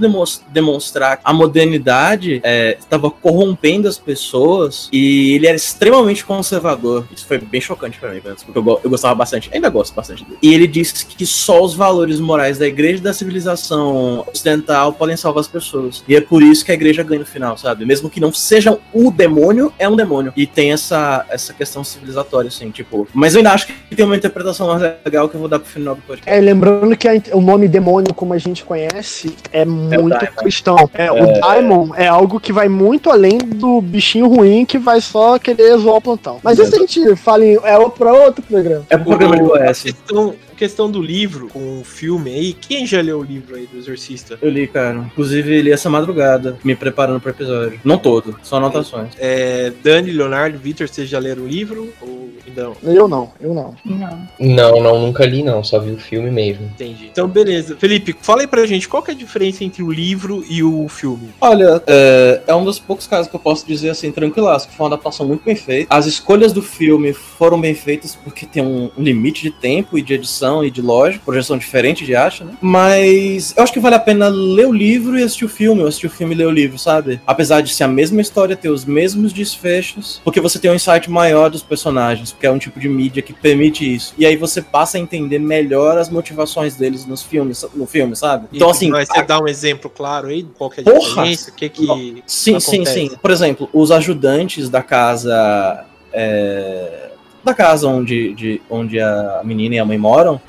demonstrar 0.49 1.19
que 1.19 1.23
a 1.25 1.33
modernidade 1.33 2.43
estava 2.79 3.11
corrompendo 3.11 3.89
as 3.89 3.99
pessoas 3.99 4.89
e 4.93 5.35
ele 5.35 5.47
era 5.47 5.57
extremamente 5.57 6.25
conservador. 6.25 7.07
Isso 7.15 7.27
foi 7.27 7.39
bem 7.39 7.61
chocante 7.61 7.99
pra 7.99 8.11
mim, 8.11 8.21
porque 8.21 8.59
eu, 8.59 8.81
eu 8.83 8.91
gostava 8.91 9.15
bastante, 9.15 9.51
ainda 9.53 9.69
gosto 9.69 9.95
bastante 9.95 10.25
dele. 10.25 10.39
E 10.43 10.55
ele 10.55 10.67
disse 10.67 11.07
que 11.07 11.27
só 11.27 11.63
os 11.63 11.75
valores 11.75 12.19
morais 12.19 12.59
da 12.59 12.67
igreja 12.67 12.99
e 12.99 13.03
da 13.03 13.13
civilização 13.13 14.25
ocidental 14.33 14.93
podem 14.93 15.17
salvar 15.17 15.41
as 15.41 15.49
pessoas. 15.49 16.03
E 16.09 16.17
é 16.17 16.21
por 16.21 16.43
isso 16.43 16.65
que 16.65 16.73
a 16.73 16.75
igreja 16.75 17.03
ganha 17.03 17.21
no 17.21 17.27
final, 17.27 17.57
sabe? 17.57 17.85
Mesmo 17.85 18.11
que 18.11 18.21
não 18.21 18.33
sejam 18.73 18.81
o 18.93 19.11
demônio, 19.11 19.73
é 19.79 19.89
um 19.89 19.97
demônio. 19.97 20.33
E 20.37 20.47
tem 20.47 20.73
essa, 20.73 21.25
essa 21.29 21.53
questão 21.53 21.83
civilizatória, 21.85 22.49
assim, 22.49 22.71
tipo. 22.71 23.07
Mas 23.13 23.35
eu 23.35 23.39
ainda 23.39 23.53
acho 23.53 23.67
que 23.67 23.95
tem 23.97 24.05
uma 24.05 24.17
interpretação 24.17 24.67
mais 24.69 24.81
legal 25.05 25.29
que 25.29 25.35
eu 25.35 25.41
vou 25.41 25.49
dar 25.49 25.59
pro 25.59 25.69
final 25.69 25.95
do 25.95 26.03
podcast. 26.03 26.31
É, 26.37 26.41
lembrando 26.41 26.97
que 26.97 27.09
a- 27.09 27.21
o 27.33 27.41
nome 27.41 27.69
demônio, 27.69 28.13
como 28.15 28.33
a 28.33 28.39
gente 28.39 28.65
conhece, 28.65 29.35
é 29.53 29.65
muito 29.65 30.09
Daimon. 30.19 30.37
cristão. 30.37 30.77
É, 30.95 31.11
O 31.11 31.41
Daimon 31.41 31.91
é 31.97 32.07
algo 32.09 32.39
que 32.41 32.53
vai 32.53 32.69
muito 32.69 33.11
além 33.11 33.39
do 33.39 33.81
bichinho 33.81 34.29
ruim 34.29 34.65
que 34.65 34.79
vai 34.79 35.01
só 35.01 35.39
querer 35.39 35.77
zoar 35.79 35.97
o 35.97 36.01
plantão. 36.01 36.39
Mas 36.43 36.59
isso 36.59 36.75
a 36.75 36.79
gente 36.79 37.17
fala 37.17 37.45
em, 37.45 37.57
é 37.63 37.89
pra 37.91 38.13
outro 38.13 38.43
programa. 38.43 38.85
É 38.91 38.97
pro 38.97 39.07
programa 39.07 39.37
de 39.37 39.43
O- 39.43 39.55
a 39.57 39.71
OS. 39.71 39.83
questão, 39.83 40.35
a 40.52 40.52
questão 40.63 40.89
do 40.89 41.03
livro 41.03 41.49
com 41.49 41.81
o 41.81 41.85
filme 41.85 42.31
aí, 42.33 42.53
quem 42.53 42.87
já 42.87 43.01
leu 43.01 43.19
o 43.19 43.23
livro 43.25 43.57
aí 43.57 43.67
do 43.67 43.79
Exorcista? 43.79 44.39
Eu 44.41 44.49
li, 44.49 44.69
cara. 44.69 44.97
Inclusive, 44.99 45.61
li 45.61 45.73
essa 45.73 45.91
madrugada, 45.91 46.57
me 46.63 46.77
preparando 46.77 47.21
pro 47.21 47.31
episódio. 47.31 47.81
Não 47.83 47.99
todo, 47.99 48.39
só 48.45 48.59
anotações. 48.59 49.11
É, 49.19 49.73
Dani, 49.83 50.13
Leonardo, 50.13 50.57
Vitor, 50.57 50.87
vocês 50.87 51.09
já 51.09 51.19
leram 51.19 51.43
o 51.43 51.49
livro? 51.49 51.93
Ou 52.01 52.31
não? 52.57 52.77
Eu 52.85 53.09
não, 53.09 53.33
eu 53.41 53.53
não. 53.53 53.75
Não. 53.85 54.29
Não, 54.39 54.81
não, 54.81 55.01
nunca 55.01 55.27
li 55.27 55.43
não, 55.43 55.65
só 55.65 55.81
vi 55.81 55.91
o 55.91 55.99
filme 55.99 56.31
mesmo. 56.31 56.67
Entendi. 56.67 57.09
Então, 57.11 57.27
beleza. 57.27 57.77
Felipe, 57.77 58.15
fala 58.23 58.43
aí 58.43 58.47
pra 58.47 58.65
gente 58.65 58.89
qual 58.89 59.03
que 59.03 59.11
é 59.11 59.15
a 59.15 59.17
diferença 59.17 59.65
entre 59.65 59.83
o 59.83 59.91
livro 59.91 60.45
e 60.49 60.63
o 60.63 60.89
filme. 60.89 61.31
Olha, 61.41 61.83
é, 61.89 62.41
é 62.47 62.55
um 62.55 62.65
dos 62.65 62.79
poucos 62.79 63.09
casos 63.09 63.27
que 63.27 63.35
eu 63.35 63.41
posso 63.41 63.67
dizer 63.67 63.91
assim, 63.91 64.13
tranquilaço, 64.13 64.69
que 64.69 64.77
foi 64.77 64.85
uma 64.85 64.95
adaptação 64.95 65.27
muito 65.27 65.45
bem 65.45 65.57
feita. 65.57 65.93
As 65.93 66.07
escolhas 66.07 66.53
do 66.53 66.63
filme 66.63 67.13
foram 67.13 67.61
bem 67.61 67.75
feitas 67.75 68.15
porque 68.15 68.47
tem 68.47 68.63
um 68.63 68.91
limite 68.97 69.43
de 69.43 69.51
tempo 69.51 69.99
e 69.99 70.03
de 70.03 70.15
edição 70.15 70.52
e 70.65 70.71
de 70.71 70.83
lógica, 70.83 71.23
projeção 71.25 71.57
diferente 71.57 72.05
de 72.05 72.17
arte, 72.17 72.43
né? 72.43 72.55
Mas 72.61 73.55
eu 73.57 73.63
acho 73.63 73.73
que 73.73 73.79
vale 73.79 73.95
a 73.95 74.01
pena 74.01 74.27
ler 74.27 74.67
o 74.67 74.73
livro 74.73 75.17
e 75.17 75.23
assistir 75.23 75.45
o 75.45 75.49
filme, 75.49 75.83
ou 75.83 75.87
assistir 75.87 76.09
o 76.09 76.11
filme 76.11 76.35
e 76.35 76.39
ler 76.39 76.47
o 76.47 76.51
livro, 76.51 76.77
sabe? 76.79 77.21
Apesar 77.25 77.61
de 77.61 77.73
ser 77.73 77.85
a 77.85 77.89
mesma 77.89 78.21
história, 78.21 78.57
ter 78.57 78.71
os 78.71 78.85
mesmos 78.85 79.33
desfechos, 79.33 80.21
porque 80.25 80.41
você 80.41 80.59
tem 80.59 80.71
um 80.71 80.75
insight 80.75 81.09
maior 81.09 81.49
dos 81.49 81.63
personagens, 81.63 82.33
porque 82.33 82.47
é 82.47 82.51
um 82.51 82.59
tipo 82.59 82.81
de 82.81 82.89
mídia 82.89 83.23
que 83.23 83.33
permite 83.33 83.95
isso. 83.95 84.15
E 84.19 84.27
aí 84.27 84.37
você 84.37 84.61
passa 84.61 84.97
a 84.97 85.01
entender 85.01 85.39
melhor 85.39 85.97
as 85.97 86.09
motivações 86.11 86.75
deles 86.75 87.07
nos 87.07 87.23
filmes, 87.23 87.65
no 87.75 87.87
filme, 87.87 88.17
sabe? 88.17 88.49
Então, 88.53 88.69
assim, 88.71 88.91
Mas 88.91 89.09
você 89.09 89.23
dá 89.23 89.41
um 89.41 89.47
exemplo 89.47 89.89
claro 89.89 90.29
aí? 90.29 90.43
Qual 90.57 90.69
que 90.69 90.81
é 90.81 90.83
a 90.83 90.85
Porra! 90.85 91.09
diferença? 91.09 91.51
O 91.51 91.55
que 91.55 91.69
que. 91.69 91.87
Sim, 92.27 92.59
sim, 92.61 92.83
acontece? 92.83 92.93
sim. 92.95 93.11
Por 93.21 93.31
exemplo, 93.31 93.69
os 93.73 93.91
ajudantes 93.91 94.69
da 94.69 94.83
casa. 94.83 95.85
é, 96.13 97.12
da 97.45 97.55
casa 97.55 97.87
onde, 97.89 98.35
de, 98.35 98.63
onde 98.71 99.01
a 99.01 99.41
menina 99.45 99.75
e 99.77 99.79
a 99.79 99.85
mãe 99.85 99.99
moram, 99.99 100.41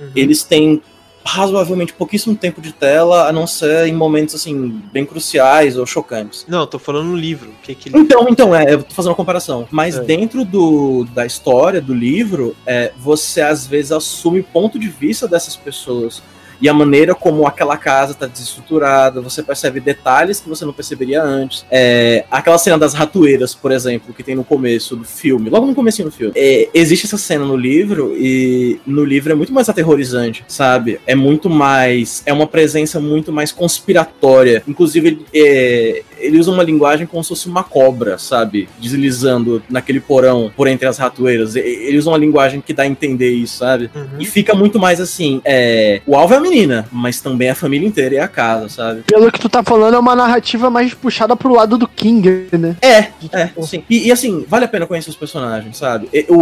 Uhum. 0.00 0.10
eles 0.16 0.42
têm 0.42 0.82
razoavelmente 1.24 1.92
pouquíssimo 1.92 2.34
tempo 2.34 2.60
de 2.60 2.72
tela, 2.72 3.28
a 3.28 3.32
não 3.32 3.46
ser 3.46 3.86
em 3.86 3.92
momentos 3.94 4.34
assim, 4.34 4.82
bem 4.92 5.06
cruciais 5.06 5.76
ou 5.76 5.86
chocantes. 5.86 6.44
Não, 6.48 6.66
tô 6.66 6.78
falando 6.78 7.06
no 7.06 7.16
livro. 7.16 7.50
Que 7.62 7.74
que 7.74 7.96
Então, 7.96 8.26
então, 8.28 8.54
é, 8.54 8.74
eu 8.74 8.82
tô 8.82 8.92
fazendo 8.92 9.10
uma 9.10 9.16
comparação. 9.16 9.68
Mas 9.70 9.96
É. 9.96 10.00
dentro 10.00 10.44
do, 10.44 11.04
da 11.14 11.24
história, 11.24 11.80
do 11.80 11.94
livro, 11.94 12.56
é, 12.66 12.90
você 12.98 13.40
às 13.40 13.66
vezes 13.66 13.92
assume 13.92 14.40
o 14.40 14.44
ponto 14.44 14.78
de 14.78 14.88
vista 14.88 15.28
dessas 15.28 15.54
pessoas. 15.54 16.20
E 16.62 16.68
a 16.68 16.72
maneira 16.72 17.12
como 17.12 17.44
aquela 17.44 17.76
casa 17.76 18.14
tá 18.14 18.26
desestruturada, 18.26 19.20
você 19.20 19.42
percebe 19.42 19.80
detalhes 19.80 20.38
que 20.38 20.48
você 20.48 20.64
não 20.64 20.72
perceberia 20.72 21.20
antes. 21.20 21.66
É, 21.68 22.24
aquela 22.30 22.56
cena 22.56 22.78
das 22.78 22.94
ratoeiras, 22.94 23.52
por 23.52 23.72
exemplo, 23.72 24.14
que 24.14 24.22
tem 24.22 24.36
no 24.36 24.44
começo 24.44 24.94
do 24.94 25.04
filme, 25.04 25.50
logo 25.50 25.66
no 25.66 25.74
começo 25.74 26.04
do 26.04 26.12
filme. 26.12 26.32
É, 26.36 26.68
existe 26.72 27.06
essa 27.06 27.18
cena 27.18 27.44
no 27.44 27.56
livro, 27.56 28.14
e 28.16 28.80
no 28.86 29.04
livro 29.04 29.32
é 29.32 29.34
muito 29.34 29.52
mais 29.52 29.68
aterrorizante, 29.68 30.44
sabe? 30.46 31.00
É 31.04 31.16
muito 31.16 31.50
mais. 31.50 32.22
É 32.24 32.32
uma 32.32 32.46
presença 32.46 33.00
muito 33.00 33.32
mais 33.32 33.50
conspiratória. 33.50 34.62
Inclusive, 34.66 35.26
é, 35.34 36.04
ele 36.22 36.38
usa 36.38 36.50
uma 36.50 36.62
linguagem 36.62 37.06
como 37.06 37.22
se 37.22 37.28
fosse 37.28 37.48
uma 37.48 37.62
cobra, 37.64 38.16
sabe? 38.18 38.68
Deslizando 38.80 39.62
naquele 39.68 40.00
porão 40.00 40.50
por 40.56 40.66
entre 40.68 40.86
as 40.86 40.98
ratoeiras. 40.98 41.56
Ele 41.56 41.98
usa 41.98 42.10
uma 42.10 42.18
linguagem 42.18 42.60
que 42.60 42.72
dá 42.72 42.84
a 42.84 42.86
entender 42.86 43.30
isso, 43.30 43.58
sabe? 43.58 43.90
Uhum. 43.94 44.20
E 44.20 44.24
fica 44.24 44.54
muito 44.54 44.78
mais 44.78 45.00
assim, 45.00 45.40
é, 45.44 46.00
o 46.06 46.14
alvo 46.16 46.34
é 46.34 46.36
a 46.36 46.40
menina, 46.40 46.86
mas 46.92 47.20
também 47.20 47.50
a 47.50 47.54
família 47.54 47.86
inteira 47.86 48.14
e 48.14 48.18
a 48.18 48.28
casa, 48.28 48.68
sabe? 48.68 49.02
Pelo 49.02 49.30
que 49.32 49.40
tu 49.40 49.48
tá 49.48 49.62
falando, 49.62 49.94
é 49.94 49.98
uma 49.98 50.14
narrativa 50.16 50.70
mais 50.70 50.94
puxada 50.94 51.34
pro 51.36 51.52
lado 51.54 51.76
do 51.76 51.88
King, 51.88 52.46
né? 52.52 52.76
É, 52.80 53.08
é, 53.32 53.50
sim. 53.62 53.82
E, 53.90 54.08
e, 54.08 54.12
assim, 54.12 54.44
vale 54.48 54.64
a 54.64 54.68
pena 54.68 54.86
conhecer 54.86 55.10
os 55.10 55.16
personagens, 55.16 55.76
sabe? 55.76 56.08
E, 56.12 56.24
o, 56.28 56.36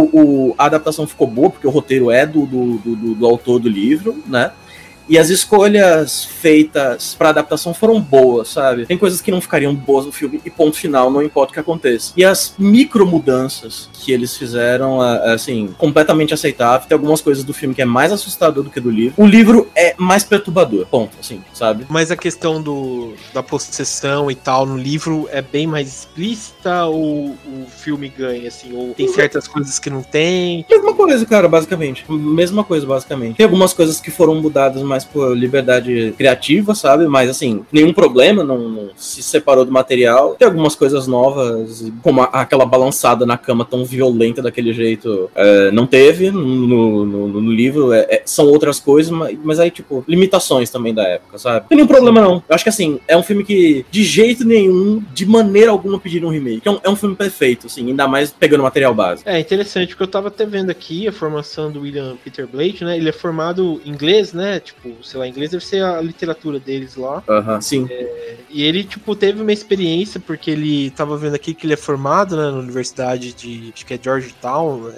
o- 0.51 0.55
a 0.57 0.65
adaptação 0.65 1.07
ficou 1.07 1.27
boa, 1.27 1.49
porque 1.49 1.65
o 1.67 1.71
roteiro 1.71 2.11
é 2.11 2.25
do, 2.25 2.45
do, 2.45 2.77
do, 2.77 2.95
do- 2.95 3.15
do 3.15 3.25
autor 3.25 3.59
do 3.59 3.69
livro, 3.69 4.21
né? 4.27 4.51
E 5.11 5.17
as 5.19 5.29
escolhas 5.29 6.23
feitas 6.23 7.13
pra 7.15 7.29
adaptação 7.29 7.73
foram 7.73 7.99
boas, 7.99 8.47
sabe? 8.47 8.85
Tem 8.85 8.97
coisas 8.97 9.19
que 9.19 9.29
não 9.29 9.41
ficariam 9.41 9.75
boas 9.75 10.05
no 10.05 10.11
filme 10.13 10.39
e 10.45 10.49
ponto 10.49 10.77
final, 10.77 11.11
não 11.11 11.21
importa 11.21 11.51
o 11.51 11.53
que 11.53 11.59
aconteça. 11.59 12.13
E 12.15 12.23
as 12.23 12.53
micro 12.57 13.05
mudanças 13.05 13.89
que 13.91 14.13
eles 14.13 14.37
fizeram, 14.37 15.01
a- 15.01 15.33
assim, 15.33 15.67
completamente 15.77 16.33
aceitável. 16.33 16.87
Tem 16.87 16.95
algumas 16.95 17.19
coisas 17.19 17.43
do 17.43 17.53
filme 17.53 17.75
que 17.75 17.81
é 17.81 17.85
mais 17.85 18.13
assustador 18.13 18.63
do 18.63 18.69
que 18.69 18.79
do 18.79 18.89
livro. 18.89 19.21
O 19.21 19.25
livro 19.27 19.69
é 19.75 19.93
mais 19.97 20.23
perturbador, 20.23 20.85
ponto, 20.87 21.17
assim, 21.19 21.43
sabe? 21.53 21.85
Mas 21.89 22.09
a 22.09 22.15
questão 22.15 22.61
do, 22.61 23.13
da 23.33 23.43
possessão 23.43 24.31
e 24.31 24.35
tal 24.35 24.65
no 24.65 24.77
livro 24.77 25.27
é 25.29 25.41
bem 25.41 25.67
mais 25.67 25.89
explícita 25.89 26.85
ou 26.85 27.31
o 27.31 27.65
filme 27.69 28.07
ganha, 28.07 28.47
assim? 28.47 28.73
Ou 28.73 28.93
tem 28.93 29.09
certas 29.09 29.45
coisas 29.45 29.77
que 29.77 29.89
não 29.89 30.01
tem? 30.03 30.65
Mesma 30.69 30.93
coisa, 30.93 31.25
cara, 31.25 31.49
basicamente. 31.49 32.05
Mesma 32.09 32.63
coisa, 32.63 32.85
basicamente. 32.85 33.35
Tem 33.35 33.43
algumas 33.43 33.73
coisas 33.73 33.99
que 33.99 34.09
foram 34.09 34.35
mudadas 34.35 34.81
mais 34.81 35.00
por 35.05 35.35
liberdade 35.37 36.13
criativa, 36.17 36.73
sabe? 36.75 37.07
Mas, 37.07 37.29
assim, 37.29 37.63
nenhum 37.71 37.93
problema, 37.93 38.43
não, 38.43 38.57
não 38.69 38.89
se 38.95 39.21
separou 39.23 39.65
do 39.65 39.71
material. 39.71 40.35
Tem 40.37 40.47
algumas 40.47 40.75
coisas 40.75 41.07
novas, 41.07 41.91
como 42.01 42.21
a- 42.21 42.25
aquela 42.33 42.65
balançada 42.65 43.25
na 43.25 43.37
cama 43.37 43.65
tão 43.65 43.83
violenta 43.85 44.41
daquele 44.41 44.73
jeito, 44.73 45.29
é, 45.35 45.71
não 45.71 45.85
teve 45.85 46.31
no, 46.31 47.05
no, 47.05 47.27
no- 47.27 47.51
livro. 47.51 47.91
é- 47.93 48.07
é- 48.09 48.21
são 48.25 48.45
outras 48.47 48.79
coisas, 48.79 49.11
mas, 49.11 49.37
mas 49.43 49.59
aí, 49.59 49.69
tipo, 49.71 50.03
limitações 50.07 50.69
também 50.69 50.93
da 50.93 51.03
época, 51.03 51.37
sabe? 51.37 51.67
Tem 51.67 51.75
nenhum 51.75 51.87
problema, 51.87 52.21
não. 52.21 52.35
Eu 52.47 52.55
acho 52.55 52.63
que, 52.63 52.69
assim, 52.69 52.99
é 53.07 53.15
um 53.17 53.23
filme 53.23 53.43
que, 53.43 53.85
de 53.91 54.03
jeito 54.03 54.45
nenhum, 54.45 55.03
de 55.13 55.25
maneira 55.25 55.71
alguma, 55.71 55.99
pediram 55.99 56.29
um 56.29 56.31
remake. 56.31 56.61
É 56.67 56.71
um, 56.71 56.79
é 56.83 56.89
um 56.89 56.95
filme 56.95 57.15
perfeito, 57.15 57.67
assim, 57.67 57.87
ainda 57.87 58.07
mais 58.07 58.31
pegando 58.31 58.63
material 58.63 58.93
base. 58.93 59.23
É 59.25 59.39
interessante, 59.39 59.89
porque 59.89 60.03
eu 60.03 60.07
tava 60.07 60.27
até 60.29 60.45
vendo 60.45 60.69
aqui 60.69 61.07
a 61.07 61.11
formação 61.11 61.71
do 61.71 61.81
William 61.81 62.15
Peter 62.23 62.47
Blake, 62.47 62.83
né? 62.83 62.97
Ele 62.97 63.09
é 63.09 63.13
formado 63.13 63.81
em 63.85 63.89
inglês, 63.91 64.33
né? 64.33 64.59
Tipo, 64.59 64.80
sei 65.03 65.19
lá, 65.19 65.27
inglês 65.27 65.51
deve 65.51 65.65
ser 65.65 65.83
a 65.83 66.01
literatura 66.01 66.59
deles 66.59 66.95
lá. 66.95 67.23
Aham, 67.27 67.61
sim. 67.61 67.87
E 68.49 68.63
ele, 68.63 68.83
tipo, 68.83 69.15
teve 69.15 69.41
uma 69.41 69.51
experiência, 69.51 70.19
porque 70.19 70.51
ele 70.51 70.89
tava 70.91 71.17
vendo 71.17 71.35
aqui 71.35 71.53
que 71.53 71.65
ele 71.65 71.73
é 71.73 71.77
formado, 71.77 72.35
né, 72.35 72.51
na 72.51 72.57
Universidade 72.57 73.33
de. 73.33 73.71
Acho 73.73 73.85
que 73.85 73.93
é 73.93 73.99
Georgetown. 74.01 74.91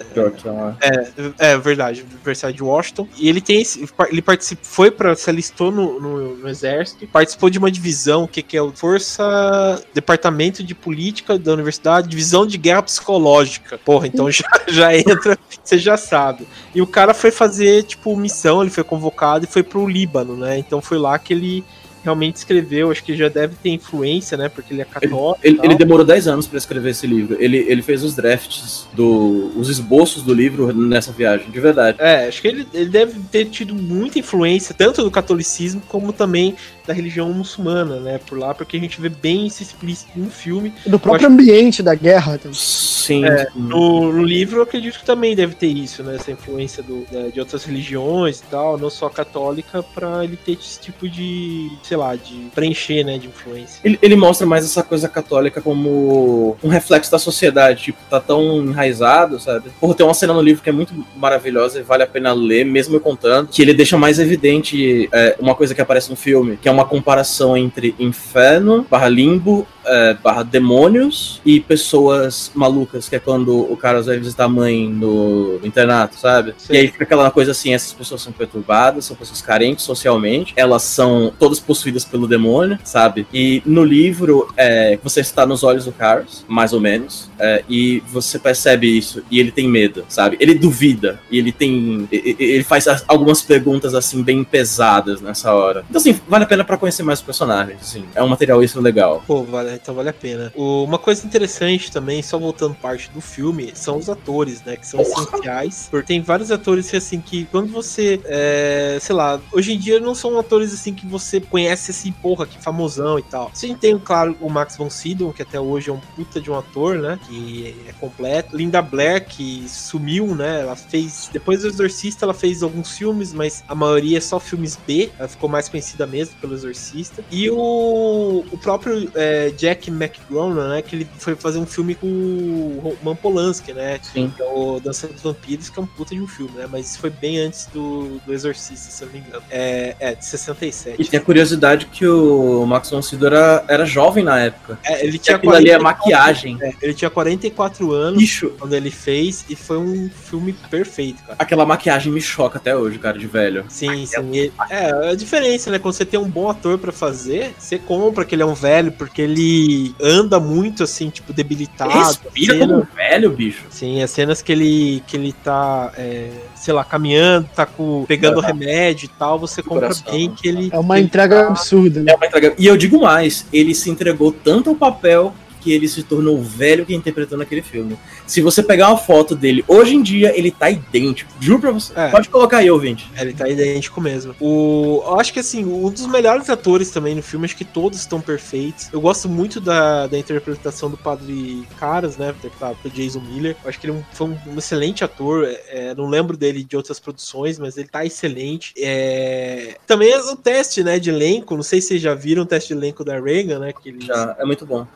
É, 1.38 1.52
é 1.52 1.58
verdade, 1.58 2.04
Universidade 2.10 2.56
de 2.56 2.62
Washington. 2.62 3.08
E 3.16 3.28
ele 3.28 3.40
tem 3.40 3.60
esse. 3.60 3.88
Ele 4.08 4.22
participou, 4.22 4.64
foi 4.64 4.90
para 4.90 5.14
se 5.14 5.30
alistou 5.30 5.70
no, 5.70 6.00
no, 6.00 6.36
no 6.36 6.48
exército, 6.48 7.06
participou 7.06 7.48
de 7.48 7.58
uma 7.58 7.70
divisão, 7.70 8.26
que, 8.26 8.42
que 8.42 8.56
é 8.56 8.62
o 8.62 8.72
Força 8.72 9.82
Departamento 9.92 10.62
de 10.62 10.74
Política 10.74 11.38
da 11.38 11.52
Universidade, 11.52 12.08
Divisão 12.08 12.46
de 12.46 12.58
Guerra 12.58 12.82
Psicológica. 12.82 13.78
Porra, 13.78 14.06
então 14.06 14.30
já, 14.30 14.48
já 14.68 14.96
entra, 14.96 15.38
você 15.62 15.78
já 15.78 15.96
sabe. 15.96 16.46
E 16.74 16.82
o 16.82 16.86
cara 16.86 17.14
foi 17.14 17.30
fazer, 17.30 17.84
tipo, 17.84 18.16
missão, 18.16 18.62
ele 18.62 18.70
foi 18.70 18.82
convocado 18.84 19.44
e 19.44 19.48
foi 19.48 19.62
pro 19.74 19.88
Líbano, 19.88 20.36
né? 20.36 20.56
Então 20.56 20.80
foi 20.80 20.98
lá 20.98 21.18
que 21.18 21.32
ele 21.32 21.64
realmente 22.04 22.36
escreveu, 22.36 22.92
acho 22.92 23.02
que 23.02 23.16
já 23.16 23.28
deve 23.28 23.56
ter 23.56 23.70
influência, 23.70 24.36
né? 24.36 24.48
Porque 24.48 24.72
ele 24.72 24.82
é 24.82 24.84
católico. 24.84 25.40
Ele, 25.42 25.56
tal. 25.56 25.64
ele 25.64 25.74
demorou 25.74 26.04
10 26.04 26.28
anos 26.28 26.46
pra 26.46 26.58
escrever 26.58 26.90
esse 26.90 27.06
livro. 27.08 27.36
Ele, 27.40 27.56
ele 27.56 27.82
fez 27.82 28.04
os 28.04 28.14
drafts, 28.14 28.86
do, 28.92 29.50
os 29.56 29.68
esboços 29.68 30.22
do 30.22 30.32
livro 30.32 30.72
nessa 30.72 31.10
viagem, 31.10 31.50
de 31.50 31.58
verdade. 31.58 31.96
É, 32.00 32.28
acho 32.28 32.40
que 32.40 32.46
ele, 32.46 32.68
ele 32.72 32.88
deve 32.88 33.18
ter 33.32 33.46
tido 33.46 33.74
muita 33.74 34.20
influência, 34.20 34.74
tanto 34.78 35.02
do 35.02 35.10
catolicismo 35.10 35.82
como 35.88 36.12
também 36.12 36.54
da 36.86 36.92
religião 36.92 37.32
muçulmana, 37.32 37.98
né? 38.00 38.18
Por 38.26 38.38
lá, 38.38 38.52
porque 38.54 38.76
a 38.76 38.80
gente 38.80 39.00
vê 39.00 39.08
bem 39.08 39.46
isso 39.46 39.62
explícito 39.62 40.10
no 40.16 40.30
filme. 40.30 40.72
Do 40.86 40.98
próprio 40.98 41.28
ambiente 41.28 41.82
da 41.82 41.94
guerra. 41.94 42.36
também. 42.38 42.54
Sim. 42.54 43.24
É, 43.24 43.48
No, 43.54 44.12
no 44.12 44.22
livro, 44.22 44.58
eu 44.58 44.62
acredito 44.62 44.98
que 44.98 45.04
também 45.04 45.34
deve 45.34 45.54
ter 45.54 45.66
isso, 45.68 46.02
né? 46.02 46.16
Essa 46.16 46.30
influência 46.30 46.82
do, 46.82 47.04
da- 47.10 47.28
de 47.28 47.40
outras 47.40 47.64
religiões 47.64 48.40
e 48.40 48.42
tal, 48.44 48.76
não 48.78 48.90
só 48.90 49.08
católica, 49.08 49.82
pra 49.82 50.24
ele 50.24 50.36
ter 50.36 50.52
esse 50.52 50.78
tipo 50.80 51.08
de, 51.08 51.70
sei 51.82 51.96
lá, 51.96 52.14
de 52.16 52.48
preencher, 52.54 53.04
né? 53.04 53.18
De 53.18 53.26
influência. 53.28 53.80
Ele, 53.84 53.98
ele 54.02 54.16
mostra 54.16 54.46
mais 54.46 54.64
essa 54.64 54.82
coisa 54.82 55.08
católica 55.08 55.60
como 55.60 56.56
um 56.62 56.68
reflexo 56.68 57.10
da 57.10 57.18
sociedade, 57.18 57.82
tipo, 57.84 57.98
tá 58.10 58.20
tão 58.20 58.58
enraizado, 58.64 59.38
sabe? 59.40 59.70
Porra, 59.80 59.94
tem 59.94 60.04
uma 60.06 60.14
cena 60.14 60.32
no 60.32 60.40
livro 60.42 60.62
que 60.62 60.68
é 60.68 60.72
muito 60.72 60.92
maravilhosa 61.16 61.78
e 61.80 61.82
vale 61.82 62.02
a 62.02 62.06
pena 62.06 62.32
ler, 62.32 62.64
mesmo 62.64 62.96
eu 62.96 63.00
contando, 63.00 63.48
que 63.48 63.62
ele 63.62 63.74
deixa 63.74 63.96
mais 63.96 64.18
evidente 64.18 65.08
é, 65.12 65.36
uma 65.38 65.54
coisa 65.54 65.74
que 65.74 65.80
aparece 65.80 66.10
no 66.10 66.16
filme, 66.16 66.56
que 66.60 66.68
é 66.68 66.73
uma 66.74 66.84
comparação 66.84 67.56
entre 67.56 67.94
inferno, 67.98 68.86
barra 68.90 69.08
limbo, 69.08 69.66
é, 69.86 70.14
barra 70.14 70.42
demônios 70.42 71.40
e 71.44 71.60
pessoas 71.60 72.50
malucas, 72.54 73.08
que 73.08 73.16
é 73.16 73.18
quando 73.18 73.70
o 73.70 73.76
cara 73.76 74.02
vai 74.02 74.18
visitar 74.18 74.44
a 74.44 74.48
mãe 74.48 74.88
no, 74.88 75.58
no 75.58 75.66
internato, 75.66 76.16
sabe? 76.16 76.54
Sim. 76.56 76.72
E 76.72 76.76
aí 76.78 76.88
fica 76.88 77.04
aquela 77.04 77.30
coisa 77.30 77.50
assim, 77.52 77.74
essas 77.74 77.92
pessoas 77.92 78.22
são 78.22 78.32
perturbadas, 78.32 79.04
são 79.04 79.16
pessoas 79.16 79.40
carentes 79.42 79.84
socialmente, 79.84 80.52
elas 80.56 80.82
são 80.82 81.32
todas 81.38 81.60
possuídas 81.60 82.04
pelo 82.04 82.26
demônio, 82.26 82.78
sabe? 82.82 83.26
E 83.32 83.62
no 83.66 83.84
livro, 83.84 84.48
é, 84.56 84.98
você 85.02 85.20
está 85.20 85.46
nos 85.46 85.62
olhos 85.62 85.84
do 85.84 85.92
Carlos, 85.92 86.44
mais 86.48 86.72
ou 86.72 86.80
menos, 86.80 87.30
é, 87.38 87.62
e 87.68 88.02
você 88.08 88.38
percebe 88.38 88.86
isso, 88.86 89.22
e 89.30 89.38
ele 89.38 89.52
tem 89.52 89.68
medo, 89.68 90.04
sabe? 90.08 90.36
Ele 90.40 90.54
duvida, 90.54 91.20
e 91.30 91.38
ele 91.38 91.52
tem. 91.52 92.08
Ele 92.10 92.64
faz 92.64 92.88
as- 92.88 93.04
algumas 93.06 93.42
perguntas, 93.42 93.94
assim, 93.94 94.22
bem 94.22 94.42
pesadas 94.42 95.20
nessa 95.20 95.52
hora. 95.52 95.84
Então, 95.88 96.00
assim, 96.00 96.18
vale 96.26 96.44
a 96.44 96.46
pena 96.46 96.63
pra 96.64 96.76
conhecer 96.76 97.02
mais 97.02 97.18
os 97.20 97.24
personagens, 97.24 97.80
assim. 97.80 98.04
É 98.14 98.22
um 98.22 98.28
material 98.28 98.62
isso 98.62 98.80
legal. 98.80 99.22
Pô, 99.26 99.42
vale, 99.44 99.74
então 99.74 99.94
vale 99.94 100.08
a 100.08 100.12
pena. 100.12 100.52
O- 100.54 100.84
uma 100.84 100.98
coisa 100.98 101.26
interessante 101.26 101.90
também, 101.92 102.22
só 102.22 102.38
voltando 102.38 102.74
parte 102.74 103.10
do 103.10 103.20
filme, 103.20 103.72
são 103.74 103.96
os 103.98 104.08
atores, 104.08 104.62
né? 104.62 104.76
Que 104.76 104.86
são 104.86 105.00
essenciais. 105.00 105.88
Porque 105.90 106.06
tem 106.06 106.20
vários 106.20 106.50
atores 106.50 106.90
que, 106.90 106.96
assim, 106.96 107.20
que 107.20 107.44
quando 107.46 107.70
você. 107.72 108.20
é, 108.24 108.98
sei 109.00 109.14
lá, 109.14 109.40
hoje 109.52 109.72
em 109.72 109.78
dia 109.78 109.98
não 110.00 110.14
são 110.14 110.38
atores 110.38 110.72
assim 110.72 110.92
que 110.94 111.06
você 111.06 111.40
conhece 111.40 111.90
assim, 111.90 112.12
porra, 112.12 112.46
que 112.46 112.58
famosão 112.58 113.18
e 113.18 113.22
tal. 113.22 113.50
A 113.54 113.66
gente 113.66 113.78
tem, 113.78 113.98
claro, 113.98 114.36
o 114.40 114.48
Max 114.48 114.76
von 114.76 114.88
Sydow, 114.90 115.32
que 115.32 115.42
até 115.42 115.58
hoje 115.60 115.90
é 115.90 115.92
um 115.92 116.00
puta 116.16 116.40
de 116.40 116.50
um 116.50 116.58
ator, 116.58 116.98
né? 116.98 117.18
Que 117.28 117.74
é 117.88 117.92
completo. 117.92 118.56
Linda 118.56 118.80
Blair, 118.82 119.24
que 119.26 119.64
sumiu, 119.68 120.34
né? 120.34 120.60
Ela 120.62 120.76
fez. 120.76 121.28
Depois 121.32 121.62
do 121.62 121.68
Exorcista, 121.68 122.24
ela 122.24 122.34
fez 122.34 122.62
alguns 122.62 122.96
filmes, 122.96 123.32
mas 123.32 123.62
a 123.68 123.74
maioria 123.74 124.18
é 124.18 124.20
só 124.20 124.38
filmes 124.40 124.78
B. 124.86 125.10
Ela 125.18 125.28
ficou 125.28 125.48
mais 125.48 125.68
conhecida 125.68 126.06
mesmo 126.06 126.34
pelo 126.40 126.53
Exorcista. 126.54 127.24
E 127.30 127.50
o, 127.50 128.44
o 128.50 128.58
próprio 128.58 129.10
é, 129.14 129.50
Jack 129.50 129.90
McDonough, 129.90 130.68
né? 130.68 130.82
Que 130.82 130.96
ele 130.96 131.08
foi 131.18 131.34
fazer 131.34 131.58
um 131.58 131.66
filme 131.66 131.94
com 131.94 132.06
o 132.06 132.96
Roman 133.02 133.16
Polanski, 133.16 133.72
né? 133.72 133.98
Sim. 134.02 134.32
Que 134.34 134.42
é 134.42 134.46
o 134.46 134.80
Dança 134.80 135.06
dos 135.08 135.22
Vampiros, 135.22 135.68
que 135.70 135.78
é 135.78 135.82
um 135.82 135.86
puta 135.86 136.14
de 136.14 136.20
um 136.20 136.26
filme, 136.26 136.52
né? 136.56 136.66
Mas 136.70 136.90
isso 136.90 136.98
foi 136.98 137.10
bem 137.10 137.38
antes 137.38 137.66
do, 137.72 138.20
do 138.26 138.32
Exorcista, 138.32 138.90
se 138.90 139.02
eu 139.02 139.06
não 139.08 139.14
me 139.14 139.20
engano. 139.20 139.42
É, 139.50 139.96
é 140.00 140.14
de 140.14 140.24
67. 140.24 141.00
E 141.00 141.04
tem 141.04 141.20
a 141.20 141.22
curiosidade 141.22 141.86
que 141.86 142.06
o 142.06 142.64
Max 142.66 142.90
von 142.90 143.02
Sydow 143.02 143.28
era, 143.28 143.64
era 143.68 143.84
jovem 143.86 144.24
na 144.24 144.38
época. 144.40 144.78
É, 144.84 145.04
ele 145.06 145.18
tinha 145.18 145.36
aquilo 145.36 145.52
ali 145.54 145.70
é 145.70 145.78
44 145.78 145.84
maquiagem. 145.84 146.58
é, 146.60 146.72
ele 146.82 146.94
tinha 146.94 147.10
44 147.10 147.92
anos 147.92 148.18
Bicho, 148.18 148.50
quando 148.58 148.72
ele 148.74 148.90
fez 148.90 149.44
e 149.48 149.56
foi 149.56 149.78
um 149.78 150.08
filme 150.10 150.52
perfeito, 150.70 151.22
cara. 151.22 151.36
aquela 151.38 151.64
maquiagem 151.66 152.12
me 152.12 152.20
choca 152.20 152.58
até 152.58 152.76
hoje, 152.76 152.98
cara, 152.98 153.18
de 153.18 153.26
velho. 153.26 153.64
Sim, 153.68 154.06
sim. 154.06 154.32
E- 154.32 154.52
É, 154.70 155.10
a 155.10 155.14
diferença, 155.14 155.70
né? 155.70 155.78
Quando 155.78 155.94
você 155.94 156.04
tem 156.04 156.18
um 156.18 156.28
bom 156.28 156.43
ator 156.50 156.78
pra 156.78 156.92
fazer, 156.92 157.54
você 157.58 157.78
compra 157.78 158.24
que 158.24 158.34
ele 158.34 158.42
é 158.42 158.46
um 158.46 158.54
velho, 158.54 158.92
porque 158.92 159.22
ele 159.22 159.94
anda 160.00 160.38
muito, 160.40 160.82
assim, 160.82 161.10
tipo, 161.10 161.32
debilitado. 161.32 161.90
Respira 161.90 162.54
Cena- 162.54 162.66
como 162.66 162.80
um 162.80 162.86
velho, 162.96 163.30
bicho. 163.30 163.62
Sim, 163.70 164.02
as 164.02 164.10
cenas 164.10 164.42
que 164.42 164.52
ele, 164.52 165.02
que 165.06 165.16
ele 165.16 165.32
tá, 165.32 165.92
é, 165.96 166.30
sei 166.54 166.72
lá, 166.74 166.84
caminhando, 166.84 167.48
tá 167.54 167.66
com, 167.66 168.04
pegando 168.06 168.38
Aham. 168.40 168.46
remédio 168.48 169.06
e 169.06 169.18
tal, 169.18 169.38
você 169.38 169.62
compra 169.62 169.88
Coração. 169.88 170.12
bem 170.12 170.30
que 170.30 170.48
ele. 170.48 170.70
É 170.72 170.78
uma 170.78 170.98
ele 170.98 171.06
entrega 171.06 171.42
tá- 171.42 171.48
absurda, 171.48 172.00
né? 172.02 172.12
É 172.12 172.16
uma 172.16 172.26
entrega. 172.26 172.54
E 172.58 172.66
eu 172.66 172.76
digo 172.76 173.00
mais, 173.00 173.46
ele 173.52 173.74
se 173.74 173.90
entregou 173.90 174.32
tanto 174.32 174.70
ao 174.70 174.76
papel 174.76 175.34
que 175.64 175.72
ele 175.72 175.88
se 175.88 176.02
tornou 176.02 176.36
o 176.38 176.42
velho 176.42 176.84
que 176.84 176.94
interpretou 176.94 177.38
naquele 177.38 177.62
filme. 177.62 177.96
Se 178.26 178.42
você 178.42 178.62
pegar 178.62 178.88
uma 178.90 178.98
foto 178.98 179.34
dele 179.34 179.64
hoje 179.66 179.96
em 179.96 180.02
dia, 180.02 180.36
ele 180.38 180.50
tá 180.50 180.68
idêntico. 180.70 181.32
Juro 181.40 181.60
pra 181.60 181.70
você. 181.72 181.92
É. 181.98 182.10
Pode 182.10 182.28
colocar 182.28 182.58
aí, 182.58 182.70
ouvinte. 182.70 183.10
Ele 183.18 183.32
tá 183.32 183.48
idêntico 183.48 183.98
mesmo. 184.00 184.34
O, 184.38 185.02
eu 185.06 185.18
acho 185.18 185.32
que 185.32 185.40
assim, 185.40 185.64
um 185.64 185.88
dos 185.90 186.06
melhores 186.06 186.50
atores 186.50 186.90
também 186.90 187.14
no 187.14 187.22
filme, 187.22 187.46
acho 187.46 187.56
que 187.56 187.64
todos 187.64 187.98
estão 187.98 188.20
perfeitos. 188.20 188.88
Eu 188.92 189.00
gosto 189.00 189.26
muito 189.28 189.58
da, 189.60 190.06
da 190.06 190.18
interpretação 190.18 190.90
do 190.90 190.98
Padre 190.98 191.66
Caras, 191.80 192.18
né? 192.18 192.28
Interpretado 192.36 192.76
pelo 192.82 192.94
Jason 192.94 193.20
Miller. 193.20 193.56
Eu 193.64 193.70
acho 193.70 193.80
que 193.80 193.86
ele 193.86 193.94
é 193.96 194.00
um- 194.00 194.04
foi 194.12 194.28
um, 194.28 194.58
excelente 194.58 195.02
ator. 195.02 195.48
É, 195.68 195.94
não 195.94 196.08
lembro 196.08 196.36
dele 196.36 196.62
de 196.62 196.76
outras 196.76 197.00
produções, 197.00 197.58
mas 197.58 197.78
ele 197.78 197.88
tá 197.88 198.04
excelente. 198.04 198.74
É, 198.78 199.76
também 199.86 200.10
é 200.10 200.18
o 200.20 200.36
teste, 200.36 200.84
né, 200.84 200.98
de 200.98 201.08
elenco. 201.10 201.56
Não 201.56 201.62
sei 201.62 201.80
se 201.80 201.88
vocês 201.88 202.02
já 202.02 202.14
viram 202.14 202.42
o 202.42 202.46
teste 202.46 202.68
de 202.74 202.78
elenco 202.78 203.04
da 203.04 203.18
Reagan, 203.20 203.58
né? 203.60 203.72
Que 203.72 203.88
eles, 203.88 204.04
Já 204.04 204.36
é 204.38 204.44
muito 204.44 204.66
bom. 204.66 204.86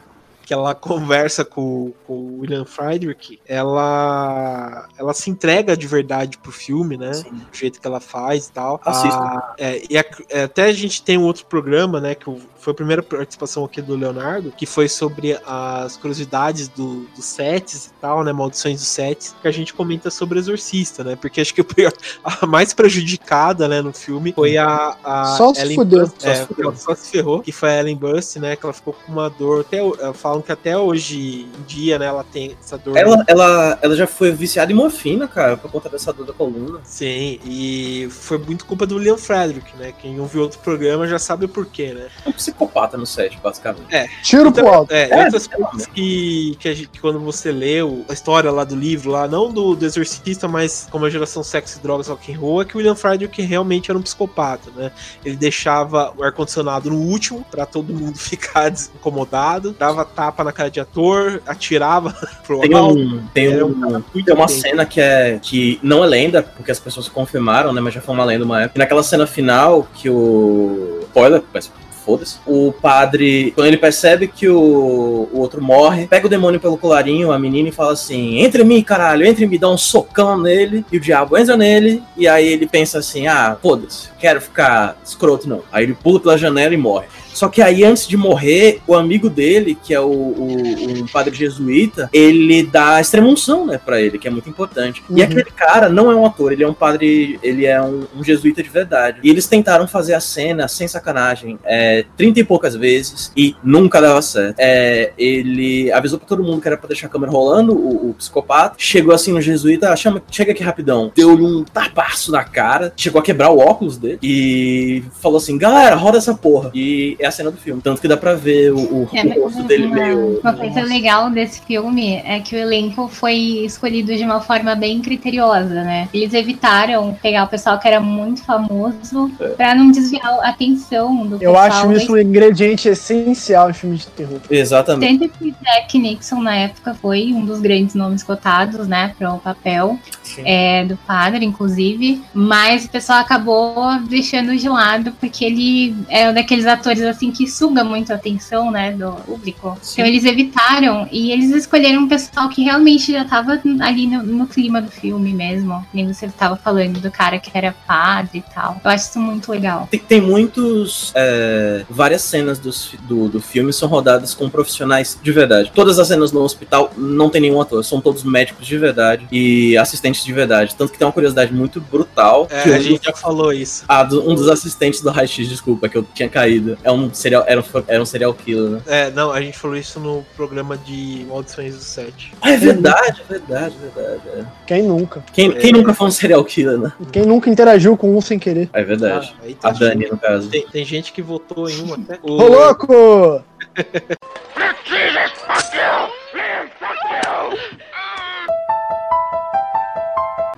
Que 0.48 0.54
ela 0.54 0.74
conversa 0.74 1.44
com, 1.44 1.92
com 2.06 2.14
o 2.14 2.38
William 2.40 2.64
Friedrich, 2.64 3.38
ela 3.46 4.88
ela 4.96 5.12
se 5.12 5.28
entrega 5.28 5.76
de 5.76 5.86
verdade 5.86 6.38
pro 6.38 6.50
filme, 6.50 6.96
né? 6.96 7.12
Sim. 7.12 7.30
Do 7.32 7.46
jeito 7.54 7.78
que 7.78 7.86
ela 7.86 8.00
faz 8.00 8.46
e 8.46 8.52
tal. 8.52 8.80
Assista. 8.82 9.18
Ah, 9.18 9.54
é, 9.58 9.82
e 9.90 9.98
a- 9.98 10.04
é, 10.30 10.44
até 10.44 10.64
a 10.64 10.72
gente 10.72 11.02
tem 11.02 11.18
um 11.18 11.24
outro 11.24 11.44
programa, 11.44 12.00
né? 12.00 12.14
Que 12.14 12.30
o- 12.30 12.40
foi 12.58 12.72
a 12.72 12.74
primeira 12.74 13.02
participação 13.02 13.64
aqui 13.64 13.80
do 13.80 13.94
Leonardo, 13.94 14.52
que 14.56 14.66
foi 14.66 14.88
sobre 14.88 15.38
as 15.46 15.96
curiosidades 15.96 16.68
do, 16.68 17.06
dos 17.14 17.24
sets 17.24 17.86
e 17.86 17.90
tal, 18.00 18.24
né? 18.24 18.32
Maldições 18.32 18.78
dos 18.80 18.88
sets, 18.88 19.34
que 19.40 19.46
a 19.48 19.52
gente 19.52 19.72
comenta 19.72 20.10
sobre 20.10 20.38
Exorcista, 20.38 21.04
né? 21.04 21.16
Porque 21.16 21.40
acho 21.40 21.54
que 21.54 21.60
o 21.60 21.64
pior- 21.64 21.92
a 22.24 22.46
mais 22.46 22.74
prejudicada, 22.74 23.68
né, 23.68 23.80
no 23.80 23.92
filme 23.92 24.32
foi 24.32 24.56
a, 24.56 24.96
a 25.04 25.24
Só 25.36 25.54
se 25.54 25.74
fudeu. 25.74 26.00
Bust, 26.00 26.22
Só 26.22 26.28
é, 26.28 26.34
se 26.34 26.46
fudeu. 26.46 26.74
só 26.76 26.94
se 26.94 27.10
ferrou, 27.10 27.40
que 27.40 27.52
foi 27.52 27.70
a 27.70 27.80
Ellen 27.80 27.96
Bust, 27.96 28.38
né? 28.38 28.56
Que 28.56 28.66
ela 28.66 28.72
ficou 28.72 28.92
com 28.92 29.12
uma 29.12 29.28
dor. 29.30 29.60
Até, 29.60 29.78
eh, 29.78 30.12
falam 30.12 30.42
que 30.42 30.50
até 30.52 30.76
hoje 30.76 31.46
em 31.58 31.62
dia, 31.66 31.98
né, 31.98 32.06
ela 32.06 32.24
tem 32.24 32.56
essa 32.60 32.76
dor. 32.76 32.96
Ela, 32.96 33.24
ela, 33.26 33.78
ela 33.80 33.96
já 33.96 34.06
foi 34.06 34.32
viciada 34.32 34.72
em 34.72 34.74
morfina, 34.74 35.28
cara, 35.28 35.56
por 35.56 35.70
conta 35.70 35.88
dessa 35.88 36.12
dor 36.12 36.26
da 36.26 36.32
coluna. 36.32 36.80
Sim, 36.84 37.38
e 37.44 38.08
foi 38.10 38.38
muito 38.38 38.66
culpa 38.66 38.84
do 38.86 38.96
William 38.96 39.16
Frederick, 39.16 39.76
né? 39.76 39.92
Quem 40.00 40.18
ouviu 40.18 40.42
outro 40.42 40.58
programa 40.58 41.06
já 41.06 41.18
sabe 41.18 41.44
o 41.44 41.48
porquê, 41.48 41.92
né? 41.94 42.08
É 42.48 42.52
psicopata 42.52 42.96
no 42.96 43.06
set, 43.06 43.38
basicamente. 43.42 43.86
Tiro 44.22 44.50
pro 44.52 44.68
alto. 44.68 44.92
É, 44.92 45.10
É, 45.10 45.24
outras 45.24 45.46
coisas 45.46 45.86
que, 45.86 46.56
que, 46.58 46.68
a 46.68 46.74
gente- 46.74 46.88
que 46.88 47.00
quando 47.00 47.18
você 47.20 47.50
lê 47.52 47.82
o- 47.82 48.04
a 48.08 48.12
história 48.12 48.50
lá 48.50 48.64
do 48.64 48.74
livro, 48.74 49.10
lá, 49.10 49.26
não 49.28 49.52
do, 49.52 49.74
do 49.74 49.84
Exorcista, 49.84 50.48
mas 50.48 50.88
como 50.90 51.04
a 51.04 51.10
geração 51.10 51.42
sexo, 51.42 51.80
drogas, 51.82 52.08
rock 52.08 52.32
and 52.32 52.38
roll, 52.38 52.62
é 52.62 52.64
que 52.64 52.74
o 52.74 52.78
William 52.78 52.94
Frederick 52.94 53.40
realmente 53.42 53.90
era 53.90 53.98
um 53.98 54.02
psicopata, 54.02 54.70
né? 54.76 54.90
Ele 55.24 55.36
deixava 55.36 56.12
o 56.16 56.22
ar-condicionado 56.22 56.90
no 56.90 56.96
último, 56.98 57.44
pra 57.50 57.66
todo 57.66 57.92
mundo 57.92 58.16
ficar 58.18 58.72
incomodado, 58.94 59.74
dava 59.78 60.04
tapa 60.04 60.42
na 60.44 60.52
cara 60.52 60.70
de 60.70 60.80
ator, 60.80 61.42
atirava 61.46 62.12
pro 62.46 62.60
Tem, 62.60 62.74
alto. 62.74 62.98
um, 62.98 63.26
tem, 63.34 63.62
um, 63.62 64.00
tem 64.24 64.34
uma 64.34 64.48
cena 64.48 64.84
que 64.86 65.00
é 65.00 65.38
que 65.40 65.78
não 65.82 66.02
é 66.02 66.06
lenda, 66.06 66.42
porque 66.42 66.70
as 66.70 66.80
pessoas 66.80 67.08
confirmaram, 67.08 67.72
né? 67.72 67.80
Mas 67.80 67.94
já 67.94 68.00
foi 68.00 68.14
uma 68.14 68.24
lenda 68.24 68.44
uma 68.44 68.62
época. 68.62 68.78
E 68.78 68.80
naquela 68.80 69.02
cena 69.02 69.26
final 69.26 69.86
que 69.94 70.08
o. 70.10 71.00
Spoiler, 71.08 71.42
mas 71.54 71.70
foda-se. 72.08 72.38
O 72.46 72.72
padre, 72.72 73.52
quando 73.54 73.66
ele 73.66 73.76
percebe 73.76 74.26
que 74.26 74.48
o, 74.48 75.28
o 75.30 75.38
outro 75.38 75.62
morre, 75.62 76.06
pega 76.06 76.26
o 76.26 76.30
demônio 76.30 76.58
pelo 76.58 76.78
colarinho, 76.78 77.30
a 77.30 77.38
menina, 77.38 77.68
e 77.68 77.72
fala 77.72 77.92
assim: 77.92 78.38
Entre 78.38 78.62
em 78.62 78.64
mim, 78.66 78.82
caralho, 78.82 79.26
entre 79.26 79.44
em 79.44 79.48
mim, 79.48 79.58
dá 79.58 79.68
um 79.68 79.76
socão 79.76 80.40
nele. 80.40 80.84
E 80.90 80.96
o 80.96 81.00
diabo 81.00 81.36
entra 81.36 81.56
nele. 81.56 82.02
E 82.16 82.26
aí 82.26 82.46
ele 82.46 82.66
pensa 82.66 82.98
assim: 82.98 83.26
Ah, 83.26 83.58
foda-se, 83.60 84.08
quero 84.18 84.40
ficar 84.40 84.96
escroto 85.04 85.46
não. 85.46 85.62
Aí 85.70 85.84
ele 85.84 85.94
pula 85.94 86.18
pela 86.18 86.38
janela 86.38 86.72
e 86.72 86.78
morre. 86.78 87.06
Só 87.38 87.48
que 87.48 87.62
aí, 87.62 87.84
antes 87.84 88.08
de 88.08 88.16
morrer, 88.16 88.80
o 88.84 88.96
amigo 88.96 89.30
dele, 89.30 89.78
que 89.80 89.94
é 89.94 90.00
o, 90.00 90.06
o- 90.10 91.06
padre 91.12 91.32
jesuíta, 91.36 92.10
ele 92.12 92.64
dá 92.64 93.00
extremunção, 93.00 93.64
né, 93.64 93.78
pra 93.82 94.00
ele, 94.00 94.18
que 94.18 94.26
é 94.26 94.30
muito 94.30 94.48
importante. 94.50 95.02
E 95.08 95.12
Uhum. 95.14 95.22
aquele 95.22 95.44
cara 95.44 95.88
não 95.88 96.10
é 96.10 96.16
um 96.16 96.26
ator, 96.26 96.52
ele 96.52 96.64
é 96.64 96.68
um 96.68 96.74
padre, 96.74 97.38
ele 97.42 97.64
é 97.64 97.80
um, 97.80 98.06
um 98.16 98.24
jesuíta 98.24 98.60
de 98.60 98.68
verdade. 98.68 99.20
E 99.22 99.30
eles 99.30 99.46
tentaram 99.46 99.86
fazer 99.86 100.14
a 100.14 100.20
cena, 100.20 100.66
sem 100.66 100.88
sacanagem, 100.88 101.58
é, 101.64 102.04
trinta 102.16 102.40
e 102.40 102.44
poucas 102.44 102.74
vezes, 102.74 103.30
e 103.36 103.54
nunca 103.62 104.00
dava 104.00 104.20
certo. 104.20 104.56
É, 104.58 105.12
ele 105.16 105.92
avisou 105.92 106.18
pra 106.18 106.26
todo 106.26 106.42
mundo 106.42 106.60
que 106.60 106.66
era 106.66 106.76
pra 106.76 106.88
deixar 106.88 107.06
a 107.06 107.10
câmera 107.10 107.30
rolando, 107.30 107.72
o, 107.72 108.10
o 108.10 108.14
psicopata, 108.14 108.74
chegou 108.78 109.14
assim 109.14 109.32
no 109.32 109.40
jesuíta, 109.40 109.92
ah, 109.92 109.96
chama, 109.96 110.20
chega 110.30 110.50
aqui 110.50 110.62
rapidão, 110.64 111.12
deu-lhe 111.14 111.42
um 111.44 111.62
tapaço 111.64 112.32
na 112.32 112.42
cara, 112.42 112.92
chegou 112.96 113.20
a 113.20 113.22
quebrar 113.24 113.50
o 113.50 113.58
óculos 113.58 113.96
dele, 113.96 114.18
e 114.22 115.04
falou 115.20 115.38
assim, 115.38 115.56
galera, 115.56 115.94
roda 115.94 116.18
essa 116.18 116.34
porra. 116.34 116.70
E 116.74 117.16
é 117.20 117.27
a 117.28 117.32
cena 117.32 117.50
do 117.50 117.56
filme. 117.56 117.80
Tanto 117.82 118.00
que 118.00 118.08
dá 118.08 118.16
pra 118.16 118.34
ver 118.34 118.72
o, 118.72 118.78
o, 118.78 119.08
É, 119.12 119.22
o 119.38 119.44
rosto 119.44 119.62
dele 119.64 119.86
uma, 119.86 119.94
meio. 119.94 120.40
uma 120.40 120.52
coisa 120.52 120.80
legal 120.82 121.30
desse 121.30 121.60
filme 121.62 122.16
é 122.24 122.40
que 122.40 122.54
o 122.54 122.58
elenco 122.58 123.08
foi 123.08 123.34
escolhido 123.64 124.14
de 124.16 124.24
uma 124.24 124.40
forma 124.40 124.74
bem 124.74 125.00
criteriosa, 125.00 125.82
né? 125.82 126.08
Eles 126.12 126.32
evitaram 126.34 127.16
pegar 127.22 127.44
o 127.44 127.48
pessoal 127.48 127.78
que 127.78 127.86
era 127.86 128.00
muito 128.00 128.42
famoso 128.44 129.30
É. 129.40 129.48
pra 129.48 129.74
não 129.74 129.90
desviar 129.90 130.38
a 130.40 130.48
atenção 130.48 131.26
do 131.26 131.34
Eu 131.36 131.52
pessoal. 131.52 131.56
acho 131.56 131.92
isso 131.92 132.12
um 132.12 132.18
ingrediente 132.18 132.88
essencial 132.88 133.70
em 133.70 133.74
filme 133.74 133.96
de 133.96 134.06
terror. 134.08 134.40
Exatamente. 134.50 135.18
Tanto 135.28 135.38
que 135.38 135.54
Jack 135.62 135.98
Nixon 135.98 136.40
na 136.42 136.56
época 136.56 136.94
foi 136.94 137.32
um 137.32 137.44
dos 137.44 137.60
grandes 137.60 137.94
nomes 137.94 138.22
cotados, 138.22 138.86
né, 138.88 139.14
para 139.18 139.32
o 139.32 139.38
papel 139.38 139.98
é, 140.38 140.84
do 140.84 140.96
padre, 141.06 141.44
inclusive, 141.44 142.22
mas 142.32 142.84
o 142.84 142.90
pessoal 142.90 143.18
acabou 143.20 143.98
deixando 144.08 144.56
de 144.56 144.68
lado 144.68 145.12
porque 145.20 145.44
ele 145.44 145.96
é 146.08 146.28
um 146.30 146.34
daqueles 146.34 146.66
atores 146.66 147.02
assim 147.18 147.32
que 147.32 147.46
suga 147.48 147.82
muito 147.82 148.12
a 148.12 148.16
atenção, 148.16 148.70
né, 148.70 148.92
do 148.92 149.10
público. 149.26 149.76
Sim. 149.82 149.94
Então 150.00 150.06
eles 150.06 150.24
evitaram 150.24 151.08
e 151.10 151.32
eles 151.32 151.50
escolheram 151.50 152.02
um 152.02 152.08
pessoal 152.08 152.48
que 152.48 152.62
realmente 152.62 153.12
já 153.12 153.24
tava 153.24 153.60
ali 153.80 154.06
no, 154.06 154.22
no 154.22 154.46
clima 154.46 154.80
do 154.80 154.90
filme 154.90 155.32
mesmo. 155.34 155.84
Nem 155.92 156.06
você 156.12 156.28
tava 156.28 156.56
falando 156.56 157.00
do 157.00 157.10
cara 157.10 157.38
que 157.38 157.50
era 157.52 157.74
padre 157.86 158.38
e 158.38 158.54
tal. 158.54 158.80
Eu 158.84 158.90
acho 158.90 159.08
isso 159.10 159.18
muito 159.20 159.50
legal. 159.50 159.88
Tem, 159.90 160.00
tem 160.00 160.20
muitos. 160.20 161.12
é, 161.14 161.84
várias 161.90 162.22
cenas 162.22 162.58
dos- 162.58 162.92
do, 163.02 163.28
do 163.28 163.40
filme 163.40 163.72
são 163.72 163.88
rodadas 163.88 164.32
com 164.34 164.48
profissionais 164.48 165.18
de 165.20 165.32
verdade. 165.32 165.72
Todas 165.74 165.98
as 165.98 166.06
cenas 166.08 166.30
no 166.32 166.40
hospital 166.42 166.92
não 166.96 167.28
tem 167.28 167.40
nenhum 167.40 167.60
ator, 167.60 167.84
são 167.84 168.00
todos 168.00 168.22
médicos 168.22 168.66
de 168.66 168.78
verdade 168.78 169.26
e 169.32 169.76
assistentes 169.76 170.24
de 170.24 170.32
verdade. 170.32 170.74
Tanto 170.76 170.92
que 170.92 170.98
tem 170.98 171.06
uma 171.06 171.12
curiosidade 171.12 171.52
muito 171.52 171.80
brutal. 171.80 172.46
É, 172.50 172.62
que 172.62 172.70
a 172.72 172.78
gente 172.78 173.04
já 173.04 173.12
falou 173.12 173.52
isso. 173.52 173.84
ah, 173.88 174.02
do- 174.04 174.28
um 174.28 174.34
dos 174.34 174.48
assistentes 174.48 175.00
do 175.00 175.10
Raio-X, 175.10 175.48
desculpa, 175.48 175.88
que 175.88 175.96
eu 175.98 176.06
tinha 176.14 176.28
caído. 176.28 176.78
É 176.84 176.92
um 176.92 176.97
serial, 177.12 177.44
era, 177.46 177.60
um, 177.60 177.64
era 177.86 178.02
um 178.02 178.06
serial 178.06 178.32
killer, 178.34 178.70
né? 178.70 178.80
É, 178.86 179.10
não, 179.10 179.30
a 179.32 179.40
gente 179.40 179.58
falou 179.58 179.76
isso 179.76 179.98
no 180.00 180.24
programa 180.36 180.76
de 180.76 181.24
Maldições 181.28 181.74
do 181.74 181.80
Sete. 181.82 182.32
Ah, 182.42 182.50
é 182.52 182.56
verdade, 182.56 183.22
é 183.22 183.32
verdade, 183.32 183.74
é 183.76 184.00
verdade. 184.00 184.20
é. 184.40 184.44
Quem 184.66 184.82
nunca? 184.82 185.24
Quem, 185.32 185.52
quem 185.52 185.72
nunca 185.72 185.94
foi 185.94 186.06
um 186.08 186.10
serial 186.10 186.44
killer, 186.44 186.78
né? 186.78 186.92
Quem 187.12 187.24
nunca 187.24 187.48
interagiu 187.50 187.96
com 187.96 188.16
um 188.16 188.20
sem 188.20 188.38
querer? 188.38 188.68
É 188.72 188.82
verdade. 188.82 189.34
Ah, 189.42 189.46
tá 189.60 189.68
A 189.68 189.72
Dani, 189.72 190.06
no 190.10 190.18
caso. 190.18 190.48
Tem, 190.50 190.66
tem 190.66 190.84
gente 190.84 191.12
que 191.12 191.22
votou 191.22 191.68
em 191.68 191.80
um 191.82 191.94
até. 191.94 192.18
O- 192.22 192.32
Ô, 192.42 192.48
louco! 192.48 193.44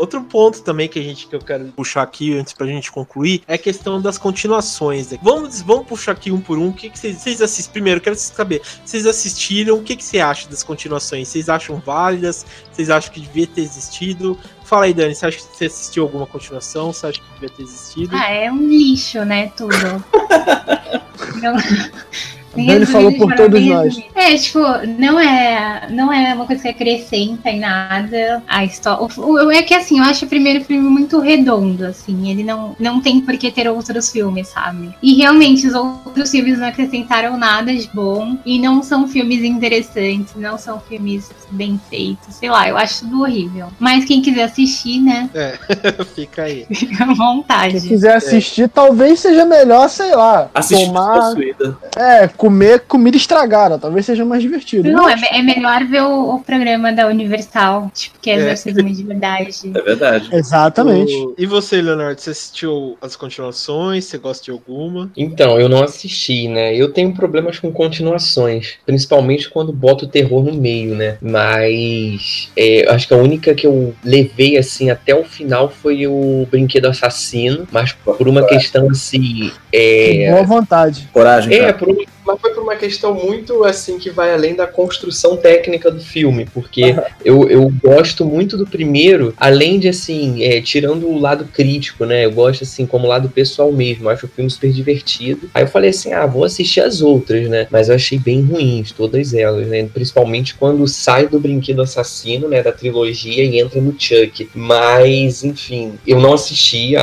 Outro 0.00 0.22
ponto 0.22 0.62
também 0.62 0.88
que 0.88 0.98
a 0.98 1.02
gente 1.02 1.26
que 1.26 1.36
eu 1.36 1.40
quero 1.40 1.66
puxar 1.76 2.02
aqui 2.02 2.36
antes 2.36 2.54
pra 2.54 2.66
gente 2.66 2.90
concluir 2.90 3.42
é 3.46 3.54
a 3.54 3.58
questão 3.58 4.00
das 4.00 4.16
continuações. 4.16 5.10
né? 5.10 5.18
Vamos, 5.22 5.60
vamos 5.60 5.86
puxar 5.86 6.12
aqui 6.12 6.32
um 6.32 6.40
por 6.40 6.56
um. 6.56 6.68
O 6.68 6.72
que, 6.72 6.88
que 6.88 6.98
vocês, 6.98 7.18
vocês 7.18 7.42
assistiram? 7.42 7.72
Primeiro, 7.72 8.00
quero 8.00 8.16
saber. 8.16 8.62
Vocês 8.84 9.06
assistiram? 9.06 9.76
O 9.76 9.82
que, 9.82 9.94
que 9.94 10.02
você 10.02 10.18
acha 10.18 10.48
das 10.48 10.62
continuações? 10.62 11.28
Vocês 11.28 11.50
acham 11.50 11.80
válidas? 11.84 12.46
Vocês 12.72 12.88
acham 12.88 13.12
que 13.12 13.20
devia 13.20 13.46
ter 13.46 13.60
existido? 13.60 14.38
Fala 14.64 14.86
aí, 14.86 14.94
Dani. 14.94 15.14
Você 15.14 15.26
acha 15.26 15.36
que 15.36 15.56
você 15.56 15.66
assistiu 15.66 16.04
alguma 16.04 16.26
continuação? 16.26 16.92
Você 16.92 17.06
acha 17.06 17.20
que 17.20 17.32
devia 17.34 17.50
ter 17.50 17.62
existido? 17.62 18.16
Ah, 18.16 18.30
é 18.30 18.50
um 18.50 18.66
lixo, 18.66 19.22
né, 19.24 19.52
tudo. 19.56 19.74
Não- 22.56 22.66
Dani 22.66 22.86
falou 22.86 23.12
por 23.12 23.28
Resumindo 23.30 23.58
de 23.60 23.68
todos 23.70 23.96
nós. 23.96 24.04
É, 24.14 24.36
tipo, 24.36 24.58
não 24.98 25.18
é, 25.20 25.86
não 25.90 26.12
é 26.12 26.34
uma 26.34 26.46
coisa 26.46 26.62
que 26.62 26.68
acrescenta 26.68 27.48
em 27.50 27.60
nada 27.60 28.42
a 28.48 28.64
história. 28.64 29.00
O- 29.16 29.46
o- 29.46 29.50
É 29.50 29.62
que 29.62 29.74
assim, 29.74 29.98
eu 29.98 30.04
acho 30.04 30.24
o 30.24 30.28
primeiro 30.28 30.64
filme 30.64 30.88
muito 30.88 31.18
redondo, 31.20 31.86
assim. 31.86 32.30
Ele 32.30 32.42
não, 32.42 32.74
não 32.78 33.00
tem 33.00 33.20
por 33.20 33.36
que 33.36 33.50
ter 33.50 33.68
outros 33.68 34.10
filmes, 34.10 34.48
sabe? 34.48 34.90
E 35.02 35.14
realmente, 35.14 35.66
os 35.66 35.74
outros 35.74 36.30
filmes 36.30 36.58
não 36.58 36.66
acrescentaram 36.68 37.36
nada 37.36 37.74
de 37.74 37.88
bom. 37.92 38.36
E 38.44 38.58
não 38.58 38.82
são 38.82 39.06
filmes 39.06 39.42
interessantes, 39.44 40.34
não 40.36 40.58
são 40.58 40.80
filmes 40.80 41.30
bem 41.50 41.80
feitos. 41.88 42.34
Sei 42.34 42.50
lá, 42.50 42.68
eu 42.68 42.76
acho 42.76 43.00
tudo 43.00 43.22
horrível. 43.22 43.68
Mas 43.78 44.04
quem 44.04 44.20
quiser 44.22 44.44
assistir, 44.44 45.00
né, 45.00 45.28
Fica 46.14 46.42
aí. 46.42 46.66
fica 46.74 47.04
à 47.04 47.06
Quem 47.06 47.14
vontade. 47.16 47.80
quiser 47.80 48.16
assistir, 48.16 48.68
talvez 48.68 49.20
seja 49.20 49.44
melhor, 49.44 49.88
sei 49.88 50.14
lá, 50.14 50.48
Assiste 50.54 50.86
tomar. 50.86 51.14
possuída. 51.20 51.76
É, 51.96 52.28
comer 52.40 52.80
comida 52.88 53.18
estragada, 53.18 53.78
talvez 53.78 54.06
seja 54.06 54.24
mais 54.24 54.40
divertido. 54.40 54.90
Não, 54.90 55.06
é, 55.06 55.14
é 55.30 55.42
melhor 55.42 55.84
ver 55.84 56.00
o, 56.00 56.36
o 56.36 56.40
programa 56.40 56.90
da 56.90 57.06
Universal, 57.06 57.90
tipo, 57.94 58.18
que 58.18 58.30
é 58.30 58.36
É. 58.36 58.36
exorcismo 58.38 58.88
de 58.90 59.02
verdade. 59.04 59.50
É 59.74 59.82
verdade. 59.82 60.28
Exatamente. 60.32 61.12
O- 61.16 61.34
E 61.36 61.44
você, 61.44 61.82
Leonardo, 61.82 62.18
você 62.18 62.30
assistiu 62.30 62.96
as 63.02 63.14
continuações? 63.14 64.06
Você 64.06 64.16
gosta 64.16 64.42
de 64.46 64.50
alguma? 64.52 65.10
Então, 65.14 65.60
eu 65.60 65.68
não 65.68 65.82
assisti, 65.84 66.48
né? 66.48 66.74
Eu 66.74 66.90
tenho 66.94 67.12
problemas 67.12 67.58
com 67.58 67.70
continuações, 67.70 68.78
principalmente 68.86 69.50
quando 69.50 69.70
boto 69.70 70.06
o 70.06 70.08
terror 70.08 70.42
no 70.42 70.54
meio, 70.54 70.94
né? 70.94 71.18
Mas 71.20 72.50
é, 72.56 72.86
eu 72.86 72.92
acho 72.92 73.06
que 73.06 73.12
a 73.12 73.18
única 73.18 73.54
que 73.54 73.66
eu 73.66 73.94
levei 74.02 74.56
assim 74.56 74.88
até 74.88 75.14
o 75.14 75.24
final 75.24 75.68
foi 75.68 76.06
o 76.06 76.46
Brinquedo 76.50 76.86
Assassino, 76.86 77.68
mas 77.70 77.92
por 77.92 78.26
uma 78.26 78.46
questão 78.46 78.88
assim. 78.90 79.50
É, 79.70 80.30
Boa 80.30 80.42
vontade. 80.44 81.06
Coragem, 81.12 81.52
é 81.54 81.58
cara. 81.60 81.74
por 81.74 81.88
uma- 81.90 82.04
mas 82.32 82.40
foi 82.40 82.54
por 82.54 82.62
uma 82.62 82.76
questão 82.76 83.14
muito 83.14 83.64
assim 83.64 83.98
que 83.98 84.10
vai 84.10 84.32
além 84.32 84.54
da 84.54 84.66
construção 84.66 85.36
técnica 85.36 85.90
do 85.90 86.00
filme, 86.00 86.46
porque 86.52 86.94
eu, 87.24 87.48
eu 87.48 87.72
gosto 87.82 88.24
muito 88.24 88.56
do 88.56 88.66
primeiro, 88.66 89.34
além 89.36 89.78
de 89.78 89.88
assim, 89.88 90.42
é, 90.44 90.60
tirando 90.60 91.06
o 91.08 91.18
lado 91.18 91.44
crítico, 91.44 92.04
né? 92.04 92.24
Eu 92.24 92.32
gosto 92.32 92.64
assim 92.64 92.86
como 92.86 93.06
lado 93.06 93.28
pessoal 93.28 93.72
mesmo, 93.72 94.04
eu 94.04 94.10
acho 94.10 94.26
o 94.26 94.28
filme 94.28 94.50
super 94.50 94.70
divertido. 94.72 95.50
Aí 95.54 95.62
eu 95.64 95.68
falei 95.68 95.90
assim, 95.90 96.12
ah, 96.12 96.26
vou 96.26 96.44
assistir 96.44 96.80
as 96.80 97.00
outras, 97.00 97.48
né? 97.48 97.66
Mas 97.70 97.88
eu 97.88 97.94
achei 97.94 98.18
bem 98.18 98.42
ruins 98.42 98.92
todas 98.92 99.34
elas, 99.34 99.66
né? 99.66 99.88
Principalmente 99.92 100.54
quando 100.54 100.86
sai 100.86 101.26
do 101.26 101.40
Brinquedo 101.40 101.82
Assassino, 101.82 102.48
né, 102.48 102.62
da 102.62 102.72
trilogia 102.72 103.44
e 103.44 103.58
entra 103.60 103.80
no 103.80 103.94
Chuck. 103.98 104.48
Mas, 104.54 105.42
enfim, 105.44 105.94
eu 106.06 106.20
não 106.20 106.34
assisti 106.34 106.96
a, 106.96 107.02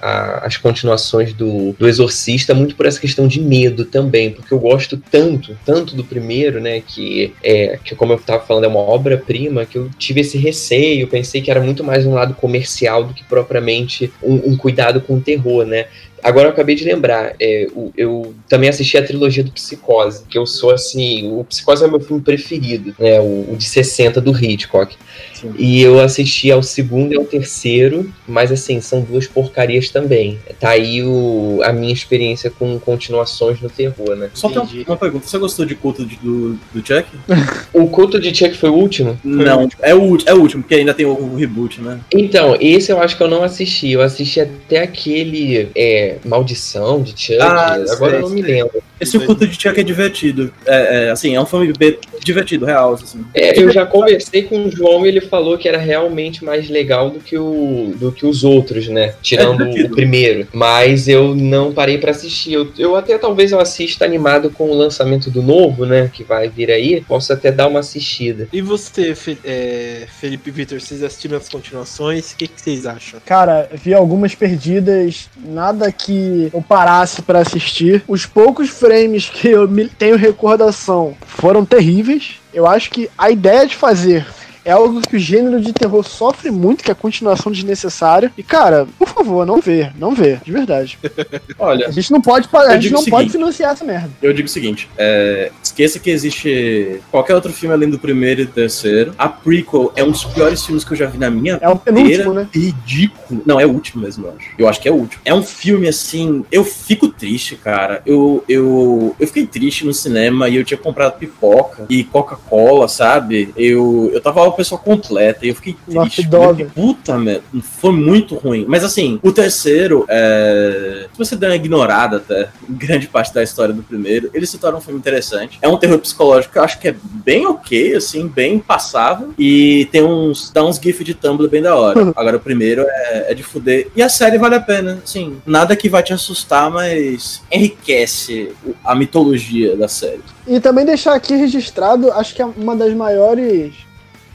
a- 0.00 0.42
as 0.44 0.56
continuações 0.56 1.32
do, 1.32 1.72
do 1.78 1.86
Exorcista 1.88 2.54
muito 2.54 2.74
por 2.74 2.86
essa 2.86 3.00
questão 3.00 3.26
de 3.26 3.40
medo 3.40 3.84
também, 3.84 4.30
porque 4.30 4.52
eu 4.52 4.58
gosto 4.64 4.96
tanto, 4.96 5.54
tanto 5.62 5.94
do 5.94 6.02
primeiro, 6.02 6.58
né, 6.58 6.80
que 6.80 7.34
é, 7.42 7.78
que 7.84 7.94
como 7.94 8.14
eu 8.14 8.18
tava 8.18 8.46
falando, 8.46 8.64
é 8.64 8.68
uma 8.68 8.80
obra-prima, 8.80 9.66
que 9.66 9.76
eu 9.76 9.90
tive 9.98 10.22
esse 10.22 10.38
receio, 10.38 11.06
pensei 11.06 11.42
que 11.42 11.50
era 11.50 11.60
muito 11.60 11.84
mais 11.84 12.06
um 12.06 12.14
lado 12.14 12.32
comercial 12.32 13.04
do 13.04 13.12
que 13.12 13.22
propriamente 13.24 14.10
um, 14.22 14.52
um 14.52 14.56
cuidado 14.56 15.02
com 15.02 15.16
o 15.16 15.20
terror, 15.20 15.66
né. 15.66 15.84
Agora 16.24 16.46
eu 16.48 16.52
acabei 16.52 16.74
de 16.74 16.84
lembrar, 16.84 17.34
é, 17.38 17.68
o- 17.76 17.92
eu 17.96 18.34
também 18.48 18.68
assisti 18.70 18.96
a 18.96 19.04
trilogia 19.04 19.44
do 19.44 19.52
Psicose, 19.52 20.24
que 20.28 20.38
eu 20.38 20.46
sou 20.46 20.70
assim, 20.70 21.30
o 21.30 21.44
Psicose 21.44 21.84
é 21.84 21.88
meu 21.88 22.00
filme 22.00 22.22
preferido, 22.22 22.94
né, 22.98 23.20
o, 23.20 23.52
o 23.52 23.56
de 23.56 23.64
60 23.64 24.20
do 24.20 24.32
Hitchcock. 24.36 24.96
Sim. 25.34 25.52
E 25.58 25.82
eu 25.82 26.00
assisti 26.00 26.50
ao 26.50 26.62
segundo 26.62 27.12
e 27.12 27.16
ao 27.16 27.24
terceiro, 27.24 28.10
mas 28.26 28.50
assim, 28.50 28.80
são 28.80 29.02
duas 29.02 29.26
porcarias 29.26 29.90
também. 29.90 30.38
Tá 30.58 30.70
aí 30.70 31.02
o, 31.02 31.60
a 31.62 31.72
minha 31.72 31.92
experiência 31.92 32.50
com 32.50 32.78
continuações 32.78 33.60
no 33.60 33.68
terror, 33.68 34.16
né? 34.16 34.30
Só 34.34 34.48
tem 34.48 34.58
uma, 34.58 34.68
uma 34.88 34.96
pergunta. 34.96 35.26
Você 35.26 35.36
gostou 35.38 35.66
de 35.66 35.74
culto 35.74 36.04
de- 36.06 36.16
do, 36.16 36.54
do 36.72 36.78
Chuck? 36.86 37.04
O 37.74 37.88
culto 37.88 38.18
de 38.20 38.34
Chuck 38.34 38.56
foi 38.56 38.70
o 38.70 38.74
último? 38.74 39.18
Não, 39.24 39.68
é 39.82 39.94
o, 39.94 40.00
ulti- 40.00 40.22
é 40.24 40.32
o 40.34 40.38
último, 40.40 40.62
porque 40.62 40.76
ainda 40.76 40.94
tem 40.94 41.04
o, 41.04 41.10
o 41.12 41.34
reboot, 41.36 41.80
né? 41.80 41.98
Então, 42.12 42.56
esse 42.60 42.90
eu 42.92 43.00
acho 43.00 43.16
que 43.16 43.22
eu 43.22 43.28
não 43.28 43.42
assisti. 43.42 43.90
Eu 43.90 44.00
assisti 44.00 44.40
até 44.40 44.78
aquele 44.82 45.68
é, 45.74 46.13
Maldição 46.24 47.02
de 47.02 47.10
Chuck. 47.10 47.38
Ah, 47.40 47.74
Agora 47.74 48.10
sei, 48.12 48.14
eu 48.14 48.20
não 48.20 48.30
me 48.30 48.42
lembro. 48.42 48.82
Esse 49.00 49.18
culto 49.18 49.46
de 49.46 49.60
Chuck 49.60 49.78
é 49.78 49.82
divertido. 49.82 50.52
É, 50.64 51.06
é, 51.06 51.10
assim, 51.10 51.34
é 51.34 51.40
um 51.40 51.44
filme 51.46 51.72
bem 51.76 51.98
divertido, 52.22 52.64
real, 52.64 52.94
assim. 52.94 53.24
É, 53.34 53.60
eu 53.60 53.70
já 53.70 53.84
conversei 53.84 54.42
com 54.44 54.64
o 54.64 54.70
João 54.70 55.04
e 55.04 55.08
ele 55.08 55.20
falou 55.20 55.58
que 55.58 55.68
era 55.68 55.76
realmente 55.78 56.44
mais 56.44 56.68
legal 56.70 57.10
do 57.10 57.20
que, 57.20 57.36
o, 57.36 57.92
do 57.96 58.12
que 58.12 58.24
os 58.24 58.44
outros, 58.44 58.88
né? 58.88 59.14
Tirando 59.20 59.62
É 59.64 59.82
o 59.84 59.90
primeiro. 59.90 60.46
Mas 60.52 61.08
eu 61.08 61.34
não 61.34 61.72
parei 61.72 61.98
pra 61.98 62.12
assistir. 62.12 62.52
Eu, 62.54 62.72
eu 62.78 62.96
até 62.96 63.18
talvez 63.18 63.52
eu 63.52 63.60
assista 63.60 64.04
animado 64.04 64.50
com 64.50 64.70
o 64.70 64.74
lançamento 64.74 65.30
do 65.30 65.42
novo, 65.42 65.84
né? 65.84 66.10
Que 66.12 66.22
vai 66.24 66.48
vir 66.48 66.70
aí. 66.70 67.00
Posso 67.06 67.32
até 67.32 67.50
dar 67.52 67.66
uma 67.68 67.80
assistida. 67.80 68.48
E 68.52 68.62
você, 68.62 69.14
Fe- 69.14 69.38
é, 69.44 70.06
Felipe 70.20 70.50
Vitor, 70.50 70.80
vocês 70.80 71.02
assistiram 71.02 71.36
as 71.36 71.48
continuações? 71.48 72.32
O 72.32 72.36
que, 72.36 72.46
que 72.48 72.60
vocês 72.60 72.86
acham? 72.86 73.20
Cara, 73.26 73.68
vi 73.72 73.92
algumas 73.92 74.34
perdidas, 74.34 75.28
nada 75.44 75.90
que 76.04 76.50
eu 76.52 76.60
parasse 76.60 77.22
pra 77.22 77.40
assistir. 77.40 78.04
Os 78.06 78.26
poucos 78.26 78.68
frames 78.68 79.28
que 79.28 79.48
eu 79.48 79.66
tenho 79.98 80.16
recordação 80.16 81.16
foram 81.26 81.64
terríveis. 81.64 82.40
Eu 82.52 82.66
acho 82.66 82.90
que 82.90 83.10
a 83.16 83.30
ideia 83.30 83.66
de 83.66 83.74
fazer 83.74 84.26
é 84.64 84.72
algo 84.72 85.00
que 85.00 85.16
o 85.16 85.18
gênero 85.18 85.60
de 85.60 85.72
terror 85.72 86.02
sofre 86.04 86.50
muito, 86.50 86.82
que 86.84 86.90
é 86.90 86.92
a 86.92 86.96
continuação 86.96 87.52
desnecessária. 87.52 88.32
E, 88.36 88.42
cara, 88.42 88.86
por 88.98 89.08
favor, 89.08 89.44
não 89.46 89.60
vê, 89.60 89.90
não 89.98 90.14
vê, 90.14 90.38
de 90.44 90.52
verdade. 90.52 90.98
Olha, 91.58 91.88
A 91.88 91.90
gente 91.90 92.10
não 92.10 92.20
pode, 92.20 92.48
a 92.52 92.80
gente 92.80 92.92
não 92.92 93.04
pode 93.04 93.30
financiar 93.30 93.72
essa 93.72 93.84
merda. 93.84 94.10
eu 94.22 94.32
digo 94.32 94.46
o 94.46 94.50
seguinte: 94.50 94.88
é, 94.96 95.50
esqueça 95.62 95.98
que 95.98 96.10
existe 96.10 97.00
qualquer 97.10 97.34
outro 97.34 97.52
filme 97.52 97.74
além 97.74 97.90
do 97.90 97.98
primeiro 97.98 98.42
e 98.42 98.44
do 98.46 98.52
terceiro. 98.52 99.14
A 99.18 99.28
prequel 99.28 99.92
é 99.96 100.02
um 100.04 100.10
dos 100.10 100.24
piores 100.24 100.64
filmes 100.64 100.84
que 100.84 100.92
eu 100.92 100.96
já 100.96 101.06
vi 101.06 101.18
na 101.18 101.30
minha 101.30 101.58
É 101.60 101.68
o 101.68 101.76
penúltimo, 101.76 102.32
né? 102.32 102.48
ridículo. 102.52 103.42
Não, 103.46 103.58
é 103.60 103.66
o 103.66 103.70
último 103.70 104.02
mesmo, 104.02 104.26
eu 104.26 104.34
acho. 104.36 104.48
Eu 104.58 104.68
acho 104.68 104.80
que 104.80 104.88
é 104.88 104.92
o 104.92 104.96
último. 104.96 105.22
É 105.24 105.34
um 105.34 105.42
filme 105.42 105.88
assim. 105.88 106.44
Eu 106.50 106.64
fico 106.64 107.08
triste, 107.08 107.56
cara. 107.56 108.02
Eu, 108.06 108.44
eu, 108.48 109.14
eu 109.18 109.26
fiquei 109.26 109.46
triste 109.46 109.84
no 109.84 109.92
cinema 109.94 110.48
e 110.48 110.56
eu 110.56 110.64
tinha 110.64 110.78
comprado 110.78 111.18
pipoca 111.18 111.86
e 111.88 112.04
Coca-Cola, 112.04 112.88
sabe? 112.88 113.52
Eu, 113.56 114.10
eu 114.12 114.20
tava 114.20 114.40
pessoa 114.54 114.78
completa 114.78 115.44
e 115.44 115.48
eu 115.48 115.54
fiquei 115.54 115.76
Nossa, 115.86 116.10
triste. 116.10 116.28
Eu 116.32 116.50
fiquei, 116.50 116.66
Puta 116.66 117.18
merda. 117.18 117.42
Foi 117.62 117.92
muito 117.92 118.34
ruim. 118.36 118.64
Mas 118.68 118.84
assim, 118.84 119.18
o 119.22 119.32
terceiro, 119.32 120.04
é... 120.08 121.06
se 121.12 121.18
você 121.18 121.36
der 121.36 121.48
uma 121.48 121.56
ignorada 121.56 122.18
até 122.18 122.48
grande 122.68 123.06
parte 123.06 123.32
da 123.32 123.42
história 123.42 123.74
do 123.74 123.82
primeiro, 123.82 124.30
ele 124.32 124.46
se 124.46 124.58
torna 124.58 124.78
um 124.78 124.80
filme 124.80 124.98
interessante. 124.98 125.58
É 125.60 125.68
um 125.68 125.76
terror 125.76 125.98
psicológico 125.98 126.52
que 126.52 126.58
eu 126.58 126.64
acho 126.64 126.78
que 126.78 126.88
é 126.88 126.94
bem 127.02 127.46
ok, 127.46 127.94
assim, 127.94 128.26
bem 128.26 128.58
passável. 128.58 129.34
E 129.38 129.88
tem 129.90 130.02
uns. 130.02 130.50
dá 130.50 130.64
uns 130.64 130.76
gifs 130.76 131.04
de 131.04 131.14
Tumblr 131.14 131.48
bem 131.48 131.62
da 131.62 131.74
hora. 131.74 132.12
Agora 132.16 132.36
o 132.36 132.40
primeiro 132.40 132.82
é, 132.82 133.32
é 133.32 133.34
de 133.34 133.42
fuder. 133.42 133.88
E 133.94 134.02
a 134.02 134.08
série 134.08 134.38
vale 134.38 134.56
a 134.56 134.60
pena. 134.60 135.00
Assim, 135.04 135.38
nada 135.46 135.76
que 135.76 135.88
vai 135.88 136.02
te 136.02 136.12
assustar, 136.12 136.70
mas 136.70 137.42
enriquece 137.50 138.52
a 138.84 138.94
mitologia 138.94 139.76
da 139.76 139.88
série. 139.88 140.20
E 140.46 140.60
também 140.60 140.84
deixar 140.84 141.14
aqui 141.14 141.34
registrado, 141.34 142.12
acho 142.12 142.34
que 142.34 142.42
é 142.42 142.46
uma 142.46 142.76
das 142.76 142.92
maiores 142.94 143.74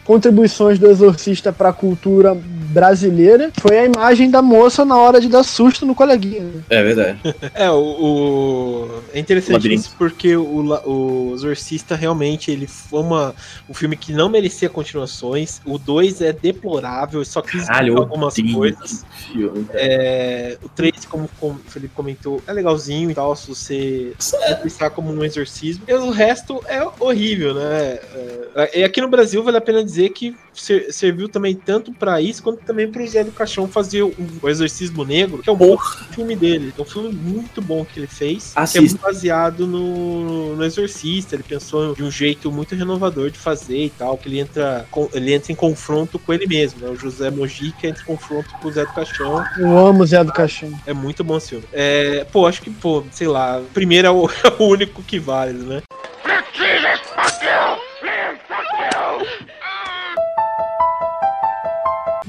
contribuições 0.10 0.80
do 0.80 0.90
Exorcista 0.90 1.54
para 1.54 1.70
a 1.70 1.74
cultura 1.74 2.36
brasileira 2.70 3.52
foi 3.60 3.78
a 3.80 3.86
imagem 3.86 4.30
da 4.30 4.42
moça 4.42 4.86
na 4.86 4.98
hora 4.98 5.20
de 5.20 5.28
dar 5.28 5.44
susto 5.44 5.86
no 5.86 5.96
coleguinha. 5.96 6.64
É 6.70 6.84
verdade. 6.84 7.20
É, 7.54 7.70
o, 7.70 7.76
o- 7.78 9.02
é 9.14 9.20
interessante 9.20 9.74
isso 9.74 9.96
porque 9.98 10.36
o, 10.36 10.64
o 10.86 11.34
Exorcista 11.34 11.96
realmente 11.96 12.52
ele 12.52 12.68
foi 12.68 13.02
uma, 13.02 13.36
um 13.68 13.74
filme 13.74 13.96
que 13.98 14.12
não 14.14 14.30
merecia 14.30 14.70
continuações. 14.70 15.62
O 15.66 15.78
2 15.78 16.22
é 16.22 16.32
deplorável, 16.34 17.24
só 17.26 17.42
quis 17.42 17.66
Caralho, 17.66 17.98
algumas 17.98 18.34
odeio 18.38 18.54
coisas. 18.56 19.06
Filme. 19.32 19.66
É, 19.74 20.58
o 20.64 20.70
3, 20.70 21.06
como, 21.06 21.30
como 21.40 21.56
o 21.56 21.70
Felipe 21.72 21.94
comentou, 21.96 22.42
é 22.48 22.54
legalzinho 22.54 23.10
e 23.12 23.16
tal, 23.16 23.36
se 23.36 23.48
você 23.50 24.14
pensar 24.62 24.90
como 24.92 25.12
um 25.12 25.24
exorcismo. 25.24 25.84
E 25.88 25.94
o 25.94 26.10
resto 26.12 26.64
é 26.68 26.86
horrível, 27.00 27.54
né? 27.54 28.00
É, 28.56 28.80
e 28.80 28.84
aqui 28.84 29.02
no 29.02 29.08
Brasil 29.10 29.44
vale 29.44 29.58
a 29.58 29.62
pena 29.62 29.84
dizer 29.84 30.10
que 30.10 30.36
ser- 30.54 30.92
serviu 30.92 31.28
também 31.30 31.56
tanto 31.56 31.92
pra 31.94 32.22
isso 32.22 32.42
quanto 32.44 32.59
também 32.66 32.90
pro 32.92 33.06
Zé 33.08 33.24
do 33.24 33.32
Caixão 33.32 33.68
fazer 33.68 34.04
o, 34.04 34.14
o 34.42 34.50
Exorcismo 34.50 35.04
Negro, 35.04 35.42
que 35.42 35.50
é 35.50 35.54
um 35.54 35.56
bom 35.58 35.78
filme 36.12 36.36
dele. 36.36 36.74
É 36.78 36.82
um 36.82 36.86
filme 36.86 37.10
muito 37.14 37.62
bom 37.62 37.84
que 37.86 38.00
ele 38.00 38.08
fez, 38.08 38.54
que 38.54 38.60
é 38.60 38.62
Assista. 38.64 38.82
muito 38.82 38.98
baseado 39.02 39.66
no, 39.68 40.56
no 40.56 40.64
Exorcista. 40.64 41.36
Ele 41.36 41.44
pensou 41.44 41.94
de 41.96 42.04
um 42.04 42.12
jeito 42.12 42.52
muito 42.52 42.76
renovador 42.76 43.30
de 43.30 43.38
fazer 43.38 43.86
e 43.86 43.90
tal, 43.90 44.18
que 44.18 44.28
ele 44.30 44.40
entra, 44.40 44.86
com- 44.92 45.10
ele 45.14 45.34
entra 45.34 45.52
em 45.52 45.56
confronto 45.56 46.18
com 46.20 46.34
ele 46.34 46.48
mesmo, 46.48 46.80
né? 46.82 46.90
O 46.90 46.96
José 46.96 47.30
Mojica 47.30 47.88
entra 47.88 48.02
em 48.02 48.06
confronto 48.06 48.50
com 48.62 48.68
o 48.68 48.72
Zé 48.72 48.86
do 48.86 48.94
Caixão. 48.94 49.44
Eu 49.58 49.78
amo 49.78 50.04
o 50.04 50.06
Zé 50.08 50.24
do 50.24 50.32
Caixão. 50.32 50.72
É 50.86 50.94
muito 50.94 51.24
bom 51.24 51.38
esse 51.38 51.50
filme. 51.50 51.66
É, 51.74 52.26
pô, 52.32 52.46
acho 52.46 52.62
que, 52.62 52.70
pô, 52.70 53.04
sei 53.12 53.28
lá, 53.28 53.62
primeiro 53.74 54.08
é 54.08 54.12
o, 54.12 54.28
é 54.44 54.54
o 54.60 54.64
único 54.66 55.02
que 55.04 55.20
vale, 55.20 55.54
né? 55.54 55.82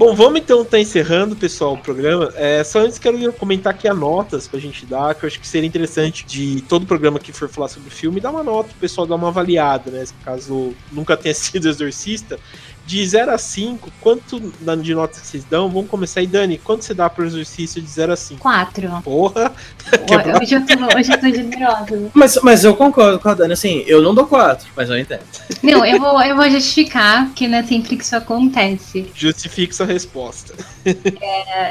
Bom, 0.01 0.15
vamos 0.15 0.41
então 0.41 0.63
estar 0.63 0.81
encerrando, 0.81 1.37
pessoal, 1.37 1.75
o 1.75 1.77
programa. 1.77 2.33
É, 2.35 2.65
só 2.65 2.79
antes 2.79 2.99
quero 2.99 3.31
comentar 3.35 3.75
aqui 3.75 3.87
as 3.87 3.95
notas 3.95 4.49
pra 4.49 4.59
gente 4.59 4.87
dar, 4.87 5.15
que 5.15 5.27
eu 5.27 5.27
acho 5.27 5.39
que 5.39 5.47
seria 5.47 5.69
interessante 5.69 6.25
de 6.25 6.63
todo 6.63 6.87
programa 6.87 7.19
que 7.19 7.35
for 7.35 7.51
falar 7.51 7.69
sobre 7.69 7.89
o 7.89 7.93
filme, 7.93 8.19
dar 8.19 8.31
uma 8.31 8.43
nota, 8.43 8.71
o 8.71 8.81
pessoal 8.81 9.07
dar 9.07 9.17
uma 9.17 9.29
avaliada, 9.29 9.91
né? 9.91 10.03
Caso 10.25 10.75
nunca 10.91 11.19
tenha 11.19 11.35
sido 11.37 11.69
exorcista. 11.69 12.39
De 12.87 13.07
0 13.07 13.33
a 13.33 13.39
5, 13.39 13.91
quanto 14.01 14.41
de 14.41 14.95
nota 14.95 15.19
vocês 15.19 15.45
dão? 15.45 15.69
Vamos 15.69 15.89
começar 15.89 16.21
aí, 16.21 16.27
Dani. 16.27 16.59
Quanto 16.59 16.85
você 16.85 16.93
dá 16.93 17.09
pro 17.09 17.25
exorcista 17.25 17.81
de 17.81 17.87
0 17.87 18.13
a 18.13 18.17
5? 18.17 18.41
Quatro. 18.41 18.89
Porra! 19.03 19.53
Quebrou. 20.07 20.41
Hoje 20.41 20.55
eu 20.55 20.67
tô, 20.67 20.99
hoje 20.99 21.13
eu 21.13 21.21
tô 21.21 21.29
generosa. 21.29 22.11
Mas, 22.15 22.39
mas 22.43 22.65
eu 22.65 22.75
concordo 22.75 23.19
com 23.19 23.29
a 23.29 23.35
Dani, 23.35 23.53
assim, 23.53 23.85
eu 23.87 24.03
não 24.03 24.15
dou 24.15 24.27
quatro, 24.27 24.69
mas 24.77 24.89
eu 24.89 24.99
entendo. 24.99 25.23
Não, 25.63 25.85
eu 25.85 25.99
vou, 25.99 26.21
eu 26.23 26.35
vou 26.37 26.49
justificar, 26.51 27.27
porque 27.27 27.47
não 27.47 27.59
é 27.59 27.63
sempre 27.63 27.97
que 27.97 28.03
isso 28.03 28.17
acontece. 28.17 29.11
Justifique 29.15 29.75
sua 29.75 29.87
resposta. 29.87 30.55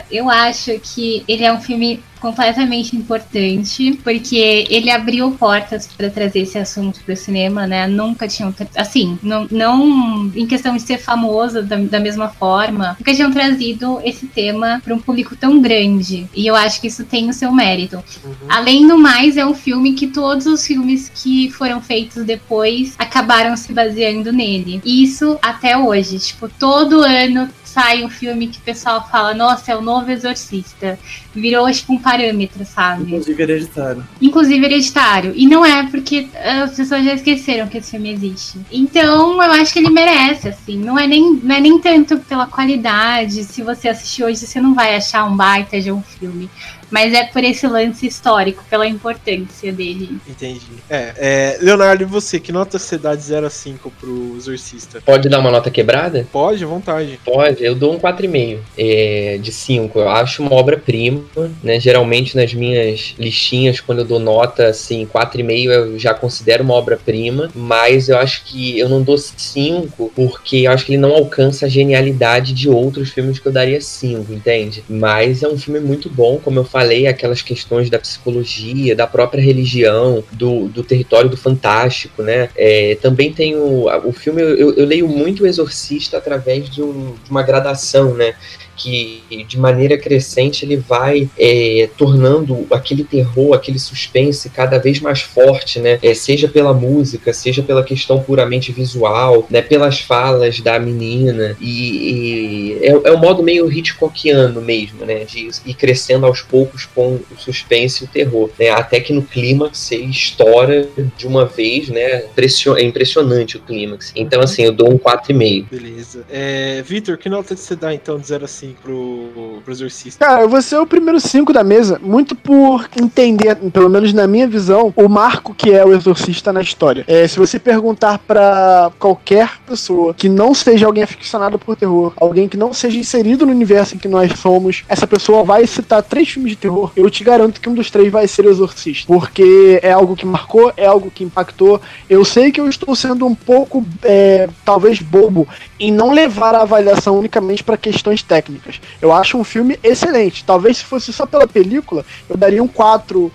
Eu 0.10 0.30
acho 0.30 0.80
que 0.80 1.24
ele 1.28 1.44
é 1.44 1.52
um 1.52 1.60
filme 1.60 2.02
completamente 2.20 2.96
importante, 2.96 4.00
porque 4.04 4.68
ele 4.70 4.90
abriu 4.90 5.32
portas 5.32 5.88
para 5.88 6.10
trazer 6.10 6.42
esse 6.42 6.58
assunto 6.58 7.00
para 7.04 7.14
o 7.14 7.18
cinema, 7.18 7.66
né? 7.66 7.88
Nunca 7.88 8.28
tinham, 8.28 8.54
assim, 8.76 9.18
não, 9.22 9.48
não 9.50 10.32
em 10.36 10.46
questão 10.46 10.76
de 10.76 10.82
ser 10.82 10.98
famosa 10.98 11.62
da, 11.62 11.78
da 11.78 12.00
mesma 12.00 12.30
forma, 12.30 12.96
nunca 13.00 13.14
tinham 13.14 13.32
trazido 13.32 14.00
esse 14.04 14.28
tema 14.28 14.82
para 14.84 14.94
um 14.94 15.00
público 15.00 15.36
tão 15.36 15.62
grande. 15.62 16.28
E 16.36 16.46
eu 16.46 16.56
acho 16.56 16.82
que 16.82 16.88
isso 16.88 17.04
tem 17.04 17.30
o 17.30 17.34
seu 17.34 17.52
mérito. 17.52 18.04
Uhum. 18.24 18.34
Além 18.48 18.88
do 18.88 18.98
mais, 18.98 19.38
é 19.38 19.46
um 19.46 19.54
filme 19.54 19.94
que 19.94 20.08
todos 20.08 20.46
os 20.46 20.66
filmes 20.66 21.10
que 21.14 21.50
foram 21.52 21.82
feitos 21.82 22.24
depois 22.26 22.96
acabaram 22.98 23.56
se 23.56 23.74
baseando 23.74 24.32
nele. 24.32 24.82
Isso 24.86 25.38
até 25.42 25.78
hoje. 25.78 26.20
Tipo, 26.20 26.50
todo 26.50 27.02
ano 27.02 27.50
sai 27.70 28.04
um 28.04 28.10
filme 28.10 28.48
que 28.48 28.58
o 28.58 28.62
pessoal 28.62 29.08
fala, 29.10 29.34
nossa, 29.34 29.72
é 29.72 29.76
o 29.76 29.82
novo 29.82 30.12
Exorcista. 30.12 31.00
Virou, 31.34 31.72
tipo, 31.72 31.94
um 31.94 32.00
parâmetro, 32.00 32.66
sabe? 32.66 33.04
Inclusive 33.04 33.44
hereditário. 33.44 34.08
Inclusive 34.22 34.66
hereditário. 34.66 35.34
E 35.36 35.48
não 35.48 35.66
é 35.66 35.88
porque 35.88 36.28
as 36.36 36.76
pessoas 36.76 37.06
já 37.06 37.14
esqueceram 37.14 37.68
que 37.68 37.78
esse 37.78 37.92
filme 37.92 38.12
existe. 38.12 38.60
Então, 38.72 39.42
eu 39.42 39.52
acho 39.52 39.72
que 39.72 39.80
ele 39.80 39.90
merece, 39.90 40.50
assim. 40.50 40.78
Não 40.78 40.98
é 40.98 41.08
nem, 41.08 41.34
não 41.36 41.56
é 41.56 41.60
nem 41.60 41.80
tanto 41.80 42.18
pela 42.20 42.48
qualidade. 42.48 43.44
Se 43.44 43.62
você 43.62 43.90
assistir 43.90 44.24
hoje, 44.24 44.40
você 44.40 44.60
não 44.60 44.74
vai 44.74 44.96
achar 44.96 45.26
um 45.26 45.36
baita 45.36 45.80
de 45.80 45.92
um 45.92 46.02
filme 46.02 46.50
mas 46.90 47.14
é 47.14 47.24
por 47.24 47.44
esse 47.44 47.68
lance 47.68 48.08
histórico, 48.08 48.64
pela 48.70 48.88
importância 48.88 49.72
dele. 49.72 50.20
Entendi. 50.28 50.62
É, 50.90 51.14
é 51.18 51.58
Leonardo, 51.62 52.04
e 52.04 52.06
você, 52.06 52.40
que 52.40 52.52
nota 52.52 52.80
você 52.80 52.98
dá 52.98 53.16
de 53.16 53.22
0 53.22 53.46
a 53.46 53.50
5 53.50 53.92
pro 54.00 54.36
Exorcista? 54.36 55.02
Pode 55.02 55.30
dar 55.30 55.40
uma 55.40 55.52
nota 55.52 55.70
quebrada? 55.70 56.28
Pode, 56.32 56.64
à 56.64 56.68
vontade. 56.68 57.20
Pode, 57.24 57.64
eu 57.64 57.76
dou 57.76 57.94
um 57.94 58.00
4,5 58.00 58.60
é, 58.78 59.38
de 59.42 59.52
5. 59.52 60.00
Eu 60.00 60.10
acho 60.10 60.42
uma 60.42 60.54
obra-prima, 60.54 61.24
né? 61.64 61.80
Geralmente 61.80 62.36
nas 62.36 62.54
minhas 62.54 63.16
listinhas, 63.18 63.80
quando 63.80 64.00
eu 64.00 64.06
dou 64.06 64.20
nota, 64.20 64.68
assim, 64.68 65.06
4,5 65.06 65.70
eu 65.70 66.00
já 66.00 66.14
considero 66.14 66.64
uma 66.64 66.74
obra-prima, 66.74 67.50
mas 67.54 68.10
eu 68.10 68.18
acho 68.18 68.44
que 68.46 68.78
eu 68.80 68.90
não 68.90 69.02
dou 69.02 69.18
5 69.18 70.12
porque 70.16 70.58
eu 70.58 70.72
acho 70.72 70.86
que 70.86 70.94
ele 70.94 71.02
não 71.02 71.12
alcança 71.12 71.66
a 71.66 71.70
genialidade 71.70 72.54
de 72.54 72.70
outros 72.70 73.10
filmes 73.10 73.40
que 73.40 73.48
eu 73.48 73.52
daria 73.52 73.80
5, 73.80 74.34
entende? 74.34 74.84
Mas 74.90 75.44
é 75.44 75.48
um 75.48 75.58
filme 75.58 75.80
muito 75.80 76.10
bom, 76.10 76.40
como 76.44 76.60
eu 76.60 76.64
falei 76.64 76.79
falei, 76.80 77.08
aquelas 77.08 77.42
questões 77.42 77.90
da 77.90 78.00
psicologia, 78.00 78.96
da 78.96 79.06
própria 79.06 79.42
religião, 79.42 80.24
do, 80.32 80.70
do 80.70 80.82
território 80.82 81.30
do 81.30 81.36
fantástico, 81.36 82.24
né? 82.24 82.50
É, 82.56 82.98
também 83.02 83.34
tem 83.34 83.58
o, 83.58 83.88
o 84.06 84.14
filme, 84.14 84.42
eu, 84.42 84.74
eu 84.74 84.86
leio 84.86 85.08
muito 85.08 85.44
o 85.44 85.48
Exorcista 85.48 86.18
através 86.18 86.70
de, 86.70 86.82
um, 86.82 87.16
de 87.22 87.30
uma 87.30 87.44
gradação, 87.44 88.14
né? 88.14 88.34
que 88.80 89.46
de 89.46 89.60
maneira 89.60 89.98
crescente 89.98 90.64
ele 90.64 90.78
vai 90.78 91.30
é, 91.38 91.90
tornando 91.98 92.66
aquele 92.72 93.04
terror, 93.04 93.54
aquele 93.54 93.78
suspense 93.78 94.50
cada 94.50 94.80
vez 94.80 95.02
mais 95.02 95.22
forte, 95.22 95.80
né? 95.80 96.00
É, 96.02 96.14
seja 96.14 96.48
pela 96.48 96.74
música, 96.74 97.34
seja 97.34 97.62
pela 97.62 97.84
questão 97.84 98.24
puramente 98.24 98.72
visual, 98.72 99.46
né? 99.50 99.62
Pelas 99.62 100.00
falas 100.00 100.62
da 100.62 100.80
menina 100.80 101.58
e, 101.60 102.78
e 102.80 102.80
é, 102.82 103.10
é 103.10 103.12
um 103.12 103.18
modo 103.18 103.44
meio 103.44 103.70
Hitchcockiano 103.70 104.62
mesmo, 104.62 105.06
né? 105.06 105.26
De 105.26 105.50
ir 105.66 105.74
crescendo 105.74 106.26
aos 106.26 106.42
poucos 106.42 106.69
com 106.86 107.20
o 107.32 107.38
suspense 107.38 108.04
e 108.04 108.08
o 108.08 108.10
terror, 108.10 108.50
né? 108.60 108.70
Até 108.70 109.00
que 109.00 109.14
no 109.14 109.22
clímax 109.22 109.92
ele 109.92 110.10
estoura 110.10 110.88
de 111.18 111.28
uma 111.28 111.46
vez, 111.46 111.90
né? 111.90 112.24
É 112.36 112.84
impressionante 112.84 113.58
o 113.58 113.60
clímax. 113.60 114.12
Então 114.16 114.42
assim, 114.42 114.64
eu 114.64 114.72
dou 114.72 114.92
um 114.92 114.98
4,5. 114.98 115.66
Beleza. 115.70 116.26
É, 116.30 116.82
Vitor, 116.82 117.18
que 117.18 117.30
nota 117.30 117.56
você 117.56 117.76
dá 117.76 117.94
então 117.94 118.18
de 118.18 118.28
0 118.28 118.46
a 118.46 118.48
5? 118.48 118.80
pro, 118.82 119.62
pro 119.64 119.72
Exorcista? 119.72 120.26
Cara, 120.26 120.44
eu 120.44 120.50
vou 120.50 120.62
ser 120.62 120.78
o 120.78 120.86
primeiro 120.86 121.20
cinco 121.20 121.54
da 121.54 121.64
mesa, 121.64 122.00
muito 122.02 122.36
por 122.36 122.90
entender, 123.00 123.56
pelo 123.72 123.90
menos 123.90 124.14
na 124.14 124.28
minha 124.28 124.48
visão, 124.48 124.94
o 124.96 125.08
marco 125.08 125.54
que 125.54 125.72
é 125.72 125.86
o 125.86 125.94
Exorcista 125.94 126.52
na 126.52 126.62
história. 126.62 127.04
É, 127.08 127.28
se 127.28 127.38
você 127.38 127.60
perguntar 127.60 128.20
para 128.20 128.92
qualquer 129.00 129.60
pessoa 129.68 130.14
que 130.14 130.30
não 130.30 130.54
seja 130.54 130.86
alguém 130.86 131.04
aficionado 131.04 131.58
por 131.60 131.76
terror, 131.76 132.14
alguém 132.18 132.48
que 132.48 132.58
não 132.58 132.74
seja 132.74 132.98
inserido 132.98 133.46
no 133.46 133.52
universo 133.52 133.96
em 133.96 133.98
que 133.98 134.08
nós 134.08 134.32
somos, 134.40 134.84
essa 134.88 135.08
pessoa 135.08 135.44
vai 135.44 135.66
citar 135.68 136.02
três 136.04 136.30
filmes 136.30 136.52
de 136.52 136.58
terror. 136.60 136.92
Eu 136.96 137.10
te 137.10 137.24
garanto 137.24 137.60
que 137.60 137.70
um 137.70 137.74
dos 137.74 137.90
três 137.90 138.12
vai 138.12 138.28
ser 138.28 138.46
o 138.46 138.50
Exorcista. 138.50 139.12
Porque 139.12 139.80
é 139.82 139.92
algo 139.92 140.16
que 140.16 140.26
marcou, 140.26 140.72
é 140.76 140.86
algo 140.86 141.10
que 141.10 141.24
impactou. 141.24 141.82
Eu 142.10 142.24
sei 142.24 142.52
que 142.52 142.60
eu 142.62 142.70
estou 142.70 142.96
sendo 142.96 143.26
um 143.26 143.36
pouco, 143.36 143.86
é, 144.04 144.50
talvez, 144.64 145.02
bobo 145.02 145.48
em 145.80 145.92
não 145.92 146.12
levar 146.12 146.54
a 146.54 146.62
avaliação 146.62 147.18
unicamente 147.18 147.64
para 147.64 147.78
questões 147.78 148.22
técnicas. 148.22 148.82
Eu 149.02 149.12
acho 149.12 149.38
um 149.38 149.44
filme 149.44 149.80
excelente. 149.84 150.44
Talvez 150.44 150.78
se 150.78 150.86
fosse 150.86 151.14
só 151.14 151.26
pela 151.26 151.48
película, 151.48 152.06
eu 152.30 152.36
daria 152.36 152.62
um 152.62 152.68
4, 152.68 153.32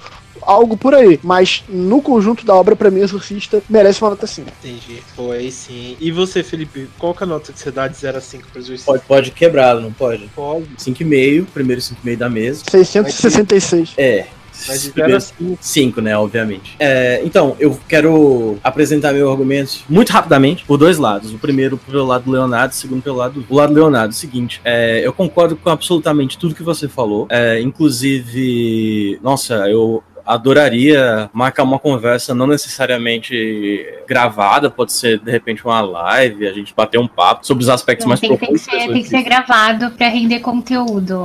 algo 0.47 0.77
por 0.77 0.95
aí. 0.95 1.19
Mas 1.23 1.65
no 1.69 2.01
conjunto 2.03 2.45
da 2.45 2.55
obra, 2.55 2.77
pra 2.77 2.91
mim, 2.91 3.01
Exorcista 3.01 3.63
merece 3.69 4.03
uma 4.03 4.11
nota 4.11 4.27
5. 4.27 4.51
Entendi. 4.63 5.03
Foi 5.15 5.51
sim. 5.51 5.97
E 6.01 6.11
você, 6.11 6.43
Felipe, 6.43 6.89
qual 6.99 7.15
que 7.15 7.23
é 7.23 7.27
a 7.27 7.29
nota 7.29 7.53
que 7.53 7.59
você 7.59 7.71
dá 7.71 7.89
de 7.89 7.97
0 7.97 8.19
a 8.19 8.21
5 8.21 8.49
pro 8.51 8.61
Exorcista? 8.61 8.91
Pode, 8.91 9.05
pode 9.05 9.31
quebrar, 9.31 9.81
não 9.81 9.93
pode? 9.93 10.29
Pode. 10.35 10.69
5,5, 10.79 11.47
primeiro 11.53 11.81
5,5 11.81 12.17
da 12.17 12.29
mesa. 12.29 12.63
666. 12.71 13.95
É. 13.97 14.27
Mas 14.69 14.83
de 14.83 14.91
0 14.91 15.17
a 15.17 15.21
5. 15.21 15.59
5, 15.61 16.01
né, 16.01 16.17
obviamente. 16.17 16.77
É, 16.79 17.21
então, 17.25 17.57
eu 17.59 17.79
quero 17.89 18.57
apresentar 18.63 19.13
meu 19.13 19.31
argumento 19.31 19.81
muito 19.89 20.11
rapidamente 20.11 20.65
por 20.65 20.79
dois 20.79 20.97
lados. 20.97 21.33
O 21.33 21.39
primeiro 21.39 21.77
pelo 21.77 22.07
lado 22.07 22.25
do 22.25 22.31
Leonardo, 22.31 22.73
o 22.73 22.77
segundo 22.77 23.03
pelo 23.03 23.17
lado 23.17 23.41
do 23.41 23.55
lado 23.55 23.75
do 23.75 23.81
Leonardo. 23.81 24.15
Seguinte, 24.15 24.61
é, 24.65 25.05
eu 25.05 25.13
concordo 25.13 25.57
com 25.57 25.69
absolutamente 25.69 26.39
tudo 26.39 26.55
que 26.55 26.63
você 26.63 26.89
falou. 26.89 27.27
É, 27.31 27.61
inclusive, 27.61 29.19
nossa, 29.23 29.69
eu 29.69 30.03
adoraria 30.27 31.29
marcar 31.33 31.63
uma 31.63 31.79
conversa 31.79 32.35
não 32.35 32.47
necessariamente 32.47 33.87
gravada, 34.09 34.71
pode 34.71 34.93
ser 34.93 35.19
de 35.19 35.31
repente 35.31 35.65
uma 35.65 35.81
live, 35.81 36.47
a 36.47 36.53
gente 36.53 36.75
bater 36.75 36.99
um 36.99 37.07
papo 37.07 37.47
sobre 37.47 37.63
os 37.63 37.69
aspectos 37.69 38.05
não, 38.05 38.11
mais 38.11 38.21
tem, 38.21 38.31
profundos. 38.31 38.65
Tem 38.65 38.79
que, 38.79 38.85
ser, 38.85 38.93
tem 38.93 39.03
que 39.03 39.09
ser 39.09 39.23
gravado 39.23 39.91
para 39.91 40.09
render 40.09 40.41
conteúdo. 40.41 41.25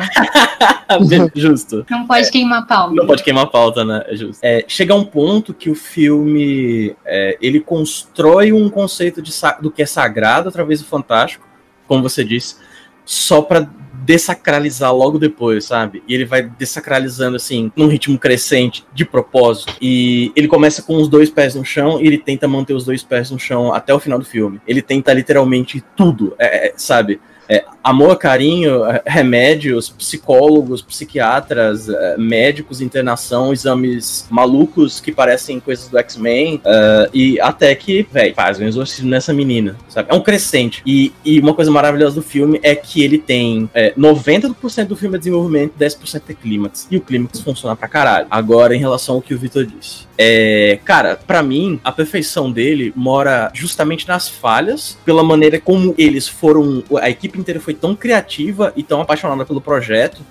Justo. 1.36 1.86
Não 1.89 2.06
pode 2.08 2.28
é, 2.28 2.32
queimar 2.32 2.68
pauta. 2.68 2.95
Não 2.95 3.06
pode 3.06 3.24
queimar 3.24 3.47
pauta, 3.47 3.86
né? 3.86 4.04
É 4.08 4.16
justo. 4.16 4.39
É, 4.43 4.66
chega 4.68 4.95
um 4.95 5.06
ponto 5.06 5.54
que 5.54 5.70
o 5.70 5.76
filme 5.76 6.95
é, 7.06 7.38
ele 7.41 7.60
constrói 7.60 8.52
um 8.52 8.70
conceito 8.70 9.22
de, 9.22 9.32
do 9.62 9.72
que 9.72 9.84
é 9.84 9.86
sagrado 9.86 10.50
através 10.50 10.82
do 10.82 10.88
fantástico, 10.88 11.47
como 11.88 12.02
você 12.02 12.24
disse, 12.24 12.58
só 13.06 13.41
para 13.41 13.70
desacralizar 14.10 14.91
logo 14.91 15.20
depois, 15.20 15.66
sabe? 15.66 16.01
E 16.07 16.16
ele 16.16 16.26
vai 16.26 16.41
desacralizando 16.41 17.36
assim, 17.36 17.72
num 17.76 17.86
ritmo 17.86 18.18
crescente, 18.18 18.84
de 18.91 19.05
propósito. 19.05 19.76
E 19.80 20.32
ele 20.36 20.47
começa 20.47 20.82
com 20.82 20.95
os 20.95 21.07
dois 21.07 21.30
pés 21.30 21.53
no 21.53 21.64
chão 21.64 22.01
e 22.01 22.07
ele 22.07 22.18
tenta 22.18 22.47
manter 22.47 22.74
os 22.74 22.84
dois 22.84 23.03
pés 23.03 23.30
no 23.30 23.38
chão 23.38 23.72
até 23.72 23.93
o 23.93 23.99
final 23.99 24.18
do 24.18 24.26
filme. 24.26 24.60
Ele 24.68 24.82
tenta 24.82 25.14
literalmente 25.14 25.84
tudo, 25.95 26.34
é, 26.39 26.70
é 26.70 26.74
sabe? 26.76 27.22
É, 27.50 27.66
amor, 27.84 28.16
carinho, 28.18 28.86
é, 28.86 29.02
remédios, 29.06 29.89
psicólogos, 29.89 30.84
psiquiatras, 30.84 31.89
é, 31.89 32.16
médicos, 32.18 32.80
internação, 32.80 33.52
exames 33.52 34.28
malucos 34.30 35.00
que 35.00 35.12
parecem 35.12 35.60
coisas 35.60 35.88
do 35.88 35.97
X-Men, 35.97 36.58
uh, 36.58 37.10
e 37.12 37.39
até 37.41 37.74
que, 37.74 38.06
velho, 38.12 38.36
faz 38.36 38.60
um 38.60 38.66
exorcismo 38.66 39.10
nessa 39.10 39.34
menina, 39.34 39.76
sabe? 39.88 40.10
É 40.12 40.14
um 40.14 40.22
crescente. 40.22 40.84
E, 40.86 41.12
e 41.26 41.39
uma 41.39 41.54
coisa 41.54 41.72
maravilhosa 41.72 42.16
do 42.16 42.22
filme 42.22 42.60
é 42.62 42.76
que 42.76 43.04
ele 43.04 43.18
tem 43.18 43.70
é, 43.74 43.93
90% 43.95 44.86
do 44.86 44.95
filme 44.95 45.16
é 45.16 45.20
desenvolvimento, 45.20 45.74
10% 45.80 46.22
é 46.30 46.34
clímax. 46.34 46.88
E 46.91 46.97
o 46.97 47.02
clímax 47.02 47.39
funciona 47.39 47.76
pra 47.76 47.88
caralho. 47.88 48.28
Agora, 48.30 48.76
em 48.76 48.80
relação 48.80 49.16
ao 49.16 49.22
que 49.22 49.34
o 49.34 49.39
Victor 49.39 49.66
disse. 49.66 50.08
É, 50.22 50.80
cara, 50.84 51.16
para 51.16 51.41
mim, 51.41 51.80
a 51.82 51.93
perfeição 51.93 52.52
dele 52.52 52.91
mora 52.93 53.50
justamente 53.54 54.06
nas 54.06 54.28
falhas, 54.28 54.97
pela 55.06 55.24
maneira 55.24 55.60
como 55.60 55.95
eles 55.97 56.28
foram. 56.28 56.84
A 57.02 57.10
equipe 57.10 57.39
inteira 57.40 57.60
foi 57.60 57.74
tão 57.74 57.96
criativa 57.96 58.74
e 58.76 58.84
tão 58.84 59.02
apaixonada 59.02 59.46
pelo 59.46 59.62
projeto 59.62 60.22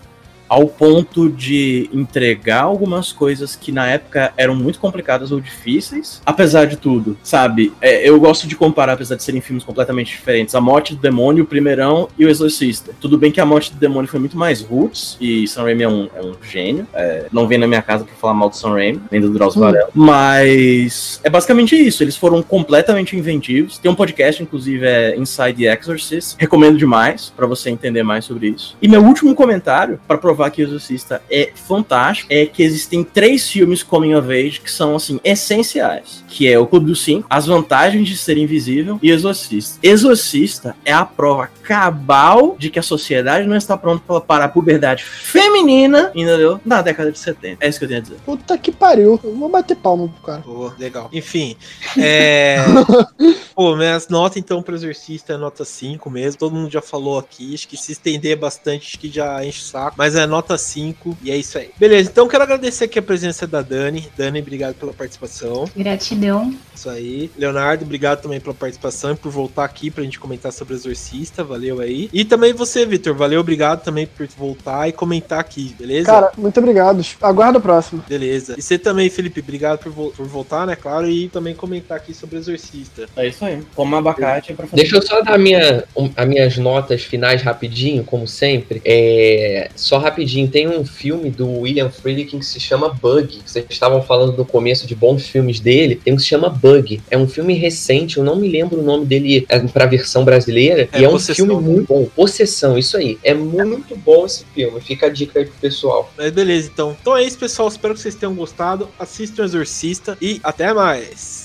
ao 0.49 0.67
ponto 0.67 1.29
de 1.29 1.91
entregar 1.93 2.63
algumas 2.63 3.13
coisas 3.13 3.55
que 3.55 3.71
na 3.71 3.87
época 3.89 4.33
eram 4.37 4.55
muito 4.55 4.79
complicadas 4.79 5.31
ou 5.31 5.41
difíceis, 5.41 6.23
apesar 6.25 6.67
de 6.67 6.77
tudo, 6.77 7.17
sabe? 7.23 7.73
É, 7.81 8.09
eu 8.09 8.19
gosto 8.19 8.47
de 8.47 8.57
comparar, 8.57 8.95
apesar 8.95 9.17
de 9.17 9.23
serem 9.23 9.41
filmes 9.41 9.65
completamente 9.65 10.09
diferentes, 10.09 10.55
A 10.55 10.61
Morte 10.61 10.95
do 10.95 11.01
Demônio, 11.01 11.45
o 11.45 11.47
Primeirão 11.47 12.09
e 12.19 12.25
O 12.25 12.29
Exorcista. 12.29 12.93
Tudo 13.01 13.19
bem 13.19 13.31
que 13.31 13.41
A 13.41 13.47
Morte 13.47 13.73
do 13.73 13.79
Demônio 13.79 14.09
foi 14.09 14.21
muito 14.21 14.37
mais 14.37 14.61
roots, 14.61 15.17
e 15.21 15.47
Sam 15.47 15.65
Raimi 15.65 15.83
é 15.83 15.89
um, 15.89 16.09
é 16.15 16.23
um 16.23 16.35
gênio, 16.43 16.87
é, 16.95 17.27
não 17.33 17.47
vem 17.47 17.59
na 17.59 17.67
minha 17.67 17.83
casa 17.83 18.05
pra 18.05 18.15
falar 18.15 18.35
mal 18.35 18.49
do 18.49 18.57
Sam 18.57 18.71
Raimi, 18.71 19.01
nem 19.11 19.21
do 19.21 19.31
Drauzio 19.31 19.61
hum. 19.61 19.65
Varela, 19.65 19.91
mas 19.95 21.21
é 21.23 21.31
basicamente 21.31 21.77
isso, 21.77 22.03
eles 22.03 22.17
foram 22.17 22.43
completamente 22.43 23.17
inventivos, 23.17 23.79
tem 23.79 23.91
um 23.91 23.95
podcast, 23.95 24.43
inclusive, 24.43 24.87
é 24.87 25.17
Inside 25.17 25.65
the 25.65 25.73
Exorcist, 25.73 26.37
recomendo 26.39 26.79
demais 26.79 27.33
para 27.37 27.47
você 27.47 27.71
entender 27.71 28.03
mais 28.03 28.25
sobre 28.25 28.49
isso. 28.49 28.77
E 28.81 28.89
meu 28.89 29.03
último 29.03 29.35
comentário, 29.35 30.01
para 30.07 30.17
provar 30.19 30.38
provar 30.39 30.51
que 30.53 30.63
o 30.63 30.67
Exorcista 30.67 31.21
é 31.29 31.51
fantástico 31.53 32.33
é 32.33 32.47
que 32.47 32.63
existem 32.63 33.03
três 33.03 33.51
filmes 33.51 33.83
coming 33.83 34.15
of 34.15 34.31
age 34.31 34.61
que 34.61 34.71
são, 34.71 34.95
assim, 34.95 35.19
essenciais. 35.25 36.25
Que 36.29 36.51
é 36.51 36.57
o 36.57 36.67
Clube 36.67 36.87
dos 36.87 37.03
Cinco, 37.03 37.27
As 37.29 37.47
Vantagens 37.47 38.09
de 38.09 38.17
Ser 38.17 38.39
Invisível 38.39 39.01
e 39.03 39.11
Exorcista. 39.11 39.79
Exorcista 39.83 40.77
é 40.85 40.93
a 40.93 41.05
prova 41.05 41.51
cabal 41.65 42.57
de 42.57 42.71
que 42.71 42.79
a 42.79 42.83
sociedade 42.83 43.47
não 43.47 43.57
está 43.57 43.77
pronta 43.77 44.21
para 44.21 44.45
a 44.45 44.49
puberdade 44.49 45.05
feminina, 45.05 46.13
entendeu? 46.15 46.61
Na 46.65 46.81
década 46.81 47.11
de 47.11 47.19
70. 47.19 47.65
É 47.65 47.69
isso 47.69 47.79
que 47.79 47.85
eu 47.85 47.89
tenho 47.89 48.01
a 48.01 48.03
dizer. 48.03 48.17
Puta 48.25 48.57
que 48.57 48.71
pariu. 48.71 49.19
Eu 49.23 49.35
vou 49.35 49.49
bater 49.49 49.77
palma 49.77 50.09
pro 50.09 50.23
cara. 50.23 50.43
Pô, 50.43 50.73
legal. 50.79 51.11
Enfim, 51.13 51.57
é... 51.99 52.59
Pô, 53.55 53.75
minhas 53.75 54.09
notas 54.09 54.37
então 54.37 54.63
pro 54.63 54.77
Exorcista 54.77 55.33
é 55.33 55.37
nota 55.37 55.65
5 55.65 56.09
mesmo. 56.09 56.39
Todo 56.39 56.55
mundo 56.55 56.71
já 56.71 56.81
falou 56.81 57.19
aqui. 57.19 57.55
Acho 57.55 57.67
que 57.67 57.77
se 57.77 57.93
estender 57.93 58.37
bastante, 58.37 58.87
acho 58.87 58.99
que 58.99 59.11
já 59.11 59.45
enche 59.45 59.61
o 59.61 59.65
saco. 59.65 59.97
Mas 59.99 60.15
é 60.15 60.28
nota 60.29 60.57
5 60.57 61.17
e 61.23 61.31
é 61.31 61.37
isso 61.37 61.59
aí. 61.59 61.71
Beleza, 61.79 62.11
então 62.11 62.29
quero 62.29 62.43
agradecer 62.45 62.85
aqui 62.85 62.99
a 62.99 63.03
presença 63.03 63.47
da 63.47 63.63
Dani. 63.63 64.07
Dani, 64.17 64.41
obrigado 64.41 64.75
pela 64.75 64.93
participação. 64.93 65.65
Gratidão. 65.77 66.55
Isso 66.75 66.89
aí. 66.89 67.31
Leonardo, 67.37 67.85
obrigado 67.85 68.23
também 68.23 68.39
pela 68.39 68.55
participação 68.55 69.13
e 69.13 69.17
por 69.17 69.33
voltar 69.33 69.65
aqui 69.65 69.91
pra 69.91 70.05
gente 70.05 70.19
comentar 70.21 70.53
sobre 70.53 70.75
o 70.75 70.77
Exorcista. 70.77 71.43
Valeu 71.43 71.81
aí. 71.81 72.09
E 72.13 72.25
também 72.25 72.53
você, 72.53 72.87
Vitor. 72.87 73.15
Valeu, 73.17 73.41
obrigado 73.41 73.83
também 73.83 74.07
por 74.07 74.27
voltar 74.37 74.89
e 74.89 74.93
comentar 74.93 75.41
aqui, 75.41 75.75
beleza? 75.79 76.07
Cara, 76.07 76.31
muito 76.39 76.59
obrigado. 76.61 77.05
Aguardo 77.21 77.59
a 77.59 77.61
próxima. 77.61 78.05
Beleza. 78.09 78.55
E 78.57 78.63
você 78.63 78.79
também, 78.79 79.11
Felipe, 79.11 79.41
obrigado 79.41 79.81
por, 79.81 79.91
vo- 79.91 80.11
por 80.17 80.27
voltar, 80.27 80.67
né? 80.67 80.77
Claro, 80.77 81.09
e 81.11 81.29
também 81.29 81.55
comentar 81.55 81.97
aqui 81.97 82.15
sobre 82.15 82.37
o 82.37 82.39
Exorcista. 82.39 83.07
É 83.17 83.27
isso 83.27 83.45
aí. 83.45 83.61
Como 83.75 83.97
abacate 83.97 84.53
pra 84.55 84.67
fazer. 84.67 84.77
Deixa 84.83 84.97
eu 84.97 85.03
só 85.03 85.21
dar 85.23 85.39
minha, 85.39 85.85
um, 85.97 86.09
as 86.17 86.29
minhas 86.29 86.57
notas 86.59 87.03
finais 87.03 87.43
rapidinho, 87.43 88.05
como 88.05 88.27
sempre. 88.29 88.81
É, 88.85 89.71
só 89.75 89.99
rapidinho, 89.99 90.18
tem 90.51 90.69
um 90.69 90.85
filme 90.85 91.31
do 91.31 91.61
William 91.61 91.91
Friedkin 91.91 92.39
que 92.39 92.47
se 92.47 92.61
chama 92.61 92.89
Bug. 92.89 93.41
Vocês 93.45 93.65
estavam 93.69 94.03
falando 94.03 94.37
no 94.37 94.45
começo 94.45 94.87
de 94.87 94.95
bons 94.95 95.27
filmes 95.27 95.61
dele. 95.61 95.97
Tem 95.97 96.13
um 96.13 96.17
que 96.17 96.23
se 96.23 96.29
chama 96.29 96.49
Bug. 96.49 97.01
É 97.11 97.19
um 97.19 97.29
filme 97.29 97.55
recente, 97.55 98.19
eu 98.19 98.25
não 98.25 98.37
me 98.37 98.49
lembro 98.49 98.81
o 98.81 98.83
nome 98.83 99.07
dele 99.07 99.47
é, 99.49 99.59
pra 99.61 99.87
versão 99.87 100.25
brasileira. 100.25 100.89
É 100.93 101.01
e 101.01 101.05
é 101.05 101.09
um 101.09 101.13
Possessão. 101.13 101.47
filme 101.47 101.63
muito 101.63 101.89
bom. 101.89 102.05
Possessão, 102.07 102.79
isso 102.79 102.97
aí. 102.97 103.19
É 103.23 103.35
muito 103.35 103.97
bom 103.97 104.27
esse 104.27 104.45
filme. 104.55 104.81
Fica 104.81 105.07
a 105.07 105.09
dica 105.11 105.39
aí 105.39 105.45
pro 105.45 105.55
pessoal. 105.61 106.13
Mas 106.17 106.31
beleza, 106.33 106.71
então. 106.73 106.97
Então 107.01 107.17
é 107.17 107.25
isso, 107.25 107.39
pessoal. 107.39 107.69
Espero 107.69 107.95
que 107.95 108.01
vocês 108.01 108.15
tenham 108.15 108.35
gostado. 108.35 108.89
Assistam 108.99 109.43
o 109.43 109.45
Exorcista 109.45 110.17
e 110.21 110.41
até 110.43 110.73
mais. 110.73 111.38